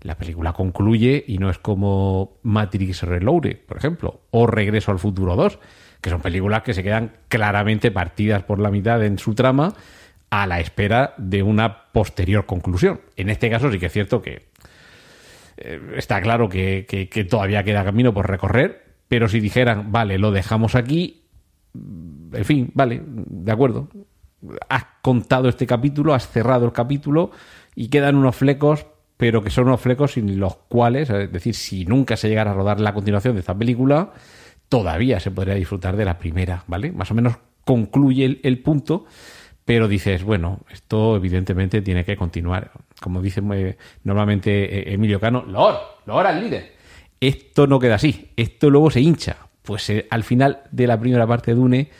la 0.00 0.16
película 0.16 0.52
concluye 0.52 1.24
y 1.26 1.38
no 1.38 1.50
es 1.50 1.58
como 1.58 2.38
Matrix 2.42 3.02
Reloaded, 3.02 3.58
por 3.66 3.76
ejemplo, 3.76 4.22
o 4.30 4.46
Regreso 4.46 4.90
al 4.90 4.98
Futuro 4.98 5.36
2, 5.36 5.58
que 6.00 6.10
son 6.10 6.20
películas 6.20 6.62
que 6.62 6.74
se 6.74 6.82
quedan 6.82 7.12
claramente 7.28 7.90
partidas 7.90 8.42
por 8.42 8.58
la 8.58 8.70
mitad 8.70 9.04
en 9.04 9.18
su 9.18 9.34
trama 9.34 9.74
a 10.30 10.46
la 10.46 10.60
espera 10.60 11.14
de 11.18 11.42
una 11.42 11.84
posterior 11.92 12.46
conclusión. 12.46 13.00
En 13.16 13.28
este 13.30 13.50
caso 13.50 13.70
sí 13.70 13.78
que 13.78 13.86
es 13.86 13.92
cierto 13.92 14.22
que 14.22 14.46
eh, 15.56 15.80
está 15.96 16.20
claro 16.20 16.48
que, 16.48 16.86
que, 16.88 17.24
todavía 17.24 17.64
queda 17.64 17.84
camino 17.84 18.14
por 18.14 18.28
recorrer, 18.28 18.84
pero 19.08 19.28
si 19.28 19.40
dijeran, 19.40 19.90
vale, 19.90 20.18
lo 20.18 20.30
dejamos 20.30 20.74
aquí, 20.74 21.24
en 21.74 22.44
fin, 22.44 22.70
vale, 22.74 23.02
de 23.04 23.52
acuerdo, 23.52 23.88
has 24.68 24.84
contado 25.02 25.48
este 25.48 25.66
capítulo, 25.66 26.14
has 26.14 26.28
cerrado 26.28 26.66
el 26.66 26.72
capítulo 26.72 27.30
y 27.74 27.88
quedan 27.88 28.16
unos 28.16 28.36
flecos, 28.36 28.86
pero 29.16 29.42
que 29.42 29.50
son 29.50 29.66
unos 29.66 29.80
flecos 29.80 30.12
sin 30.12 30.38
los 30.38 30.56
cuales, 30.68 31.10
es 31.10 31.32
decir, 31.32 31.54
si 31.54 31.84
nunca 31.84 32.16
se 32.16 32.28
llegara 32.28 32.52
a 32.52 32.54
rodar 32.54 32.80
la 32.80 32.94
continuación 32.94 33.34
de 33.34 33.40
esta 33.40 33.56
película, 33.56 34.12
todavía 34.68 35.18
se 35.20 35.30
podría 35.30 35.54
disfrutar 35.54 35.96
de 35.96 36.04
la 36.04 36.18
primera, 36.18 36.64
¿vale? 36.66 36.92
Más 36.92 37.10
o 37.10 37.14
menos 37.14 37.36
concluye 37.64 38.40
el, 38.42 38.58
punto, 38.60 39.06
pero 39.64 39.88
dices, 39.88 40.22
bueno, 40.22 40.60
esto 40.70 41.16
evidentemente 41.16 41.82
tiene 41.82 42.04
que 42.04 42.16
continuar. 42.16 42.70
Como 43.00 43.20
dice 43.20 43.42
eh, 43.52 43.76
normalmente 44.04 44.90
eh, 44.90 44.94
Emilio 44.94 45.20
Cano, 45.20 45.44
Lord, 45.46 45.78
Lord 46.06 46.26
al 46.26 46.40
líder. 46.40 46.77
Esto 47.20 47.66
no 47.66 47.78
queda 47.78 47.96
así, 47.96 48.30
esto 48.36 48.70
luego 48.70 48.90
se 48.90 49.00
hincha. 49.00 49.36
Pues 49.62 49.90
eh, 49.90 50.06
al 50.10 50.24
final 50.24 50.62
de 50.70 50.86
la 50.86 50.98
primera 50.98 51.26
parte 51.26 51.50
de 51.50 51.56
Dune 51.56 51.90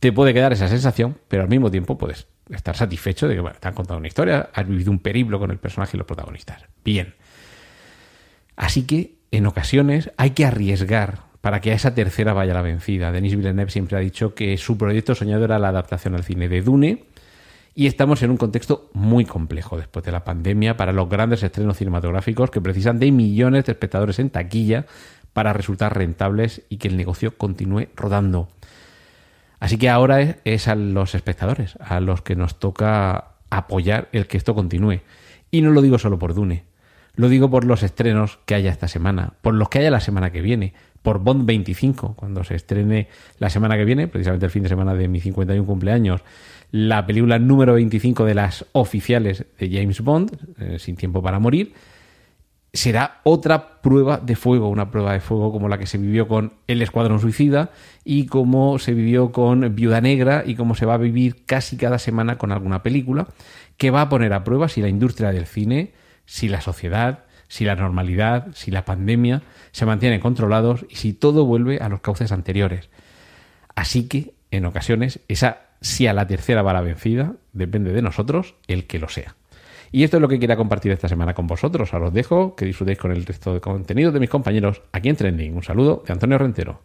te 0.00 0.12
puede 0.12 0.32
quedar 0.32 0.52
esa 0.52 0.68
sensación, 0.68 1.18
pero 1.28 1.42
al 1.42 1.48
mismo 1.48 1.70
tiempo 1.70 1.98
puedes 1.98 2.26
estar 2.50 2.76
satisfecho 2.76 3.28
de 3.28 3.34
que 3.34 3.40
bueno, 3.40 3.56
te 3.60 3.68
han 3.68 3.74
contado 3.74 3.98
una 3.98 4.08
historia, 4.08 4.50
has 4.52 4.66
vivido 4.66 4.90
un 4.90 5.00
periplo 5.00 5.38
con 5.38 5.50
el 5.50 5.58
personaje 5.58 5.96
y 5.96 5.98
los 5.98 6.06
protagonistas. 6.06 6.62
Bien. 6.84 7.14
Así 8.56 8.84
que 8.86 9.18
en 9.30 9.46
ocasiones 9.46 10.10
hay 10.16 10.30
que 10.30 10.44
arriesgar 10.44 11.20
para 11.40 11.60
que 11.60 11.70
a 11.70 11.74
esa 11.74 11.94
tercera 11.94 12.32
vaya 12.32 12.54
la 12.54 12.62
vencida. 12.62 13.12
Denis 13.12 13.36
Villeneuve 13.36 13.70
siempre 13.70 13.96
ha 13.96 14.00
dicho 14.00 14.34
que 14.34 14.56
su 14.56 14.76
proyecto 14.76 15.14
soñado 15.14 15.44
era 15.44 15.58
la 15.58 15.68
adaptación 15.68 16.14
al 16.14 16.24
cine 16.24 16.48
de 16.48 16.62
Dune 16.62 17.04
y 17.78 17.86
estamos 17.86 18.24
en 18.24 18.32
un 18.32 18.38
contexto 18.38 18.90
muy 18.92 19.24
complejo 19.24 19.76
después 19.76 20.04
de 20.04 20.10
la 20.10 20.24
pandemia 20.24 20.76
para 20.76 20.92
los 20.92 21.08
grandes 21.08 21.44
estrenos 21.44 21.76
cinematográficos 21.76 22.50
que 22.50 22.60
precisan 22.60 22.98
de 22.98 23.12
millones 23.12 23.66
de 23.66 23.70
espectadores 23.70 24.18
en 24.18 24.30
taquilla 24.30 24.86
para 25.32 25.52
resultar 25.52 25.96
rentables 25.96 26.62
y 26.68 26.78
que 26.78 26.88
el 26.88 26.96
negocio 26.96 27.38
continúe 27.38 27.86
rodando. 27.94 28.48
Así 29.60 29.78
que 29.78 29.90
ahora 29.90 30.38
es, 30.44 30.66
a 30.66 30.74
los 30.74 31.14
espectadores 31.14 31.76
a 31.78 32.00
los 32.00 32.20
que 32.20 32.34
nos 32.34 32.58
toca 32.58 33.34
apoyar 33.48 34.08
el 34.10 34.26
que 34.26 34.38
esto 34.38 34.56
continúe. 34.56 35.02
Y 35.52 35.62
no 35.62 35.70
lo 35.70 35.80
digo 35.80 36.00
solo 36.00 36.18
por 36.18 36.34
Dune, 36.34 36.64
lo 37.14 37.28
digo 37.28 37.48
por 37.48 37.64
los 37.64 37.84
estrenos 37.84 38.40
que 38.44 38.56
haya 38.56 38.72
esta 38.72 38.88
semana, 38.88 39.34
por 39.40 39.54
los 39.54 39.68
que 39.68 39.78
haya 39.78 39.92
la 39.92 40.00
semana 40.00 40.32
que 40.32 40.40
viene, 40.40 40.74
por 41.02 41.20
Bond 41.20 41.46
25, 41.46 42.14
cuando 42.16 42.42
se 42.42 42.56
estrene 42.56 43.06
la 43.38 43.50
semana 43.50 43.76
que 43.76 43.84
viene, 43.84 44.08
precisamente 44.08 44.46
el 44.46 44.50
fin 44.50 44.64
de 44.64 44.68
semana 44.68 44.94
de 44.94 45.06
mi 45.06 45.20
51 45.20 45.64
cumpleaños, 45.64 46.22
la 46.70 47.06
película 47.06 47.38
número 47.38 47.74
25 47.74 48.24
de 48.24 48.34
las 48.34 48.66
oficiales 48.72 49.46
de 49.58 49.70
James 49.70 50.00
Bond, 50.00 50.36
eh, 50.58 50.78
Sin 50.78 50.96
tiempo 50.96 51.22
para 51.22 51.38
morir, 51.38 51.72
será 52.72 53.20
otra 53.24 53.80
prueba 53.80 54.18
de 54.18 54.36
fuego, 54.36 54.68
una 54.68 54.90
prueba 54.90 55.14
de 55.14 55.20
fuego 55.20 55.50
como 55.50 55.68
la 55.68 55.78
que 55.78 55.86
se 55.86 55.98
vivió 55.98 56.28
con 56.28 56.52
El 56.66 56.82
Escuadrón 56.82 57.20
Suicida 57.20 57.70
y 58.04 58.26
como 58.26 58.78
se 58.78 58.92
vivió 58.92 59.32
con 59.32 59.74
Viuda 59.74 60.00
Negra 60.00 60.42
y 60.46 60.54
como 60.54 60.74
se 60.74 60.84
va 60.84 60.94
a 60.94 60.98
vivir 60.98 61.44
casi 61.46 61.76
cada 61.76 61.98
semana 61.98 62.36
con 62.36 62.52
alguna 62.52 62.82
película, 62.82 63.28
que 63.78 63.90
va 63.90 64.02
a 64.02 64.08
poner 64.08 64.32
a 64.32 64.44
prueba 64.44 64.68
si 64.68 64.82
la 64.82 64.88
industria 64.88 65.32
del 65.32 65.46
cine, 65.46 65.92
si 66.26 66.48
la 66.48 66.60
sociedad, 66.60 67.24
si 67.48 67.64
la 67.64 67.74
normalidad, 67.74 68.48
si 68.54 68.70
la 68.70 68.84
pandemia 68.84 69.42
se 69.72 69.86
mantienen 69.86 70.20
controlados 70.20 70.84
y 70.90 70.96
si 70.96 71.14
todo 71.14 71.46
vuelve 71.46 71.78
a 71.78 71.88
los 71.88 72.00
cauces 72.00 72.30
anteriores. 72.32 72.90
Así 73.74 74.08
que, 74.08 74.34
en 74.50 74.66
ocasiones, 74.66 75.20
esa 75.28 75.67
si 75.80 76.06
a 76.06 76.12
la 76.12 76.26
tercera 76.26 76.62
va 76.62 76.72
la 76.72 76.80
vencida, 76.80 77.34
depende 77.52 77.92
de 77.92 78.02
nosotros 78.02 78.54
el 78.66 78.86
que 78.86 78.98
lo 78.98 79.08
sea. 79.08 79.36
Y 79.90 80.04
esto 80.04 80.18
es 80.18 80.20
lo 80.20 80.28
que 80.28 80.38
quería 80.38 80.56
compartir 80.56 80.92
esta 80.92 81.08
semana 81.08 81.34
con 81.34 81.46
vosotros. 81.46 81.94
Ahora 81.94 82.08
os 82.08 82.12
dejo 82.12 82.54
que 82.54 82.66
disfrutéis 82.66 82.98
con 82.98 83.10
el 83.10 83.24
resto 83.24 83.54
de 83.54 83.60
contenido 83.60 84.12
de 84.12 84.20
mis 84.20 84.28
compañeros 84.28 84.82
aquí 84.92 85.08
en 85.08 85.16
Trending. 85.16 85.56
Un 85.56 85.62
saludo 85.62 86.02
de 86.06 86.12
Antonio 86.12 86.36
Rentero. 86.36 86.82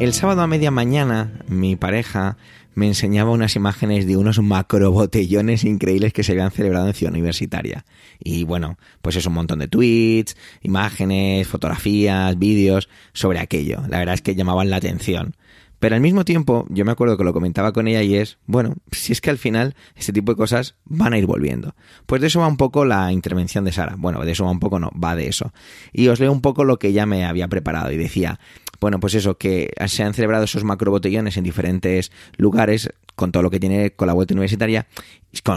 El 0.00 0.12
sábado 0.12 0.42
a 0.42 0.46
media 0.46 0.70
mañana, 0.70 1.32
mi 1.48 1.74
pareja 1.74 2.36
me 2.78 2.86
enseñaba 2.86 3.32
unas 3.32 3.56
imágenes 3.56 4.06
de 4.06 4.16
unos 4.16 4.38
macrobotellones 4.38 5.64
increíbles 5.64 6.12
que 6.12 6.22
se 6.22 6.30
habían 6.30 6.52
celebrado 6.52 6.86
en 6.86 6.94
Ciudad 6.94 7.12
Universitaria. 7.12 7.84
Y 8.22 8.44
bueno, 8.44 8.78
pues 9.02 9.16
es 9.16 9.26
un 9.26 9.32
montón 9.32 9.58
de 9.58 9.66
tweets, 9.66 10.36
imágenes, 10.62 11.48
fotografías, 11.48 12.38
vídeos 12.38 12.88
sobre 13.14 13.40
aquello. 13.40 13.82
La 13.88 13.98
verdad 13.98 14.14
es 14.14 14.22
que 14.22 14.36
llamaban 14.36 14.70
la 14.70 14.76
atención. 14.76 15.34
Pero 15.78 15.94
al 15.94 16.00
mismo 16.00 16.24
tiempo, 16.24 16.66
yo 16.70 16.84
me 16.84 16.92
acuerdo 16.92 17.16
que 17.16 17.24
lo 17.24 17.32
comentaba 17.32 17.72
con 17.72 17.86
ella 17.86 18.02
y 18.02 18.16
es, 18.16 18.38
bueno, 18.46 18.74
si 18.90 19.12
es 19.12 19.20
que 19.20 19.30
al 19.30 19.38
final 19.38 19.76
este 19.94 20.12
tipo 20.12 20.32
de 20.32 20.36
cosas 20.36 20.74
van 20.84 21.12
a 21.12 21.18
ir 21.18 21.26
volviendo. 21.26 21.74
Pues 22.06 22.20
de 22.20 22.26
eso 22.26 22.40
va 22.40 22.48
un 22.48 22.56
poco 22.56 22.84
la 22.84 23.12
intervención 23.12 23.64
de 23.64 23.72
Sara. 23.72 23.94
Bueno, 23.96 24.24
de 24.24 24.32
eso 24.32 24.44
va 24.44 24.50
un 24.50 24.60
poco, 24.60 24.78
no, 24.78 24.90
va 24.92 25.14
de 25.14 25.28
eso. 25.28 25.52
Y 25.92 26.08
os 26.08 26.18
leo 26.18 26.32
un 26.32 26.40
poco 26.40 26.64
lo 26.64 26.78
que 26.78 26.88
ella 26.88 27.06
me 27.06 27.24
había 27.24 27.48
preparado 27.48 27.92
y 27.92 27.96
decía, 27.96 28.40
bueno, 28.80 29.00
pues 29.00 29.14
eso, 29.14 29.38
que 29.38 29.72
se 29.86 30.02
han 30.02 30.14
celebrado 30.14 30.44
esos 30.44 30.64
macrobotellones 30.64 31.36
en 31.36 31.44
diferentes 31.44 32.12
lugares 32.36 32.90
con 33.14 33.32
todo 33.32 33.42
lo 33.42 33.50
que 33.50 33.58
tiene 33.58 33.90
con 33.90 34.06
la 34.06 34.14
vuelta 34.14 34.34
universitaria, 34.34 34.86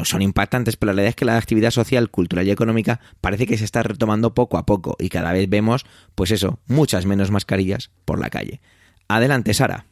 son 0.04 0.22
impactantes, 0.22 0.78
pero 0.78 0.92
la 0.92 0.96
realidad 0.96 1.10
es 1.10 1.16
que 1.16 1.26
la 1.26 1.38
actividad 1.38 1.70
social, 1.72 2.10
cultural 2.10 2.48
y 2.48 2.52
económica 2.52 3.00
parece 3.22 3.46
que 3.46 3.58
se 3.58 3.66
está 3.66 3.84
retomando 3.84 4.34
poco 4.34 4.58
a 4.58 4.66
poco 4.66 4.96
y 5.00 5.10
cada 5.10 5.32
vez 5.32 5.48
vemos, 5.48 5.86
pues 6.16 6.32
eso, 6.32 6.60
muchas 6.68 7.06
menos 7.06 7.30
mascarillas 7.30 7.92
por 8.06 8.20
la 8.20 8.32
calle. 8.32 8.62
Adelante, 9.08 9.54
Sara. 9.54 9.91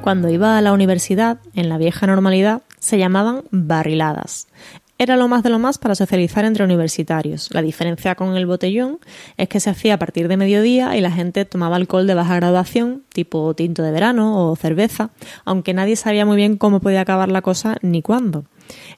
Cuando 0.00 0.30
iba 0.30 0.56
a 0.56 0.62
la 0.62 0.72
universidad, 0.72 1.38
en 1.54 1.68
la 1.68 1.76
vieja 1.76 2.06
normalidad, 2.06 2.62
se 2.78 2.98
llamaban 2.98 3.44
barriladas. 3.50 4.48
Era 5.00 5.16
lo 5.16 5.28
más 5.28 5.42
de 5.42 5.48
lo 5.48 5.58
más 5.58 5.78
para 5.78 5.94
socializar 5.94 6.44
entre 6.44 6.62
universitarios. 6.62 7.48
La 7.52 7.62
diferencia 7.62 8.16
con 8.16 8.36
el 8.36 8.44
botellón 8.44 8.98
es 9.38 9.48
que 9.48 9.58
se 9.58 9.70
hacía 9.70 9.94
a 9.94 9.98
partir 9.98 10.28
de 10.28 10.36
mediodía 10.36 10.94
y 10.94 11.00
la 11.00 11.10
gente 11.10 11.46
tomaba 11.46 11.76
alcohol 11.76 12.06
de 12.06 12.12
baja 12.12 12.36
graduación, 12.36 13.02
tipo 13.08 13.54
tinto 13.54 13.82
de 13.82 13.92
verano 13.92 14.50
o 14.50 14.54
cerveza, 14.56 15.08
aunque 15.46 15.72
nadie 15.72 15.96
sabía 15.96 16.26
muy 16.26 16.36
bien 16.36 16.58
cómo 16.58 16.80
podía 16.80 17.00
acabar 17.00 17.30
la 17.30 17.40
cosa 17.40 17.78
ni 17.80 18.02
cuándo. 18.02 18.44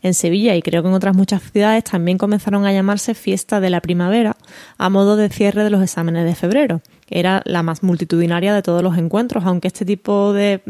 En 0.03 0.13
Sevilla 0.13 0.57
y 0.57 0.63
creo 0.63 0.83
que 0.83 0.89
en 0.89 0.95
otras 0.95 1.17
muchas 1.17 1.41
ciudades 1.53 1.85
también 1.85 2.19
comenzaron 2.19 2.67
a 2.67 2.73
llamarse 2.73 3.15
fiesta 3.15 3.61
de 3.61 3.71
la 3.71 3.81
primavera 3.81 4.37
a 4.79 4.91
modo 4.91 5.15
de 5.17 5.29
cierre 5.29 5.63
de 5.63 5.71
los 5.71 5.83
exámenes 5.83 6.25
de 6.25 6.35
febrero. 6.35 6.83
Era 7.09 7.43
la 7.45 7.63
más 7.63 7.83
multitudinaria 7.83 8.55
de 8.55 8.63
todos 8.63 8.83
los 8.83 8.97
encuentros, 8.97 9.45
aunque 9.45 9.69
este 9.69 9.85
tipo 9.85 10.33
de 10.33 10.63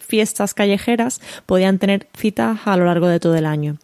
fiestas 0.00 0.52
callejeras 0.52 1.20
podían 1.46 1.78
tener 1.78 2.08
citas 2.16 2.60
a 2.64 2.76
lo 2.76 2.84
largo 2.84 3.06
de 3.06 3.20
todo 3.20 3.36
el 3.36 3.46
año. 3.46 3.76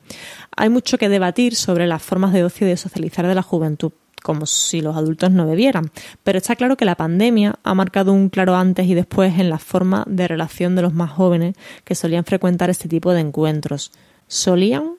Hay 0.60 0.68
mucho 0.68 0.98
que 0.98 1.08
debatir 1.08 1.54
sobre 1.54 1.86
las 1.86 2.02
formas 2.02 2.34
de 2.34 2.44
ocio 2.44 2.66
y 2.66 2.70
de 2.70 2.76
socializar 2.76 3.26
de 3.26 3.34
la 3.34 3.40
juventud 3.40 3.92
como 4.22 4.44
si 4.44 4.82
los 4.82 4.94
adultos 4.94 5.30
no 5.30 5.46
bebieran. 5.46 5.90
Pero 6.22 6.36
está 6.36 6.54
claro 6.54 6.76
que 6.76 6.84
la 6.84 6.96
pandemia 6.96 7.54
ha 7.62 7.72
marcado 7.72 8.12
un 8.12 8.28
claro 8.28 8.54
antes 8.54 8.86
y 8.86 8.92
después 8.92 9.38
en 9.38 9.48
la 9.48 9.58
forma 9.58 10.04
de 10.06 10.28
relación 10.28 10.76
de 10.76 10.82
los 10.82 10.92
más 10.92 11.12
jóvenes 11.12 11.54
que 11.84 11.94
solían 11.94 12.26
frecuentar 12.26 12.68
este 12.68 12.90
tipo 12.90 13.14
de 13.14 13.20
encuentros. 13.20 13.90
¿Solían? 14.26 14.96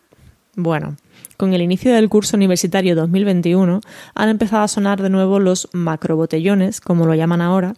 Bueno, 0.55 0.97
con 1.37 1.53
el 1.53 1.61
inicio 1.61 1.93
del 1.93 2.09
curso 2.09 2.37
universitario 2.37 2.95
2021 2.95 3.81
han 4.15 4.29
empezado 4.29 4.63
a 4.63 4.67
sonar 4.67 4.99
de 4.99 5.11
nuevo 5.11 5.39
los 5.39 5.69
macrobotellones, 5.73 6.81
como 6.81 7.05
lo 7.05 7.13
llaman 7.13 7.41
ahora, 7.41 7.75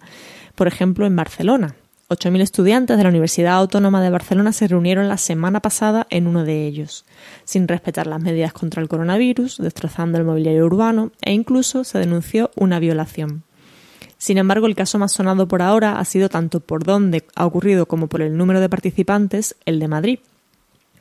por 0.56 0.68
ejemplo 0.70 1.06
en 1.06 1.18
Barcelona. 1.18 1.76
8.000 2.10 2.42
estudiantes 2.42 2.98
de 2.98 3.04
la 3.04 3.10
Universidad 3.10 3.56
Autónoma 3.56 4.02
de 4.02 4.10
Barcelona 4.10 4.52
se 4.52 4.68
reunieron 4.68 5.08
la 5.08 5.18
semana 5.18 5.62
pasada 5.62 6.06
en 6.10 6.28
uno 6.28 6.44
de 6.44 6.68
ellos, 6.68 7.06
sin 7.46 7.68
respetar 7.68 8.08
las 8.08 8.22
medidas 8.22 8.54
contra 8.54 8.82
el 8.82 8.90
coronavirus, 8.90 9.58
destrozando 9.58 10.18
el 10.18 10.26
mobiliario 10.26 10.66
urbano 10.66 11.12
e 11.22 11.32
incluso 11.32 11.84
se 11.84 12.00
denunció 12.00 12.52
una 12.56 12.80
violación. 12.80 13.44
Sin 14.18 14.38
embargo, 14.38 14.68
el 14.68 14.76
caso 14.76 15.00
más 15.00 15.12
sonado 15.12 15.48
por 15.48 15.62
ahora 15.62 16.00
ha 16.00 16.06
sido 16.06 16.30
tanto 16.30 16.60
por 16.60 16.84
dónde 16.84 17.26
ha 17.36 17.46
ocurrido 17.46 17.88
como 17.88 18.08
por 18.08 18.22
el 18.22 18.38
número 18.38 18.60
de 18.60 18.70
participantes, 18.70 19.56
el 19.66 19.80
de 19.80 19.88
Madrid. 19.88 20.20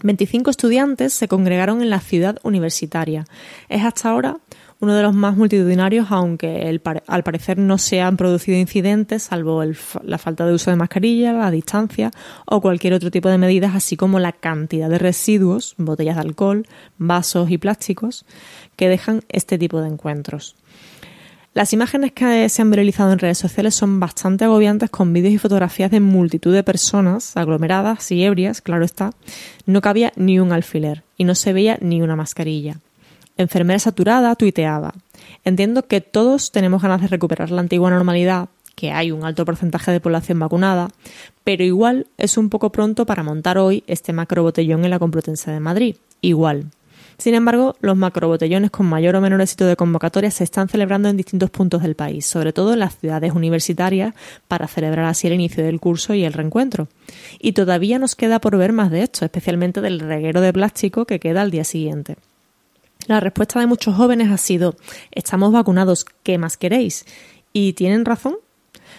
25 0.03 0.51
estudiantes 0.51 1.13
se 1.13 1.29
congregaron 1.29 1.83
en 1.83 1.91
la 1.91 2.01
ciudad 2.01 2.39
universitaria. 2.43 3.25
Es 3.69 3.85
hasta 3.85 4.09
ahora 4.09 4.39
uno 4.83 4.97
de 4.97 5.03
los 5.05 5.15
más 5.15 5.37
multitudinarios, 5.37 6.09
aunque 6.11 6.81
al 7.07 7.23
parecer 7.23 7.57
no 7.57 7.79
se 7.79 8.01
han 8.01 8.17
producido 8.17 8.59
incidentes, 8.59 9.23
salvo 9.23 9.63
la 10.03 10.19
falta 10.19 10.45
de 10.45 10.55
uso 10.55 10.73
de 10.73 10.77
mascarilla, 10.77 11.33
la 11.33 11.53
distancia 11.53 12.11
o 12.47 12.61
cualquier 12.61 12.95
otro 12.95 13.13
tipo 13.13 13.29
de 13.29 13.39
medidas, 13.39 13.77
así 13.77 13.97
como 13.97 14.19
la 14.19 14.33
cantidad 14.33 14.91
de 14.91 14.99
residuos, 14.99 15.77
botellas 15.79 16.17
de 16.17 16.23
alcohol, 16.23 16.67
vasos 16.99 17.49
y 17.53 17.59
plásticos, 17.59 18.25
que 18.75 18.89
dejan 18.89 19.23
este 19.29 19.57
tipo 19.57 19.81
de 19.81 19.87
encuentros. 19.87 20.57
Las 21.55 21.73
imágenes 21.73 22.11
que 22.11 22.49
se 22.49 22.61
han 22.61 22.71
viralizado 22.71 23.13
en 23.13 23.21
redes 23.21 23.39
sociales 23.39 23.77
son 23.77 24.01
bastante 24.01 24.47
agobiantes 24.47 24.91
con 24.91 25.13
vídeos 25.13 25.35
y 25.35 25.39
fotografías 25.39 25.93
de 25.93 26.01
multitud 26.01 26.53
de 26.53 26.65
personas 26.65 27.37
aglomeradas 27.37 28.11
y 28.11 28.25
ebrias, 28.25 28.61
claro 28.61 28.85
está. 28.85 29.13
No 29.65 29.81
cabía 29.81 30.13
ni 30.17 30.41
un 30.41 30.51
alfiler 30.51 31.05
y 31.17 31.23
no 31.23 31.37
se 31.37 31.53
veía 31.53 31.79
ni 31.81 32.03
una 32.03 32.17
mascarilla 32.17 32.79
enfermera 33.37 33.79
saturada, 33.79 34.35
tuiteaba. 34.37 34.95
Entiendo 35.45 35.87
que 35.87 36.01
todos 36.01 36.53
tenemos 36.53 36.83
ganas 36.83 37.01
de 37.01 37.09
recuperar 37.09 37.51
la 37.51 37.61
antigua 37.61 37.91
normalidad, 37.91 38.49
que 38.75 38.93
hay 38.93 39.13
un 39.13 39.25
alto 39.25 39.45
porcentaje 39.45 39.93
de 39.93 40.01
población 40.01 40.39
vacunada, 40.39 40.89
pero 41.45 41.65
igual 41.65 42.07
es 42.19 42.37
un 42.37 42.49
poco 42.49 42.71
pronto 42.71 43.07
para 43.07 43.23
montar 43.23 43.59
hoy 43.59 43.85
este 43.87 44.13
macrobotellón 44.13 44.85
en 44.85 44.91
la 44.91 44.99
Complutense 44.99 45.51
de 45.51 45.61
Madrid. 45.61 45.97
Igual. 46.21 46.71
Sin 47.19 47.35
embargo, 47.35 47.77
los 47.81 47.97
macrobotellones 47.97 48.71
con 48.71 48.87
mayor 48.87 49.15
o 49.15 49.21
menor 49.21 49.41
éxito 49.41 49.67
de 49.67 49.77
convocatoria 49.77 50.31
se 50.31 50.43
están 50.43 50.69
celebrando 50.69 51.09
en 51.09 51.17
distintos 51.17 51.51
puntos 51.51 51.83
del 51.83 51.95
país, 51.95 52.27
sobre 52.27 52.53
todo 52.53 52.73
en 52.73 52.81
las 52.81 52.99
ciudades 52.99 53.33
universitarias, 53.33 54.15
para 54.49 54.67
celebrar 54.67 55.05
así 55.05 55.29
el 55.29 55.35
inicio 55.35 55.63
del 55.63 55.79
curso 55.79 56.15
y 56.15 56.25
el 56.25 56.33
reencuentro. 56.33 56.89
Y 57.39 57.53
todavía 57.53 57.99
nos 57.99 58.17
queda 58.17 58.41
por 58.41 58.57
ver 58.57 58.73
más 58.73 58.91
de 58.91 59.03
esto, 59.03 59.25
especialmente 59.25 59.81
del 59.81 60.01
reguero 60.01 60.41
de 60.41 60.53
plástico 60.53 61.05
que 61.05 61.21
queda 61.21 61.43
al 61.43 61.53
día 61.53 61.65
siguiente. 61.65 62.17
La 63.07 63.19
respuesta 63.19 63.59
de 63.59 63.67
muchos 63.67 63.97
jóvenes 63.97 64.31
ha 64.31 64.37
sido 64.37 64.77
estamos 65.11 65.53
vacunados, 65.53 66.05
¿qué 66.23 66.39
más 66.39 66.57
queréis? 66.57 67.05
Y 67.53 67.73
tienen 67.73 68.05
razón. 68.05 68.37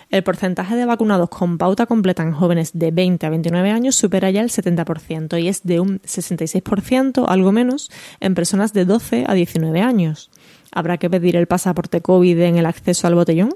El 0.09 0.23
porcentaje 0.23 0.75
de 0.75 0.85
vacunados 0.85 1.29
con 1.29 1.57
pauta 1.57 1.85
completa 1.85 2.21
en 2.21 2.33
jóvenes 2.33 2.71
de 2.73 2.91
20 2.91 3.25
a 3.25 3.29
29 3.29 3.71
años 3.71 3.95
supera 3.95 4.29
ya 4.29 4.41
el 4.41 4.49
70% 4.49 5.41
y 5.41 5.47
es 5.47 5.63
de 5.63 5.79
un 5.79 6.01
66%, 6.01 7.25
algo 7.27 7.51
menos, 7.51 7.89
en 8.19 8.35
personas 8.35 8.73
de 8.73 8.85
12 8.85 9.23
a 9.27 9.33
19 9.33 9.81
años. 9.81 10.29
¿Habrá 10.71 10.97
que 10.97 11.09
pedir 11.09 11.35
el 11.35 11.47
pasaporte 11.47 12.01
COVID 12.01 12.39
en 12.39 12.57
el 12.57 12.65
acceso 12.65 13.07
al 13.07 13.15
botellón? 13.15 13.55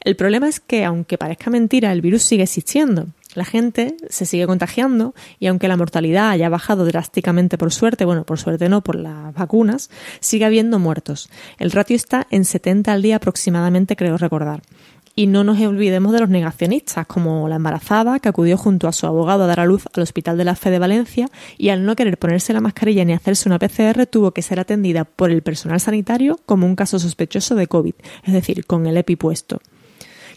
El 0.00 0.16
problema 0.16 0.48
es 0.48 0.60
que, 0.60 0.84
aunque 0.84 1.18
parezca 1.18 1.50
mentira, 1.50 1.92
el 1.92 2.00
virus 2.00 2.22
sigue 2.22 2.42
existiendo 2.42 3.06
la 3.34 3.44
gente 3.44 3.96
se 4.08 4.26
sigue 4.26 4.46
contagiando 4.46 5.14
y 5.38 5.46
aunque 5.46 5.68
la 5.68 5.76
mortalidad 5.76 6.30
haya 6.30 6.48
bajado 6.48 6.84
drásticamente 6.84 7.58
por 7.58 7.72
suerte, 7.72 8.04
bueno, 8.04 8.24
por 8.24 8.38
suerte 8.38 8.68
no, 8.68 8.82
por 8.82 8.96
las 8.96 9.34
vacunas, 9.34 9.90
sigue 10.20 10.44
habiendo 10.44 10.78
muertos. 10.78 11.30
El 11.58 11.70
ratio 11.70 11.96
está 11.96 12.26
en 12.30 12.44
70 12.44 12.92
al 12.92 13.02
día 13.02 13.16
aproximadamente, 13.16 13.96
creo 13.96 14.16
recordar. 14.16 14.62
Y 15.14 15.26
no 15.26 15.44
nos 15.44 15.60
olvidemos 15.60 16.12
de 16.12 16.20
los 16.20 16.30
negacionistas, 16.30 17.06
como 17.06 17.46
la 17.46 17.56
embarazada 17.56 18.18
que 18.18 18.30
acudió 18.30 18.56
junto 18.56 18.88
a 18.88 18.92
su 18.92 19.06
abogado 19.06 19.44
a 19.44 19.46
dar 19.46 19.60
a 19.60 19.66
luz 19.66 19.84
al 19.92 20.02
Hospital 20.02 20.38
de 20.38 20.44
la 20.44 20.54
Fe 20.54 20.70
de 20.70 20.78
Valencia 20.78 21.28
y 21.58 21.68
al 21.68 21.84
no 21.84 21.96
querer 21.96 22.18
ponerse 22.18 22.54
la 22.54 22.62
mascarilla 22.62 23.04
ni 23.04 23.12
hacerse 23.12 23.46
una 23.48 23.58
PCR 23.58 24.06
tuvo 24.06 24.30
que 24.30 24.40
ser 24.40 24.58
atendida 24.58 25.04
por 25.04 25.30
el 25.30 25.42
personal 25.42 25.80
sanitario 25.80 26.40
como 26.46 26.66
un 26.66 26.76
caso 26.76 26.98
sospechoso 26.98 27.54
de 27.54 27.66
COVID, 27.66 27.94
es 28.24 28.32
decir, 28.32 28.64
con 28.64 28.86
el 28.86 28.96
EPI 28.96 29.16
puesto. 29.16 29.60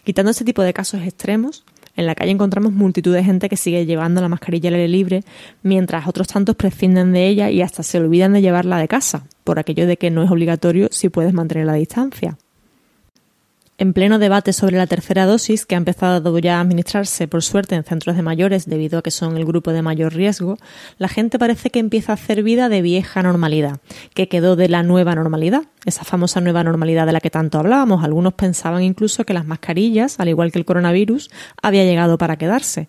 Quitando 0.04 0.30
este 0.30 0.44
tipo 0.44 0.62
de 0.62 0.74
casos 0.74 1.00
extremos, 1.02 1.64
en 1.96 2.06
la 2.06 2.14
calle 2.14 2.30
encontramos 2.30 2.72
multitud 2.72 3.14
de 3.14 3.24
gente 3.24 3.48
que 3.48 3.56
sigue 3.56 3.86
llevando 3.86 4.20
la 4.20 4.28
mascarilla 4.28 4.68
al 4.68 4.74
aire 4.76 4.88
libre, 4.88 5.24
mientras 5.62 6.06
otros 6.06 6.28
tantos 6.28 6.56
prescinden 6.56 7.12
de 7.12 7.26
ella 7.26 7.50
y 7.50 7.62
hasta 7.62 7.82
se 7.82 7.98
olvidan 7.98 8.32
de 8.32 8.42
llevarla 8.42 8.78
de 8.78 8.88
casa, 8.88 9.24
por 9.44 9.58
aquello 9.58 9.86
de 9.86 9.96
que 9.96 10.10
no 10.10 10.22
es 10.22 10.30
obligatorio 10.30 10.88
si 10.90 11.08
puedes 11.08 11.32
mantener 11.32 11.66
la 11.66 11.74
distancia. 11.74 12.36
En 13.78 13.92
pleno 13.92 14.18
debate 14.18 14.54
sobre 14.54 14.78
la 14.78 14.86
tercera 14.86 15.26
dosis, 15.26 15.66
que 15.66 15.74
ha 15.74 15.78
empezado 15.78 16.38
ya 16.38 16.56
a 16.56 16.60
administrarse 16.62 17.28
por 17.28 17.42
suerte 17.42 17.74
en 17.74 17.84
centros 17.84 18.16
de 18.16 18.22
mayores 18.22 18.64
debido 18.64 18.98
a 18.98 19.02
que 19.02 19.10
son 19.10 19.36
el 19.36 19.44
grupo 19.44 19.70
de 19.70 19.82
mayor 19.82 20.14
riesgo, 20.14 20.56
la 20.96 21.08
gente 21.08 21.38
parece 21.38 21.68
que 21.68 21.78
empieza 21.78 22.12
a 22.12 22.14
hacer 22.14 22.42
vida 22.42 22.70
de 22.70 22.80
vieja 22.80 23.22
normalidad, 23.22 23.80
que 24.14 24.28
quedó 24.28 24.56
de 24.56 24.70
la 24.70 24.82
nueva 24.82 25.14
normalidad, 25.14 25.64
esa 25.84 26.04
famosa 26.04 26.40
nueva 26.40 26.64
normalidad 26.64 27.04
de 27.04 27.12
la 27.12 27.20
que 27.20 27.28
tanto 27.28 27.58
hablábamos. 27.58 28.02
Algunos 28.02 28.32
pensaban 28.32 28.82
incluso 28.82 29.26
que 29.26 29.34
las 29.34 29.44
mascarillas, 29.44 30.20
al 30.20 30.30
igual 30.30 30.52
que 30.52 30.58
el 30.58 30.64
coronavirus, 30.64 31.28
había 31.60 31.84
llegado 31.84 32.16
para 32.16 32.36
quedarse. 32.36 32.88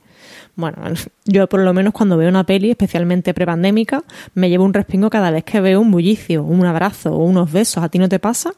Bueno, 0.56 0.78
yo 1.26 1.50
por 1.50 1.60
lo 1.60 1.74
menos 1.74 1.92
cuando 1.92 2.16
veo 2.16 2.30
una 2.30 2.46
peli, 2.46 2.70
especialmente 2.70 3.34
prepandémica, 3.34 4.06
me 4.36 4.50
llevo 4.50 4.64
un 4.64 4.74
respingo 4.74 5.10
cada 5.10 5.32
vez 5.32 5.44
que 5.44 5.60
veo 5.60 5.82
un 5.82 5.92
bullicio, 5.92 6.44
un 6.44 6.66
abrazo 6.66 7.12
o 7.12 7.26
unos 7.26 7.52
besos. 7.52 7.84
¿A 7.84 7.90
ti 7.90 8.00
no 8.00 8.08
te 8.08 8.20
pasa? 8.20 8.54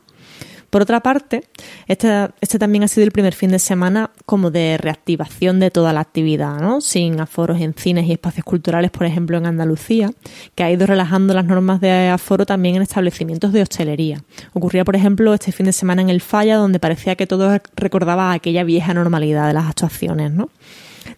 Por 0.70 0.82
otra 0.82 1.00
parte, 1.02 1.44
este, 1.88 2.30
este, 2.42 2.60
también 2.60 2.84
ha 2.84 2.88
sido 2.88 3.06
el 3.06 3.12
primer 3.12 3.34
fin 3.34 3.52
de 3.52 3.60
semana 3.60 4.12
como 4.26 4.52
de 4.52 4.78
reactivación 4.78 5.60
de 5.60 5.72
toda 5.72 5.94
la 5.94 6.02
actividad, 6.02 6.60
¿no? 6.60 6.82
Sin 6.82 7.20
aforos 7.20 7.60
en 7.60 7.74
cines 7.74 8.06
y 8.06 8.12
espacios 8.12 8.46
culturales, 8.46 8.92
por 8.92 9.06
ejemplo, 9.06 9.38
en 9.38 9.46
Andalucía, 9.46 10.12
que 10.56 10.64
ha 10.64 10.72
ido 10.72 10.86
relajando 10.86 11.34
las 11.34 11.46
normas 11.46 11.82
de 11.82 12.10
aforo 12.10 12.46
también 12.46 12.76
en 12.76 12.82
establecimientos 12.84 13.52
de 13.52 13.62
hostelería. 13.62 14.24
Ocurría, 14.54 14.86
por 14.86 14.96
ejemplo, 14.96 15.34
este 15.34 15.52
fin 15.52 15.66
de 15.66 15.74
semana 15.74 16.02
en 16.02 16.10
el 16.10 16.22
Falla, 16.22 16.58
donde 16.58 16.80
parecía 16.80 17.16
que 17.16 17.28
todo 17.28 17.58
recordaba 17.76 18.34
aquella 18.34 18.64
vieja 18.64 18.94
normalidad 18.94 19.48
de 19.48 19.54
las 19.54 19.66
actuaciones. 19.66 20.32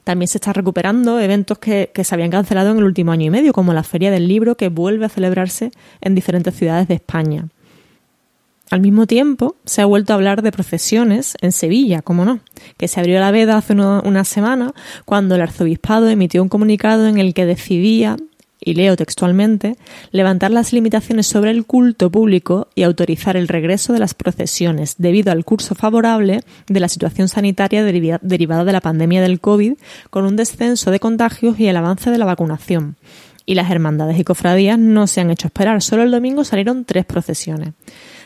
También 0.03 0.27
se 0.27 0.37
está 0.37 0.53
recuperando 0.53 1.19
eventos 1.19 1.57
que, 1.57 1.91
se 2.03 2.15
habían 2.15 2.31
cancelado 2.31 2.71
en 2.71 2.77
el 2.77 2.83
último 2.83 3.11
año 3.11 3.27
y 3.27 3.29
medio, 3.29 3.53
como 3.53 3.73
la 3.73 3.83
Feria 3.83 4.11
del 4.11 4.27
Libro, 4.27 4.55
que 4.55 4.69
vuelve 4.69 5.05
a 5.05 5.09
celebrarse 5.09 5.71
en 6.01 6.15
diferentes 6.15 6.55
ciudades 6.55 6.87
de 6.87 6.95
España. 6.95 7.47
Al 8.71 8.79
mismo 8.79 9.05
tiempo, 9.05 9.57
se 9.65 9.81
ha 9.81 9.85
vuelto 9.85 10.13
a 10.13 10.15
hablar 10.15 10.43
de 10.43 10.53
procesiones 10.53 11.35
en 11.41 11.51
Sevilla, 11.51 12.01
como 12.01 12.23
no, 12.23 12.39
que 12.77 12.87
se 12.87 13.01
abrió 13.01 13.19
la 13.19 13.29
veda 13.29 13.57
hace 13.57 13.73
una 13.73 14.23
semana 14.23 14.73
cuando 15.03 15.35
el 15.35 15.41
arzobispado 15.41 16.07
emitió 16.07 16.41
un 16.41 16.47
comunicado 16.47 17.05
en 17.07 17.17
el 17.17 17.33
que 17.33 17.45
decidía, 17.45 18.15
y 18.61 18.75
leo 18.75 18.95
textualmente, 18.95 19.75
levantar 20.11 20.51
las 20.51 20.71
limitaciones 20.71 21.27
sobre 21.27 21.51
el 21.51 21.65
culto 21.65 22.09
público 22.09 22.69
y 22.73 22.83
autorizar 22.83 23.35
el 23.35 23.49
regreso 23.49 23.91
de 23.91 23.99
las 23.99 24.13
procesiones 24.13 24.95
debido 24.97 25.33
al 25.33 25.43
curso 25.43 25.75
favorable 25.75 26.39
de 26.67 26.79
la 26.79 26.87
situación 26.87 27.27
sanitaria 27.27 27.83
derivada 27.83 28.63
de 28.63 28.71
la 28.71 28.79
pandemia 28.79 29.21
del 29.21 29.41
COVID, 29.41 29.73
con 30.09 30.23
un 30.23 30.37
descenso 30.37 30.91
de 30.91 31.01
contagios 31.01 31.59
y 31.59 31.67
el 31.67 31.75
avance 31.75 32.09
de 32.09 32.17
la 32.17 32.25
vacunación. 32.25 32.95
Y 33.45 33.55
las 33.55 33.69
hermandades 33.69 34.17
y 34.17 34.23
cofradías 34.23 34.79
no 34.79 35.07
se 35.07 35.19
han 35.19 35.29
hecho 35.29 35.47
esperar, 35.47 35.81
solo 35.81 36.03
el 36.03 36.11
domingo 36.11 36.45
salieron 36.45 36.85
tres 36.85 37.03
procesiones. 37.03 37.73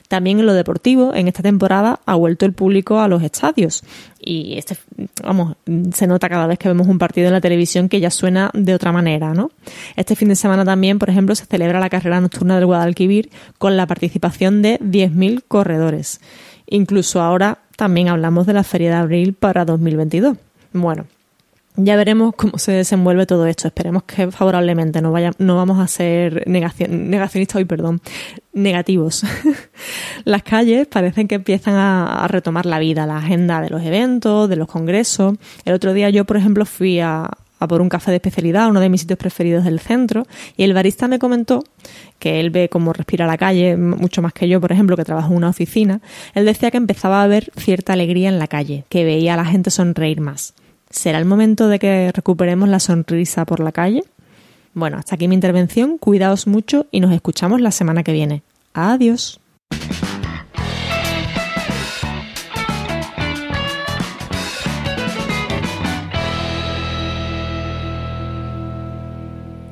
También 0.08 0.40
en 0.40 0.46
lo 0.46 0.54
deportivo, 0.54 1.14
en 1.16 1.28
esta 1.28 1.42
temporada 1.42 2.00
ha 2.06 2.16
vuelto 2.16 2.46
el 2.46 2.54
público 2.54 3.00
a 3.00 3.08
los 3.08 3.24
estadios. 3.24 3.84
Y 4.20 4.58
este, 4.58 4.78
vamos, 5.24 5.56
se 5.94 6.08
nota 6.08 6.30
cada 6.30 6.48
vez 6.48 6.60
que 6.60 6.68
vemos 6.68 6.88
un 6.88 7.00
partido 7.00 7.28
en 7.28 7.34
la 7.34 7.42
televisión 7.42 7.90
que 7.90 8.00
ya 8.00 8.12
suena 8.12 8.52
de 8.54 8.76
otra 8.76 8.92
manera, 8.92 9.34
¿no? 9.34 9.52
Este 9.96 10.16
fin 10.16 10.30
de 10.30 10.36
semana 10.36 10.64
también, 10.64 11.00
por 11.00 11.10
ejemplo, 11.10 11.34
se 11.36 11.46
celebra 11.46 11.80
la 11.80 11.90
carrera 11.90 12.22
nocturna 12.22 12.56
del 12.56 12.68
Guadalquivir 12.68 13.30
con 13.58 13.78
la 13.78 13.88
participación 13.88 14.62
de 14.62 14.80
10.000 14.80 15.44
corredores. 15.48 16.22
Incluso 16.68 17.22
ahora 17.22 17.60
también 17.76 18.10
hablamos 18.10 18.46
de 18.46 18.54
la 18.54 18.64
Feria 18.64 18.90
de 18.90 18.96
Abril 18.98 19.34
para 19.34 19.66
2022. 19.66 20.38
Bueno, 20.74 21.06
ya 21.78 21.96
veremos 21.96 22.34
cómo 22.36 22.58
se 22.58 22.72
desenvuelve 22.72 23.26
todo 23.26 23.46
esto. 23.48 23.68
Esperemos 23.68 24.04
que 24.04 24.32
favorablemente 24.32 25.02
no 25.02 25.12
vaya, 25.12 25.32
no 25.38 25.56
vamos 25.56 25.80
a 25.80 25.88
ser 25.88 26.44
negacionistas 26.48 27.56
hoy, 27.56 27.66
perdón, 27.66 28.02
negativos. 28.54 29.24
Las 30.26 30.44
calles 30.44 30.88
parecen 30.88 31.28
que 31.28 31.36
empiezan 31.36 31.76
a, 31.76 32.28
retomar 32.28 32.66
la 32.66 32.80
vida, 32.80 33.06
la 33.06 33.18
agenda 33.18 33.62
de 33.62 33.70
los 33.70 33.84
eventos, 33.84 34.50
de 34.50 34.56
los 34.56 34.68
congresos. 34.68 35.36
El 35.66 35.74
otro 35.74 35.94
día 35.94 36.10
yo, 36.10 36.26
por 36.26 36.38
ejemplo, 36.38 36.66
fui 36.66 37.00
a, 37.00 37.30
a 37.60 37.68
por 37.68 37.82
un 37.82 37.90
café 37.90 38.12
de 38.12 38.18
especialidad, 38.18 38.70
uno 38.70 38.80
de 38.80 38.90
mis 38.90 39.02
sitios 39.02 39.20
preferidos 39.20 39.66
del 39.66 39.80
centro, 39.80 40.26
y 40.56 40.64
el 40.64 40.74
barista 40.74 41.08
me 41.08 41.20
comentó 41.20 41.64
que 42.20 42.40
él 42.40 42.50
ve 42.50 42.70
cómo 42.70 42.94
respira 42.94 43.28
la 43.28 43.38
calle, 43.38 43.76
mucho 43.76 44.22
más 44.22 44.34
que 44.34 44.48
yo, 44.48 44.62
por 44.62 44.72
ejemplo, 44.72 44.96
que 44.96 45.04
trabajo 45.04 45.32
en 45.32 45.38
una 45.38 45.50
oficina. 45.50 46.00
Él 46.34 46.46
decía 46.46 46.72
que 46.72 46.78
empezaba 46.78 47.22
a 47.22 47.28
ver 47.28 47.52
cierta 47.58 47.94
alegría 47.94 48.30
en 48.30 48.40
la 48.40 48.48
calle, 48.48 48.86
que 48.90 49.04
veía 49.04 49.34
a 49.34 49.38
la 49.38 49.46
gente 49.46 49.70
sonreír 49.72 50.22
más. 50.22 50.54
¿Será 50.96 51.20
el 51.20 51.26
momento 51.26 51.68
de 51.68 51.78
que 51.78 52.12
recuperemos 52.14 52.70
la 52.70 52.80
sonrisa 52.80 53.46
por 53.46 53.60
la 53.60 53.74
calle? 53.74 54.04
Bueno, 54.74 54.98
hasta 54.98 55.16
aquí 55.16 55.28
mi 55.28 55.36
intervención, 55.36 55.98
cuidaos 55.98 56.48
mucho 56.48 56.88
y 56.90 57.02
nos 57.02 57.12
escuchamos 57.12 57.60
la 57.60 57.72
semana 57.72 58.02
que 58.02 58.14
viene. 58.14 58.44
Adiós. 58.74 59.42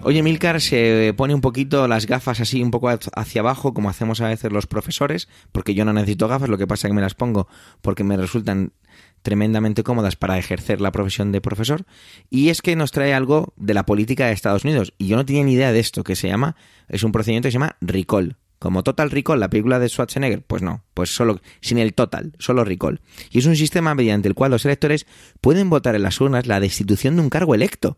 Oye, 0.06 0.22
Milcar 0.22 0.60
se 0.60 1.14
pone 1.16 1.34
un 1.34 1.40
poquito 1.40 1.88
las 1.88 2.08
gafas 2.08 2.42
así 2.42 2.62
un 2.62 2.72
poco 2.72 2.90
hacia 2.90 3.42
abajo, 3.42 3.74
como 3.74 3.90
hacemos 3.90 4.20
a 4.20 4.28
veces 4.28 4.52
los 4.52 4.68
profesores, 4.68 5.30
porque 5.54 5.76
yo 5.76 5.86
no 5.86 5.94
necesito 5.94 6.28
gafas, 6.28 6.50
lo 6.50 6.58
que 6.58 6.68
pasa 6.68 6.88
es 6.88 6.90
que 6.90 6.96
me 6.96 7.02
las 7.02 7.16
pongo 7.16 7.48
porque 7.82 8.04
me 8.04 8.18
resultan 8.18 8.74
tremendamente 9.22 9.84
cómodas 9.84 10.18
para 10.18 10.38
ejercer 10.38 10.82
la 10.82 10.92
profesión 10.92 11.32
de 11.32 11.40
profesor. 11.40 11.86
Y 12.30 12.50
es 12.50 12.62
que 12.62 12.76
nos 12.76 12.92
trae 12.92 13.14
algo 13.14 13.54
de 13.56 13.74
la 13.74 13.86
política 13.86 14.28
de 14.28 14.34
Estados 14.34 14.66
Unidos. 14.66 14.94
Y 14.98 15.08
yo 15.08 15.16
no 15.16 15.26
tenía 15.26 15.46
ni 15.46 15.54
idea 15.54 15.72
de 15.72 15.80
esto, 15.80 16.04
que 16.04 16.18
se 16.18 16.28
llama, 16.28 16.58
es 16.90 17.04
un 17.04 17.14
procedimiento 17.14 17.48
que 17.48 17.52
se 17.52 17.60
llama 17.60 17.78
recall. 17.80 18.36
Como 18.60 18.84
Total 18.84 19.10
Recall, 19.10 19.40
la 19.40 19.50
película 19.50 19.80
de 19.80 19.90
Schwarzenegger, 19.90 20.42
pues 20.42 20.62
no, 20.62 20.84
pues 20.94 21.14
solo, 21.14 21.42
sin 21.60 21.78
el 21.78 21.94
total, 21.94 22.34
solo 22.40 22.64
recall. 22.64 23.02
Y 23.30 23.40
es 23.40 23.46
un 23.46 23.56
sistema 23.56 23.96
mediante 23.96 24.28
el 24.28 24.36
cual 24.36 24.52
los 24.52 24.66
electores 24.66 25.06
pueden 25.42 25.70
votar 25.70 25.96
en 25.96 26.04
las 26.04 26.20
urnas 26.22 26.48
la 26.48 26.60
destitución 26.60 27.16
de 27.16 27.22
un 27.22 27.30
cargo 27.30 27.56
electo. 27.56 27.98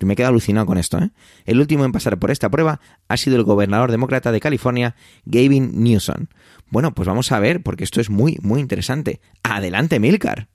Me 0.00 0.12
he 0.12 0.16
quedado 0.16 0.30
alucinado 0.30 0.66
con 0.66 0.78
esto. 0.78 0.98
¿eh? 0.98 1.10
El 1.44 1.60
último 1.60 1.84
en 1.84 1.92
pasar 1.92 2.18
por 2.18 2.30
esta 2.30 2.50
prueba 2.50 2.80
ha 3.08 3.16
sido 3.16 3.36
el 3.36 3.44
gobernador 3.44 3.90
demócrata 3.90 4.32
de 4.32 4.40
California, 4.40 4.94
Gavin 5.24 5.82
Newsom. 5.82 6.26
Bueno, 6.68 6.92
pues 6.94 7.08
vamos 7.08 7.32
a 7.32 7.40
ver, 7.40 7.62
porque 7.62 7.84
esto 7.84 8.00
es 8.00 8.10
muy, 8.10 8.38
muy 8.42 8.60
interesante. 8.60 9.20
Adelante, 9.42 10.00
Milcar. 10.00 10.48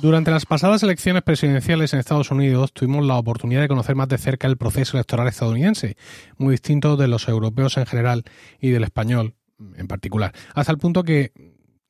Durante 0.00 0.30
las 0.30 0.46
pasadas 0.46 0.84
elecciones 0.84 1.24
presidenciales 1.24 1.92
en 1.92 1.98
Estados 1.98 2.30
Unidos 2.30 2.72
tuvimos 2.72 3.04
la 3.04 3.16
oportunidad 3.16 3.62
de 3.62 3.68
conocer 3.68 3.96
más 3.96 4.06
de 4.06 4.16
cerca 4.16 4.46
el 4.46 4.56
proceso 4.56 4.96
electoral 4.96 5.26
estadounidense, 5.26 5.96
muy 6.36 6.52
distinto 6.52 6.96
de 6.96 7.08
los 7.08 7.26
europeos 7.26 7.76
en 7.78 7.86
general 7.86 8.22
y 8.60 8.70
del 8.70 8.84
español 8.84 9.34
en 9.76 9.86
particular, 9.86 10.32
hasta 10.54 10.72
el 10.72 10.78
punto 10.78 11.02
que 11.02 11.32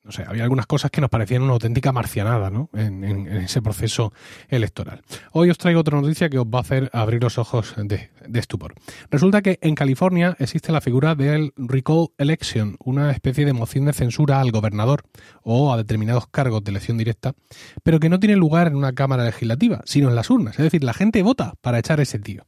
no 0.09 0.13
sé, 0.13 0.23
había 0.27 0.43
algunas 0.43 0.65
cosas 0.65 0.89
que 0.89 1.01
nos 1.01 1.09
parecían 1.09 1.43
una 1.43 1.53
auténtica 1.53 1.91
marcianada 1.91 2.49
¿no? 2.49 2.69
en, 2.73 3.27
ese 3.27 3.61
proceso 3.61 4.11
electoral. 4.47 5.03
Hoy 5.33 5.51
os 5.51 5.57
traigo 5.57 5.81
otra 5.81 6.01
noticia 6.01 6.29
que 6.29 6.39
os 6.39 6.45
va 6.47 6.59
a 6.59 6.61
hacer 6.61 6.89
abrir 6.93 7.21
los 7.21 7.37
ojos 7.37 7.75
de, 7.77 8.09
estupor. 8.33 8.73
Resulta 9.11 9.43
que 9.43 9.59
en 9.61 9.75
California 9.75 10.35
existe 10.39 10.71
la 10.71 10.81
figura 10.81 11.13
del 11.13 11.53
recall 11.57 12.07
election, 12.17 12.75
una 12.79 13.11
especie 13.11 13.45
de 13.45 13.53
moción 13.53 13.85
de 13.85 13.93
censura 13.93 14.39
al 14.39 14.51
gobernador 14.51 15.03
o 15.43 15.71
a 15.71 15.77
determinados 15.77 16.27
cargos 16.27 16.63
de 16.63 16.71
elección 16.71 16.97
directa, 16.97 17.33
pero 17.83 17.99
que 17.99 18.09
no 18.09 18.19
tiene 18.19 18.35
lugar 18.35 18.67
en 18.67 18.77
una 18.77 18.93
Cámara 18.93 19.25
Legislativa, 19.25 19.81
sino 19.85 20.09
en 20.09 20.15
las 20.15 20.31
urnas. 20.31 20.57
Es 20.57 20.63
decir, 20.63 20.83
la 20.83 20.93
gente 20.93 21.21
vota 21.21 21.53
para 21.61 21.77
echar 21.77 21.99
ese 21.99 22.17
tío. 22.17 22.45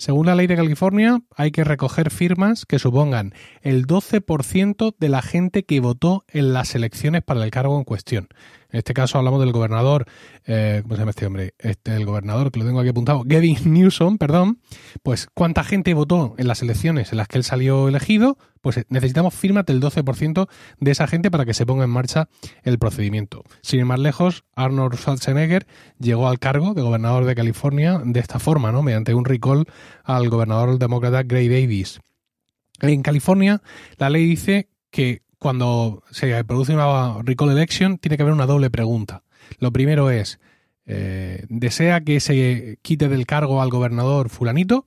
Según 0.00 0.24
la 0.24 0.34
ley 0.34 0.46
de 0.46 0.56
California, 0.56 1.20
hay 1.36 1.50
que 1.50 1.62
recoger 1.62 2.10
firmas 2.10 2.64
que 2.64 2.78
supongan 2.78 3.34
el 3.60 3.86
12% 3.86 4.94
de 4.98 5.08
la 5.10 5.20
gente 5.20 5.64
que 5.64 5.78
votó 5.80 6.24
en 6.28 6.54
las 6.54 6.74
elecciones 6.74 7.22
para 7.22 7.44
el 7.44 7.50
cargo 7.50 7.76
en 7.76 7.84
cuestión. 7.84 8.28
En 8.72 8.78
este 8.78 8.94
caso 8.94 9.18
hablamos 9.18 9.40
del 9.40 9.52
gobernador, 9.52 10.06
eh, 10.46 10.80
¿cómo 10.82 10.94
se 10.94 11.00
llama 11.00 11.10
este 11.10 11.26
hombre? 11.26 11.54
Este, 11.58 11.94
el 11.94 12.06
gobernador, 12.06 12.50
que 12.50 12.60
lo 12.60 12.66
tengo 12.66 12.80
aquí 12.80 12.88
apuntado, 12.88 13.22
Gavin 13.24 13.58
Newsom, 13.64 14.18
perdón. 14.18 14.60
Pues, 15.02 15.28
¿cuánta 15.34 15.64
gente 15.64 15.94
votó 15.94 16.34
en 16.38 16.46
las 16.46 16.62
elecciones 16.62 17.12
en 17.12 17.18
las 17.18 17.28
que 17.28 17.38
él 17.38 17.44
salió 17.44 17.88
elegido? 17.88 18.38
Pues 18.60 18.76
eh, 18.76 18.84
necesitamos 18.88 19.34
firmas 19.34 19.66
del 19.66 19.80
12% 19.80 20.48
de 20.78 20.90
esa 20.90 21.06
gente 21.06 21.30
para 21.30 21.44
que 21.44 21.54
se 21.54 21.66
ponga 21.66 21.84
en 21.84 21.90
marcha 21.90 22.28
el 22.62 22.78
procedimiento. 22.78 23.42
Sin 23.62 23.80
ir 23.80 23.86
más 23.86 23.98
lejos, 23.98 24.44
Arnold 24.54 24.96
Schwarzenegger 24.96 25.66
llegó 25.98 26.28
al 26.28 26.38
cargo 26.38 26.74
de 26.74 26.82
gobernador 26.82 27.24
de 27.24 27.34
California 27.34 28.00
de 28.04 28.20
esta 28.20 28.38
forma, 28.38 28.72
¿no? 28.72 28.82
Mediante 28.82 29.14
un 29.14 29.24
recall 29.24 29.64
al 30.04 30.28
gobernador 30.28 30.78
demócrata 30.78 31.22
Gray 31.22 31.48
Davis. 31.48 32.00
En 32.80 33.02
California, 33.02 33.62
la 33.98 34.10
ley 34.10 34.26
dice 34.26 34.68
que 34.90 35.22
cuando 35.40 36.04
se 36.10 36.44
produce 36.44 36.74
una 36.74 37.22
recall 37.22 37.50
election, 37.50 37.98
tiene 37.98 38.16
que 38.16 38.22
haber 38.22 38.34
una 38.34 38.46
doble 38.46 38.70
pregunta. 38.70 39.24
Lo 39.58 39.72
primero 39.72 40.10
es, 40.10 40.38
eh, 40.84 41.46
¿desea 41.48 42.02
que 42.02 42.20
se 42.20 42.78
quite 42.82 43.08
del 43.08 43.26
cargo 43.26 43.62
al 43.62 43.70
gobernador 43.70 44.28
fulanito? 44.28 44.86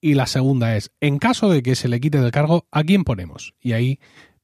Y 0.00 0.14
la 0.14 0.26
segunda 0.26 0.76
es, 0.76 0.90
en 1.00 1.18
caso 1.18 1.48
de 1.48 1.62
que 1.62 1.76
se 1.76 1.88
le 1.88 2.00
quite 2.00 2.20
del 2.20 2.32
cargo, 2.32 2.66
¿a 2.72 2.82
quién 2.82 3.04
ponemos? 3.04 3.54
Y 3.60 3.72
ahí 3.74 4.00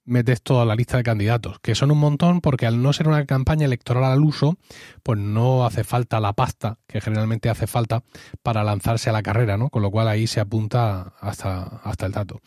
metes 0.08 0.42
toda 0.42 0.64
la 0.64 0.74
lista 0.74 0.96
de 0.96 1.02
candidatos, 1.02 1.58
que 1.60 1.74
son 1.74 1.90
un 1.90 1.98
montón 1.98 2.40
porque 2.40 2.66
al 2.66 2.82
no 2.82 2.92
ser 2.92 3.08
una 3.08 3.24
campaña 3.26 3.66
electoral 3.66 4.04
al 4.04 4.22
uso, 4.22 4.56
pues 5.02 5.18
no 5.18 5.64
hace 5.64 5.84
falta 5.84 6.18
la 6.20 6.32
pasta 6.32 6.78
que 6.86 7.00
generalmente 7.00 7.50
hace 7.50 7.66
falta 7.66 8.02
para 8.42 8.64
lanzarse 8.64 9.10
a 9.10 9.12
la 9.12 9.22
carrera, 9.22 9.56
¿no? 9.56 9.68
Con 9.68 9.82
lo 9.82 9.90
cual 9.90 10.08
ahí 10.08 10.26
se 10.26 10.40
apunta 10.40 11.14
hasta, 11.20 11.62
hasta 11.84 12.06
el 12.06 12.12
dato. 12.12 12.40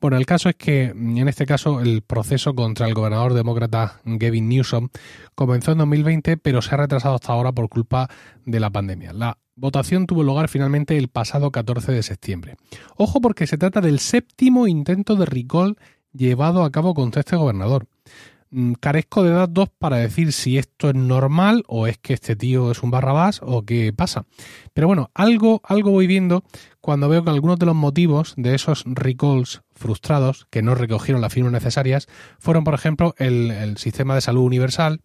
Bueno, 0.00 0.16
el 0.16 0.26
caso 0.26 0.48
es 0.48 0.56
que 0.56 0.84
en 0.84 1.28
este 1.28 1.46
caso 1.46 1.80
el 1.80 2.02
proceso 2.02 2.54
contra 2.54 2.86
el 2.86 2.94
gobernador 2.94 3.34
demócrata 3.34 4.00
Gavin 4.04 4.48
Newsom 4.48 4.88
comenzó 5.34 5.72
en 5.72 5.78
2020, 5.78 6.36
pero 6.36 6.62
se 6.62 6.74
ha 6.74 6.78
retrasado 6.78 7.14
hasta 7.14 7.32
ahora 7.32 7.52
por 7.52 7.68
culpa 7.68 8.08
de 8.44 8.60
la 8.60 8.70
pandemia. 8.70 9.12
La 9.12 9.38
votación 9.56 10.06
tuvo 10.06 10.22
lugar 10.22 10.48
finalmente 10.48 10.96
el 10.96 11.08
pasado 11.08 11.50
14 11.50 11.92
de 11.92 12.02
septiembre. 12.02 12.56
Ojo 12.96 13.20
porque 13.20 13.46
se 13.46 13.58
trata 13.58 13.80
del 13.80 13.98
séptimo 13.98 14.66
intento 14.66 15.16
de 15.16 15.26
recall 15.26 15.76
llevado 16.16 16.64
a 16.64 16.70
cabo 16.70 16.94
contra 16.94 17.20
este 17.20 17.36
gobernador. 17.36 17.86
Mm, 18.50 18.74
carezco 18.74 19.24
de 19.24 19.30
datos 19.30 19.68
para 19.78 19.96
decir 19.96 20.32
si 20.32 20.56
esto 20.56 20.88
es 20.88 20.94
normal 20.94 21.64
o 21.66 21.86
es 21.86 21.98
que 21.98 22.14
este 22.14 22.36
tío 22.36 22.70
es 22.70 22.82
un 22.82 22.90
barrabás 22.90 23.40
o 23.42 23.62
qué 23.64 23.92
pasa. 23.92 24.24
Pero 24.72 24.86
bueno, 24.86 25.10
algo, 25.14 25.60
algo 25.64 25.90
voy 25.90 26.06
viendo 26.06 26.44
cuando 26.80 27.08
veo 27.08 27.24
que 27.24 27.30
algunos 27.30 27.58
de 27.58 27.66
los 27.66 27.74
motivos 27.74 28.34
de 28.36 28.54
esos 28.54 28.84
recalls 28.86 29.62
frustrados 29.74 30.46
que 30.50 30.62
no 30.62 30.74
recogieron 30.74 31.20
las 31.20 31.32
firmas 31.32 31.52
necesarias 31.52 32.06
fueron, 32.38 32.64
por 32.64 32.74
ejemplo, 32.74 33.14
el, 33.18 33.50
el 33.50 33.76
sistema 33.78 34.14
de 34.14 34.20
salud 34.20 34.42
universal, 34.42 35.02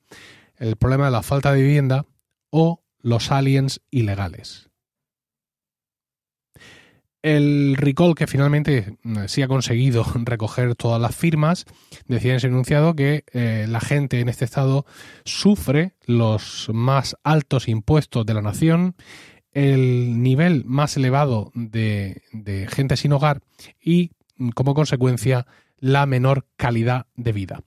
el 0.58 0.76
problema 0.76 1.06
de 1.06 1.12
la 1.12 1.24
falta 1.24 1.52
de 1.52 1.62
vivienda 1.62 2.06
o 2.52 2.84
los 3.02 3.32
aliens 3.32 3.82
ilegales. 3.90 4.71
El 7.22 7.76
recall 7.78 8.16
que 8.16 8.26
finalmente 8.26 8.98
mm, 9.04 9.26
sí 9.28 9.42
ha 9.42 9.48
conseguido 9.48 10.04
recoger 10.26 10.76
todas 10.76 11.02
las 11.02 11.16
firmas 11.16 11.66
decía 12.08 12.32
en 12.32 12.38
ese 12.38 12.48
enunciado 12.48 12.96
que 12.96 13.24
eh, 13.34 13.66
la 13.70 13.80
gente 13.80 14.20
en 14.20 14.30
este 14.30 14.46
estado 14.46 14.86
sufre 15.24 15.94
los 16.06 16.70
más 16.74 17.16
altos 17.24 17.68
impuestos 17.68 18.26
de 18.26 18.34
la 18.34 18.42
nación, 18.42 18.96
el 19.54 20.22
nivel 20.22 20.66
más 20.66 20.98
elevado 20.98 21.52
de, 21.54 22.24
de 22.32 22.68
gente 22.68 22.98
sin 22.98 23.14
hogar 23.14 23.42
y, 23.82 24.12
mm, 24.38 24.50
como 24.50 24.74
consecuencia, 24.74 25.46
la 25.78 26.06
menor 26.06 26.46
calidad 26.58 27.08
de 27.16 27.32
vida. 27.34 27.62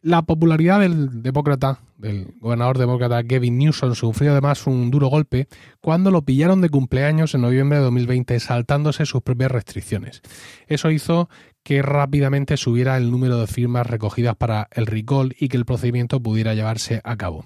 La 0.00 0.22
popularidad 0.22 0.80
del 0.80 1.22
demócrata, 1.22 1.80
del 1.98 2.34
gobernador 2.38 2.78
demócrata 2.78 3.22
Gavin 3.22 3.58
Newsom, 3.58 3.94
sufrió 3.94 4.32
además 4.32 4.66
un 4.66 4.90
duro 4.90 5.08
golpe 5.08 5.48
cuando 5.80 6.10
lo 6.10 6.22
pillaron 6.22 6.60
de 6.60 6.68
cumpleaños 6.68 7.34
en 7.34 7.42
noviembre 7.42 7.78
de 7.78 7.84
2020 7.84 8.38
saltándose 8.40 9.06
sus 9.06 9.22
propias 9.22 9.50
restricciones. 9.50 10.22
Eso 10.66 10.90
hizo 10.90 11.28
que 11.62 11.82
rápidamente 11.82 12.56
subiera 12.56 12.96
el 12.96 13.10
número 13.10 13.38
de 13.38 13.46
firmas 13.46 13.86
recogidas 13.86 14.36
para 14.36 14.68
el 14.72 14.86
recall 14.86 15.34
y 15.38 15.48
que 15.48 15.56
el 15.56 15.64
procedimiento 15.64 16.22
pudiera 16.22 16.54
llevarse 16.54 17.00
a 17.02 17.16
cabo. 17.16 17.44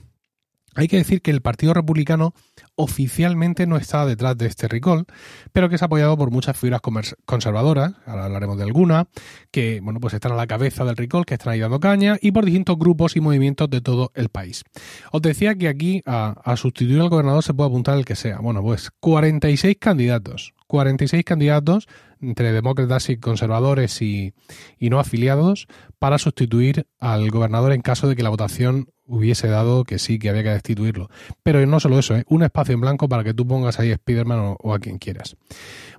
Hay 0.81 0.89
que 0.89 0.97
decir 0.97 1.21
que 1.21 1.31
el 1.31 1.43
Partido 1.43 1.75
Republicano 1.75 2.33
oficialmente 2.75 3.67
no 3.67 3.77
está 3.77 4.07
detrás 4.07 4.39
de 4.39 4.47
este 4.47 4.67
recall, 4.67 5.05
pero 5.53 5.69
que 5.69 5.75
es 5.75 5.83
apoyado 5.83 6.17
por 6.17 6.31
muchas 6.31 6.57
figuras 6.57 6.81
conservadoras, 7.27 7.93
ahora 8.07 8.25
hablaremos 8.25 8.57
de 8.57 8.65
alguna, 8.65 9.07
que 9.51 9.81
bueno, 9.83 10.01
pues 10.01 10.15
están 10.15 10.33
a 10.33 10.37
la 10.37 10.47
cabeza 10.47 10.87
del 10.87 10.97
recall, 10.97 11.27
que 11.27 11.35
están 11.35 11.53
ahí 11.53 11.61
dando 11.61 11.81
caña, 11.81 12.17
y 12.23 12.33
por 12.33 12.47
distintos 12.47 12.79
grupos 12.79 13.15
y 13.15 13.21
movimientos 13.21 13.69
de 13.69 13.83
todo 13.83 14.11
el 14.15 14.31
país. 14.31 14.65
Os 15.13 15.21
decía 15.21 15.55
que 15.55 15.69
aquí 15.69 16.03
a, 16.07 16.57
sustituir 16.57 17.01
al 17.01 17.11
gobernador 17.11 17.43
se 17.43 17.53
puede 17.53 17.69
apuntar 17.69 17.99
el 17.99 18.07
que 18.07 18.17
sea. 18.17 18.39
Bueno, 18.39 18.63
pues 18.63 18.91
46 19.01 19.77
candidatos, 19.79 20.55
46 20.67 21.25
candidatos 21.25 21.89
entre 22.23 22.53
demócratas 22.53 23.09
y 23.11 23.17
conservadores 23.17 24.01
y, 24.03 24.35
no 24.79 24.99
afiliados 24.99 25.67
para 25.99 26.19
sustituir 26.19 26.87
al 26.99 27.31
gobernador 27.31 27.73
en 27.73 27.83
caso 27.83 28.09
de 28.09 28.17
que 28.17 28.23
la 28.23 28.31
votación 28.31 28.89
hubiese 29.11 29.49
dado 29.49 29.85
que 29.85 29.99
sí, 29.99 30.19
que 30.19 30.31
había 30.31 30.43
que 30.43 30.51
destituirlo. 30.51 31.11
Pero 31.43 31.65
no 31.67 31.81
solo 31.81 31.99
eso, 31.99 32.17
¿eh? 32.17 32.25
un 32.29 32.43
espacio 32.43 32.75
en 32.75 32.81
blanco 32.81 33.09
para 33.09 33.25
que 33.25 33.35
tú 33.35 33.47
pongas 33.47 33.79
ahí 33.79 33.91
a 33.93 33.97
Spiderman 33.97 34.57
o, 34.59 34.75
a 34.75 34.79
quien 34.79 34.99
quieras. 34.99 35.37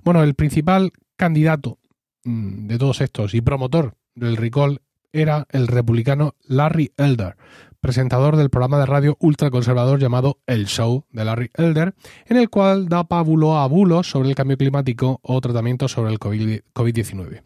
Bueno, 0.02 0.22
el 0.22 0.34
principal 0.34 0.92
candidato 1.16 1.78
mm, 2.24 2.66
de 2.66 2.78
todos 2.78 3.00
estos 3.00 3.34
y 3.34 3.40
promotor 3.40 3.94
del 4.14 4.36
recall 4.36 4.80
era 5.12 5.46
el 5.50 5.68
republicano 5.68 6.34
Larry 6.46 6.92
Elder, 6.96 7.36
presentador 7.80 8.36
del 8.36 8.48
programa 8.48 8.78
de 8.78 8.86
radio 8.86 9.16
ultraconservador 9.20 10.00
llamado 10.00 10.38
El 10.46 10.66
Show 10.66 11.04
de 11.10 11.24
Larry 11.24 11.50
Elder, 11.54 11.94
en 12.26 12.36
el 12.38 12.48
cual 12.48 12.88
da 12.88 13.04
pábulo 13.04 13.58
a 13.58 13.66
bulos 13.66 14.08
sobre 14.08 14.30
el 14.30 14.34
cambio 14.34 14.56
climático 14.56 15.20
o 15.22 15.40
tratamientos 15.40 15.92
sobre 15.92 16.12
el 16.12 16.18
COVID-19. 16.18 17.42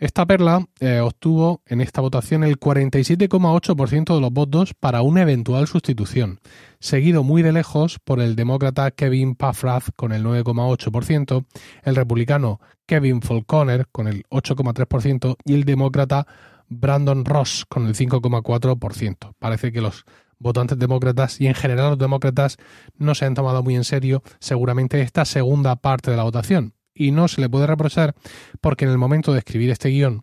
Esta 0.00 0.24
perla 0.24 0.66
eh, 0.80 1.00
obtuvo 1.00 1.60
en 1.66 1.82
esta 1.82 2.00
votación 2.00 2.42
el 2.42 2.58
47,8% 2.58 4.14
de 4.14 4.20
los 4.22 4.32
votos 4.32 4.72
para 4.72 5.02
una 5.02 5.20
eventual 5.20 5.66
sustitución, 5.66 6.40
seguido 6.78 7.22
muy 7.22 7.42
de 7.42 7.52
lejos 7.52 7.98
por 8.02 8.18
el 8.20 8.34
demócrata 8.34 8.92
Kevin 8.92 9.34
Paffrath 9.34 9.90
con 9.96 10.12
el 10.12 10.24
9,8%, 10.24 11.44
el 11.82 11.96
republicano 11.96 12.60
Kevin 12.86 13.20
Falconer 13.20 13.88
con 13.92 14.08
el 14.08 14.24
8,3% 14.30 15.36
y 15.44 15.52
el 15.52 15.64
demócrata 15.64 16.26
Brandon 16.68 17.26
Ross 17.26 17.66
con 17.68 17.86
el 17.86 17.94
5,4%. 17.94 19.34
Parece 19.38 19.70
que 19.70 19.82
los 19.82 20.06
votantes 20.38 20.78
demócratas 20.78 21.38
y 21.42 21.46
en 21.46 21.54
general 21.54 21.90
los 21.90 21.98
demócratas 21.98 22.56
no 22.96 23.14
se 23.14 23.26
han 23.26 23.34
tomado 23.34 23.62
muy 23.62 23.76
en 23.76 23.84
serio 23.84 24.22
seguramente 24.38 25.02
esta 25.02 25.26
segunda 25.26 25.76
parte 25.76 26.10
de 26.10 26.16
la 26.16 26.22
votación. 26.22 26.72
Y 27.00 27.10
no 27.12 27.28
se 27.28 27.40
le 27.40 27.48
puede 27.48 27.66
reprochar 27.66 28.14
porque 28.60 28.84
en 28.84 28.90
el 28.90 28.98
momento 28.98 29.32
de 29.32 29.38
escribir 29.38 29.70
este 29.70 29.88
guion, 29.88 30.20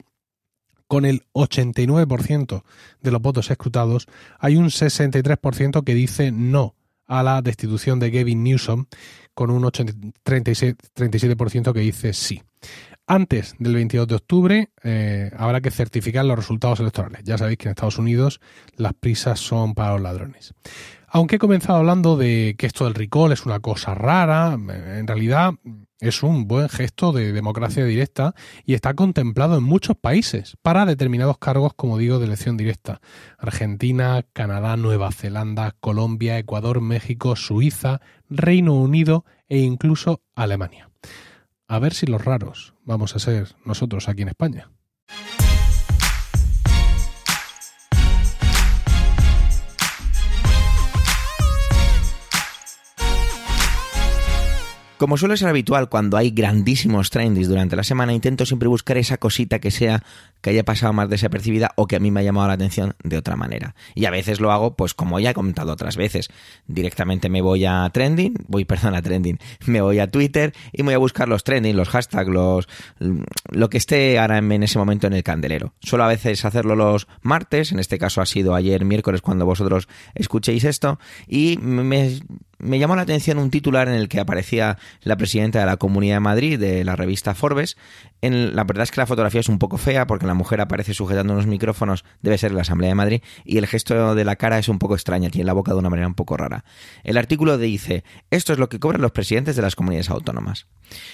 con 0.88 1.06
el 1.06 1.24
89% 1.34 2.64
de 3.02 3.12
los 3.12 3.20
votos 3.20 3.50
escrutados, 3.50 4.06
hay 4.38 4.58
un 4.58 4.68
63% 4.68 5.84
que 5.84 5.96
dice 5.96 6.32
no 6.32 6.76
a 7.08 7.24
la 7.24 7.42
destitución 7.42 8.00
de 8.00 8.12
Gavin 8.12 8.44
Newsom, 8.44 8.86
con 9.34 9.50
un 9.50 9.64
37% 9.64 11.74
que 11.74 11.80
dice 11.80 12.14
sí 12.14 12.44
antes 13.08 13.56
del 13.58 13.74
22 13.74 14.08
de 14.08 14.16
octubre 14.16 14.70
eh, 14.84 15.32
habrá 15.38 15.62
que 15.62 15.72
certificar 15.72 16.26
los 16.26 16.36
resultados 16.36 16.82
electorales. 16.82 17.22
Ya 17.24 17.38
sabéis 17.38 17.58
que 17.58 17.70
en 17.70 17.72
Estados 17.72 17.98
Unidos 17.98 18.42
las 18.76 18.94
prisas 18.94 19.40
son 19.40 19.74
para 19.74 19.94
los 19.94 20.02
ladrones. 20.02 20.54
Aunque 21.08 21.38
he 21.38 21.40
comenzado 21.40 21.80
hablando 21.80 22.18
de 22.18 22.56
que 22.58 22.66
esto 22.66 22.84
del 22.84 22.94
recall 22.94 23.32
es 23.32 23.46
una 23.46 23.62
cosa 23.62 23.96
rara, 23.96 24.54
en 24.54 25.08
realidad 25.08 25.54
es 26.00 26.22
un 26.22 26.48
buen 26.48 26.70
gesto 26.70 27.12
de 27.12 27.32
democracia 27.32 27.86
directa 27.86 28.36
y 28.66 28.74
está 28.74 28.94
contemplado 28.94 29.58
en 29.58 29.64
muchos 29.64 29.96
países 29.96 30.58
para 30.62 30.86
determinados 30.86 31.38
cargos, 31.38 31.74
como 31.74 31.98
digo, 31.98 32.20
de 32.20 32.26
elección 32.26 32.58
directa. 32.58 33.00
Argentina, 33.38 34.24
Canadá, 34.34 34.76
Nueva 34.78 35.12
Zelanda, 35.12 35.76
Colombia, 35.80 36.38
Ecuador, 36.38 36.82
México, 36.82 37.36
Suiza, 37.36 38.02
Reino 38.30 38.74
Unido 38.76 39.26
e 39.48 39.60
incluso 39.60 40.22
Alemania. 40.36 40.90
A 41.68 41.80
ver 41.80 41.94
si 41.94 42.06
los 42.06 42.24
raros 42.24 42.74
vamos 42.84 43.16
a 43.16 43.20
ser 43.20 43.56
nosotros 43.66 44.08
aquí 44.08 44.22
en 44.22 44.30
España. 44.30 44.72
Como 54.98 55.16
suele 55.16 55.38
ser 55.38 55.48
habitual 55.48 55.90
cuando 55.90 56.18
hay 56.18 56.32
grandísimos 56.32 57.12
trendings 57.12 57.48
durante 57.48 57.76
la 57.76 57.84
semana, 57.84 58.14
intento 58.14 58.48
siempre 58.48 58.68
buscar 58.68 58.98
esa 58.98 59.18
cosita 59.18 59.60
que 59.60 59.70
sea 59.70 60.02
que 60.42 60.50
haya 60.50 60.64
pasado 60.64 60.92
más 60.92 61.08
desapercibida 61.08 61.72
o 61.76 61.86
que 61.86 61.98
a 61.98 62.00
mí 62.00 62.10
me 62.10 62.20
ha 62.20 62.24
llamado 62.24 62.48
la 62.48 62.56
atención 62.56 62.96
de 63.04 63.18
otra 63.18 63.36
manera. 63.36 63.76
Y 63.94 64.06
a 64.06 64.12
veces 64.12 64.40
lo 64.40 64.52
hago, 64.52 64.76
pues 64.76 64.96
como 64.96 65.20
ya 65.20 65.32
he 65.32 65.34
comentado 65.36 65.72
otras 65.72 65.98
veces, 65.98 66.30
directamente 66.66 67.30
me 67.30 67.42
voy 67.42 67.66
a 67.66 67.88
trending, 67.94 68.34
voy, 68.48 68.66
perdón, 68.66 68.96
a 68.96 69.04
trending, 69.04 69.38
me 69.68 69.82
voy 69.82 70.00
a 70.00 70.10
Twitter 70.10 70.54
y 70.72 70.82
voy 70.82 70.96
a 70.96 70.98
buscar 70.98 71.28
los 71.28 71.44
trending, 71.44 71.78
los 71.78 71.90
hashtags, 71.90 72.30
los, 72.30 72.68
lo 73.52 73.70
que 73.70 73.78
esté 73.78 74.18
ahora 74.18 74.40
en 74.40 74.64
ese 74.64 74.80
momento 74.80 75.06
en 75.06 75.14
el 75.14 75.24
candelero. 75.24 75.76
Suelo 75.80 76.06
a 76.06 76.08
veces 76.08 76.44
hacerlo 76.44 76.76
los 76.76 77.08
martes, 77.22 77.72
en 77.72 77.78
este 77.78 78.00
caso 78.00 78.22
ha 78.22 78.26
sido 78.26 78.56
ayer 78.56 78.84
miércoles 78.84 79.22
cuando 79.22 79.46
vosotros 79.46 79.88
escuchéis 80.16 80.64
esto, 80.64 80.98
y 81.28 81.58
me 81.62 82.20
me 82.60 82.80
llamó 82.80 82.96
la 82.96 83.04
atención 83.04 83.38
un 83.38 83.52
titular 83.52 83.88
en 83.88 83.96
el 83.96 84.10
que 84.10 84.20
aparecía 84.20 84.78
la 85.02 85.16
presidenta 85.16 85.60
de 85.60 85.66
la 85.66 85.78
Comunidad 85.78 86.16
de 86.16 86.20
Madrid 86.22 86.60
de 86.60 86.84
la 86.84 86.96
revista 86.96 87.36
Forbes. 87.36 87.78
En, 88.22 88.56
la 88.56 88.64
verdad 88.64 88.84
es 88.84 88.92
que 88.92 89.00
la 89.00 89.06
fotografía 89.06 89.42
es 89.42 89.50
un 89.50 89.60
poco 89.60 89.78
fea 89.78 90.08
porque 90.08 90.26
la 90.26 90.34
mujer 90.34 90.60
aparece 90.62 90.94
sujetando 90.94 91.34
unos 91.34 91.46
micrófonos, 91.46 92.04
debe 92.22 92.38
ser 92.38 92.52
la 92.52 92.62
Asamblea 92.62 92.90
de 92.90 92.96
Madrid, 92.96 93.22
y 93.46 93.58
el 93.58 93.68
gesto 93.68 94.16
de 94.16 94.26
la 94.26 94.36
cara 94.36 94.58
es 94.58 94.70
un 94.70 94.80
poco 94.80 94.96
extraña, 94.96 95.30
tiene 95.30 95.46
la 95.46 95.54
boca 95.54 95.72
de 95.72 95.78
una 95.78 95.90
manera 95.90 96.08
un 96.08 96.16
poco 96.16 96.36
rara. 96.36 96.64
El 97.04 97.18
artículo 97.18 97.58
dice, 97.58 98.04
esto 98.32 98.54
es 98.54 98.60
lo 98.60 98.70
que 98.70 98.80
cobran 98.80 99.02
los 99.02 99.12
presidentes 99.12 99.56
de 99.56 99.62
las 99.62 99.76
comunidades 99.76 100.10
autónomas. 100.10 100.68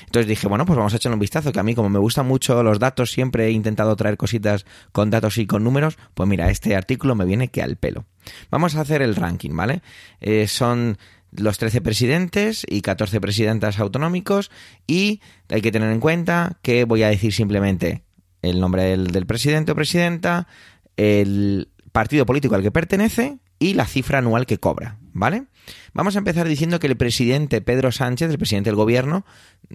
Entonces 0.05 0.27
dije, 0.27 0.47
bueno, 0.47 0.65
pues 0.65 0.77
vamos 0.77 0.93
a 0.93 0.97
echarle 0.97 1.15
un 1.15 1.19
vistazo, 1.19 1.51
que 1.51 1.59
a 1.59 1.63
mí 1.63 1.75
como 1.75 1.89
me 1.89 1.99
gustan 1.99 2.25
mucho 2.25 2.63
los 2.63 2.79
datos, 2.79 3.11
siempre 3.11 3.47
he 3.47 3.51
intentado 3.51 3.95
traer 3.95 4.17
cositas 4.17 4.65
con 4.91 5.09
datos 5.09 5.37
y 5.37 5.45
con 5.45 5.63
números, 5.63 5.97
pues 6.13 6.29
mira, 6.29 6.49
este 6.49 6.75
artículo 6.75 7.15
me 7.15 7.25
viene 7.25 7.49
que 7.49 7.61
al 7.61 7.75
pelo. 7.75 8.05
Vamos 8.49 8.75
a 8.75 8.81
hacer 8.81 9.01
el 9.01 9.15
ranking, 9.15 9.55
¿vale? 9.55 9.81
Eh, 10.21 10.47
son 10.47 10.97
los 11.37 11.57
13 11.57 11.81
presidentes 11.81 12.65
y 12.67 12.81
14 12.81 13.19
presidentas 13.21 13.79
autonómicos 13.79 14.51
y 14.87 15.21
hay 15.49 15.61
que 15.61 15.71
tener 15.71 15.91
en 15.91 15.99
cuenta 15.99 16.57
que 16.61 16.85
voy 16.85 17.03
a 17.03 17.09
decir 17.09 17.33
simplemente 17.33 18.03
el 18.41 18.59
nombre 18.59 18.83
del, 18.83 19.25
presidente 19.25 19.71
o 19.71 19.75
presidenta, 19.75 20.47
el 20.97 21.69
partido 21.91 22.25
político 22.25 22.55
al 22.55 22.61
que 22.61 22.71
pertenece 22.71 23.39
y 23.57 23.73
la 23.73 23.85
cifra 23.85 24.19
anual 24.19 24.45
que 24.45 24.57
cobra, 24.57 24.97
¿vale? 25.13 25.45
Vamos 25.93 26.15
a 26.15 26.19
empezar 26.19 26.47
diciendo 26.47 26.79
que 26.79 26.87
el 26.87 26.97
presidente 26.97 27.61
Pedro 27.61 27.91
Sánchez, 27.91 28.29
el 28.29 28.37
presidente 28.37 28.69
del 28.69 28.75
gobierno, 28.75 29.25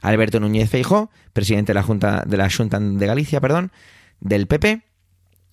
Alberto 0.00 0.40
Núñez 0.40 0.68
Feijó, 0.70 1.10
presidente 1.32 1.72
de 1.72 1.74
la 1.74 1.82
Junta 1.82 2.24
de 2.26 2.36
la 2.36 2.50
Junta 2.50 2.78
de 2.80 3.06
Galicia, 3.06 3.40
perdón, 3.40 3.72
del 4.20 4.46
PP, 4.46 4.82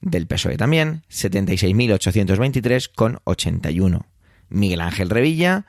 del 0.00 0.26
PSOE 0.26 0.56
también, 0.56 1.02
76.823 1.10 2.90
con 2.94 3.18
81. 3.24 4.06
Miguel 4.48 4.80
Ángel 4.80 5.10
Revilla, 5.10 5.66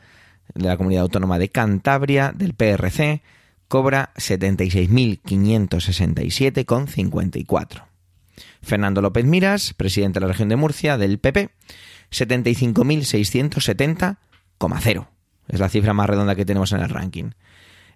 de 0.53 0.67
la 0.67 0.77
Comunidad 0.77 1.01
Autónoma 1.03 1.37
de 1.39 1.49
Cantabria, 1.49 2.31
del 2.35 2.53
PRC, 2.53 3.23
cobra 3.67 4.11
76.567 4.15 6.65
con 6.65 6.87
54. 6.87 7.87
Fernando 8.61 9.01
López 9.01 9.25
Miras, 9.25 9.73
presidente 9.73 10.19
de 10.19 10.25
la 10.25 10.31
región 10.31 10.49
de 10.49 10.55
Murcia, 10.55 10.97
del 10.97 11.19
PP, 11.19 11.49
75.670,0. 12.11 15.07
Es 15.47 15.59
la 15.59 15.69
cifra 15.69 15.93
más 15.93 16.09
redonda 16.09 16.35
que 16.35 16.45
tenemos 16.45 16.71
en 16.71 16.81
el 16.81 16.89
ranking. 16.89 17.29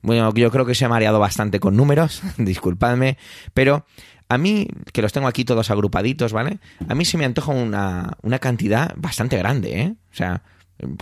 Bueno, 0.01 0.33
yo 0.33 0.51
creo 0.51 0.65
que 0.65 0.75
se 0.75 0.83
ha 0.83 0.89
mareado 0.89 1.21
bastante 1.21 1.61
con 1.61 1.77
números, 1.77 2.21
disculpadme, 2.37 3.17
pero 3.53 3.85
a 4.27 4.37
mí, 4.37 4.67
que 4.91 5.01
los 5.01 5.13
tengo 5.13 5.27
aquí 5.27 5.45
todos 5.45 5.71
agrupaditos, 5.71 6.33
¿vale? 6.33 6.59
A 6.89 6.95
mí 6.95 7.05
se 7.05 7.17
me 7.17 7.23
antoja 7.23 7.53
una, 7.53 8.17
una 8.23 8.39
cantidad 8.39 8.93
bastante 8.97 9.37
grande, 9.37 9.79
¿eh? 9.79 9.95
O 10.11 10.15
sea, 10.15 10.41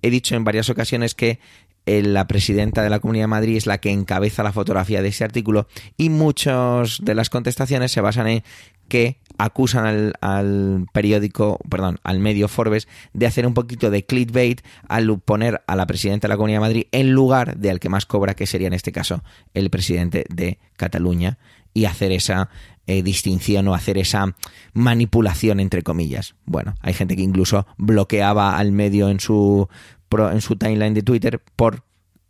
He 0.00 0.10
dicho 0.10 0.36
en 0.36 0.44
varias 0.44 0.70
ocasiones 0.70 1.14
que 1.14 1.40
eh, 1.86 2.02
la 2.02 2.26
presidenta 2.26 2.82
de 2.82 2.88
la 2.88 2.98
Comunidad 2.98 3.24
de 3.24 3.28
Madrid 3.28 3.56
es 3.56 3.66
la 3.66 3.78
que 3.78 3.90
encabeza 3.90 4.42
la 4.42 4.52
fotografía 4.52 5.02
de 5.02 5.08
ese 5.08 5.22
artículo 5.22 5.66
y 5.98 6.08
muchas 6.08 7.00
de 7.02 7.14
las 7.14 7.28
contestaciones 7.28 7.92
se 7.92 8.00
basan 8.00 8.28
en 8.28 8.42
que 8.88 9.20
acusan 9.38 10.12
al, 10.20 10.86
periódico, 10.92 11.58
perdón, 11.68 11.98
al 12.04 12.18
medio 12.18 12.48
Forbes 12.48 12.88
de 13.12 13.26
hacer 13.26 13.46
un 13.46 13.54
poquito 13.54 13.90
de 13.90 14.04
clickbait 14.04 14.60
al 14.88 15.18
poner 15.18 15.62
a 15.66 15.76
la 15.76 15.86
presidenta 15.86 16.28
de 16.28 16.32
la 16.32 16.36
Comunidad 16.36 16.58
de 16.58 16.66
Madrid 16.66 16.86
en 16.92 17.12
lugar 17.12 17.56
de 17.56 17.70
al 17.70 17.80
que 17.80 17.88
más 17.88 18.06
cobra, 18.06 18.34
que 18.34 18.46
sería 18.46 18.68
en 18.68 18.74
este 18.74 18.92
caso 18.92 19.22
el 19.54 19.70
presidente 19.70 20.24
de 20.28 20.58
Cataluña, 20.76 21.38
y 21.72 21.86
hacer 21.86 22.12
esa 22.12 22.50
eh, 22.86 23.02
distinción 23.02 23.66
o 23.66 23.74
hacer 23.74 23.98
esa 23.98 24.36
manipulación 24.72 25.58
entre 25.58 25.82
comillas. 25.82 26.36
Bueno, 26.44 26.76
hay 26.80 26.94
gente 26.94 27.16
que 27.16 27.22
incluso 27.22 27.66
bloqueaba 27.76 28.56
al 28.56 28.70
medio 28.70 29.08
en 29.08 29.18
su, 29.18 29.68
en 30.10 30.40
su 30.40 30.56
timeline 30.56 30.94
de 30.94 31.02
Twitter 31.02 31.42
por 31.56 31.82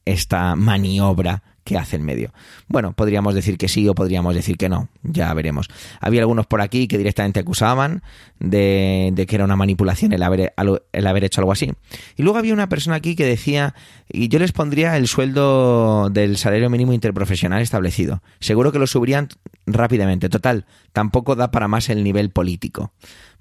esta 0.06 0.56
maniobra 0.56 1.42
que 1.64 1.78
hace 1.78 1.96
el 1.96 2.02
medio. 2.02 2.32
Bueno, 2.68 2.92
podríamos 2.92 3.34
decir 3.34 3.58
que 3.58 3.68
sí 3.68 3.88
o 3.88 3.94
podríamos 3.94 4.34
decir 4.34 4.56
que 4.56 4.68
no, 4.68 4.88
ya 5.02 5.32
veremos. 5.34 5.68
Había 6.00 6.20
algunos 6.20 6.46
por 6.46 6.60
aquí 6.60 6.86
que 6.86 6.98
directamente 6.98 7.40
acusaban 7.40 8.02
de, 8.38 9.12
que 9.26 9.34
era 9.34 9.44
una 9.44 9.56
manipulación 9.56 10.12
el 10.12 10.22
haber, 10.22 10.52
el 10.92 11.06
haber 11.06 11.24
hecho 11.24 11.40
algo 11.40 11.52
así. 11.52 11.72
Y 12.16 12.22
luego 12.22 12.38
había 12.38 12.52
una 12.52 12.68
persona 12.68 12.96
aquí 12.96 13.16
que 13.16 13.24
decía, 13.24 13.74
y 14.08 14.28
yo 14.28 14.38
les 14.38 14.52
pondría 14.52 14.96
el 14.96 15.08
sueldo 15.08 16.10
del 16.10 16.36
salario 16.36 16.68
mínimo 16.70 16.92
interprofesional 16.92 17.62
establecido. 17.62 18.22
Seguro 18.40 18.70
que 18.70 18.78
lo 18.78 18.86
subirían 18.86 19.28
rápidamente. 19.66 20.28
Total, 20.28 20.66
tampoco 20.92 21.34
da 21.34 21.50
para 21.50 21.68
más 21.68 21.88
el 21.88 22.04
nivel 22.04 22.30
político. 22.30 22.92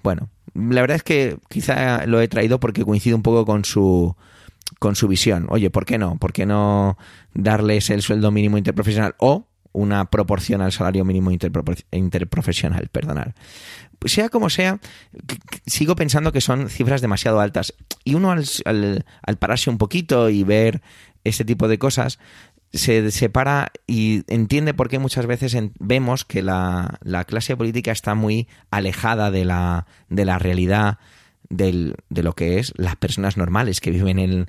Bueno, 0.02 0.30
la 0.54 0.80
verdad 0.80 0.96
es 0.96 1.02
que 1.02 1.36
quizá 1.48 2.06
lo 2.06 2.20
he 2.20 2.28
traído 2.28 2.60
porque 2.60 2.84
coincide 2.84 3.14
un 3.14 3.22
poco 3.22 3.44
con 3.44 3.64
su 3.64 4.16
con 4.78 4.96
su 4.96 5.08
visión. 5.08 5.46
Oye, 5.50 5.70
¿por 5.70 5.84
qué 5.84 5.98
no? 5.98 6.16
¿Por 6.16 6.32
qué 6.32 6.46
no 6.46 6.96
darles 7.32 7.90
el 7.90 8.02
sueldo 8.02 8.30
mínimo 8.30 8.58
interprofesional 8.58 9.14
o 9.18 9.46
una 9.74 10.04
proporción 10.08 10.62
al 10.62 10.72
salario 10.72 11.04
mínimo 11.04 11.32
interprofesional, 11.32 12.88
perdonar. 12.88 13.34
Sea 14.06 14.28
como 14.28 14.48
sea, 14.48 14.78
sigo 15.66 15.96
pensando 15.96 16.30
que 16.30 16.40
son 16.40 16.70
cifras 16.70 17.00
demasiado 17.00 17.40
altas. 17.40 17.74
Y 18.04 18.14
uno 18.14 18.30
al, 18.30 19.04
pararse 19.38 19.70
un 19.70 19.78
poquito 19.78 20.30
y 20.30 20.44
ver 20.44 20.80
este 21.24 21.44
tipo 21.44 21.66
de 21.66 21.78
cosas, 21.78 22.20
se 22.72 23.10
separa 23.10 23.72
y 23.86 24.22
entiende 24.28 24.74
por 24.74 24.88
qué 24.88 25.00
muchas 25.00 25.26
veces 25.26 25.56
vemos 25.80 26.24
que 26.24 26.42
la, 26.42 26.98
la, 27.02 27.24
clase 27.24 27.56
política 27.56 27.90
está 27.90 28.14
muy 28.14 28.46
alejada 28.70 29.32
de 29.32 29.44
la, 29.44 29.86
de 30.08 30.24
la 30.24 30.38
realidad 30.38 30.98
del, 31.56 31.96
de 32.08 32.22
lo 32.22 32.34
que 32.34 32.58
es 32.58 32.72
las 32.76 32.96
personas 32.96 33.36
normales 33.36 33.80
que 33.80 33.90
viven 33.90 34.18
en 34.18 34.48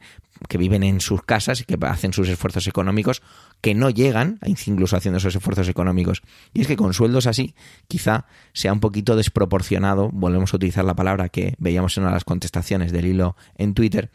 que 0.50 0.58
viven 0.58 0.84
en 0.84 1.00
sus 1.00 1.24
casas 1.24 1.62
y 1.62 1.64
que 1.64 1.78
hacen 1.86 2.12
sus 2.12 2.28
esfuerzos 2.28 2.68
económicos 2.68 3.22
que 3.62 3.74
no 3.74 3.90
llegan 3.90 4.40
incluso 4.46 4.98
haciendo 4.98 5.18
esos 5.18 5.36
esfuerzos 5.36 5.70
económicos. 5.70 6.22
Y 6.54 6.62
es 6.62 6.68
que 6.68 6.76
con 6.76 6.94
sueldos 6.94 7.26
así 7.26 7.56
quizá 7.88 8.26
sea 8.52 8.74
un 8.74 8.82
poquito 8.82 9.16
desproporcionado 9.16 10.10
volvemos 10.12 10.54
a 10.54 10.58
utilizar 10.58 10.84
la 10.84 10.94
palabra 10.94 11.30
que 11.30 11.56
veíamos 11.58 11.96
en 11.96 12.04
una 12.04 12.12
de 12.12 12.18
las 12.18 12.26
contestaciones 12.26 12.92
del 12.92 13.06
hilo 13.06 13.38
en 13.58 13.74
Twitter 13.74 14.12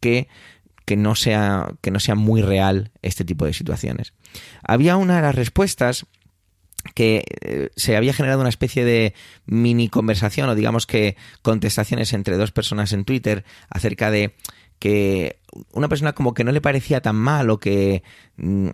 que 0.00 0.28
que 0.84 0.96
no 0.96 1.14
sea 1.14 1.74
que 1.80 1.90
no 1.90 1.98
sea 1.98 2.14
muy 2.14 2.42
real 2.42 2.92
este 3.02 3.24
tipo 3.24 3.44
de 3.46 3.52
situaciones. 3.52 4.12
Había 4.62 4.96
una 4.96 5.16
de 5.16 5.22
las 5.22 5.34
respuestas 5.34 6.06
que 6.94 7.24
eh, 7.40 7.70
se 7.76 7.96
había 7.96 8.12
generado 8.12 8.40
una 8.40 8.50
especie 8.50 8.84
de 8.84 9.14
mini 9.46 9.88
conversación 9.88 10.48
o 10.48 10.54
digamos 10.54 10.86
que 10.86 11.16
contestaciones 11.42 12.12
entre 12.12 12.36
dos 12.36 12.52
personas 12.52 12.92
en 12.92 13.04
Twitter 13.04 13.44
acerca 13.70 14.10
de 14.10 14.34
que 14.78 15.38
una 15.72 15.88
persona 15.88 16.12
como 16.12 16.34
que 16.34 16.44
no 16.44 16.52
le 16.52 16.60
parecía 16.60 17.00
tan 17.00 17.16
mal 17.16 17.48
o 17.50 17.58
que 17.58 18.02
mm, 18.36 18.68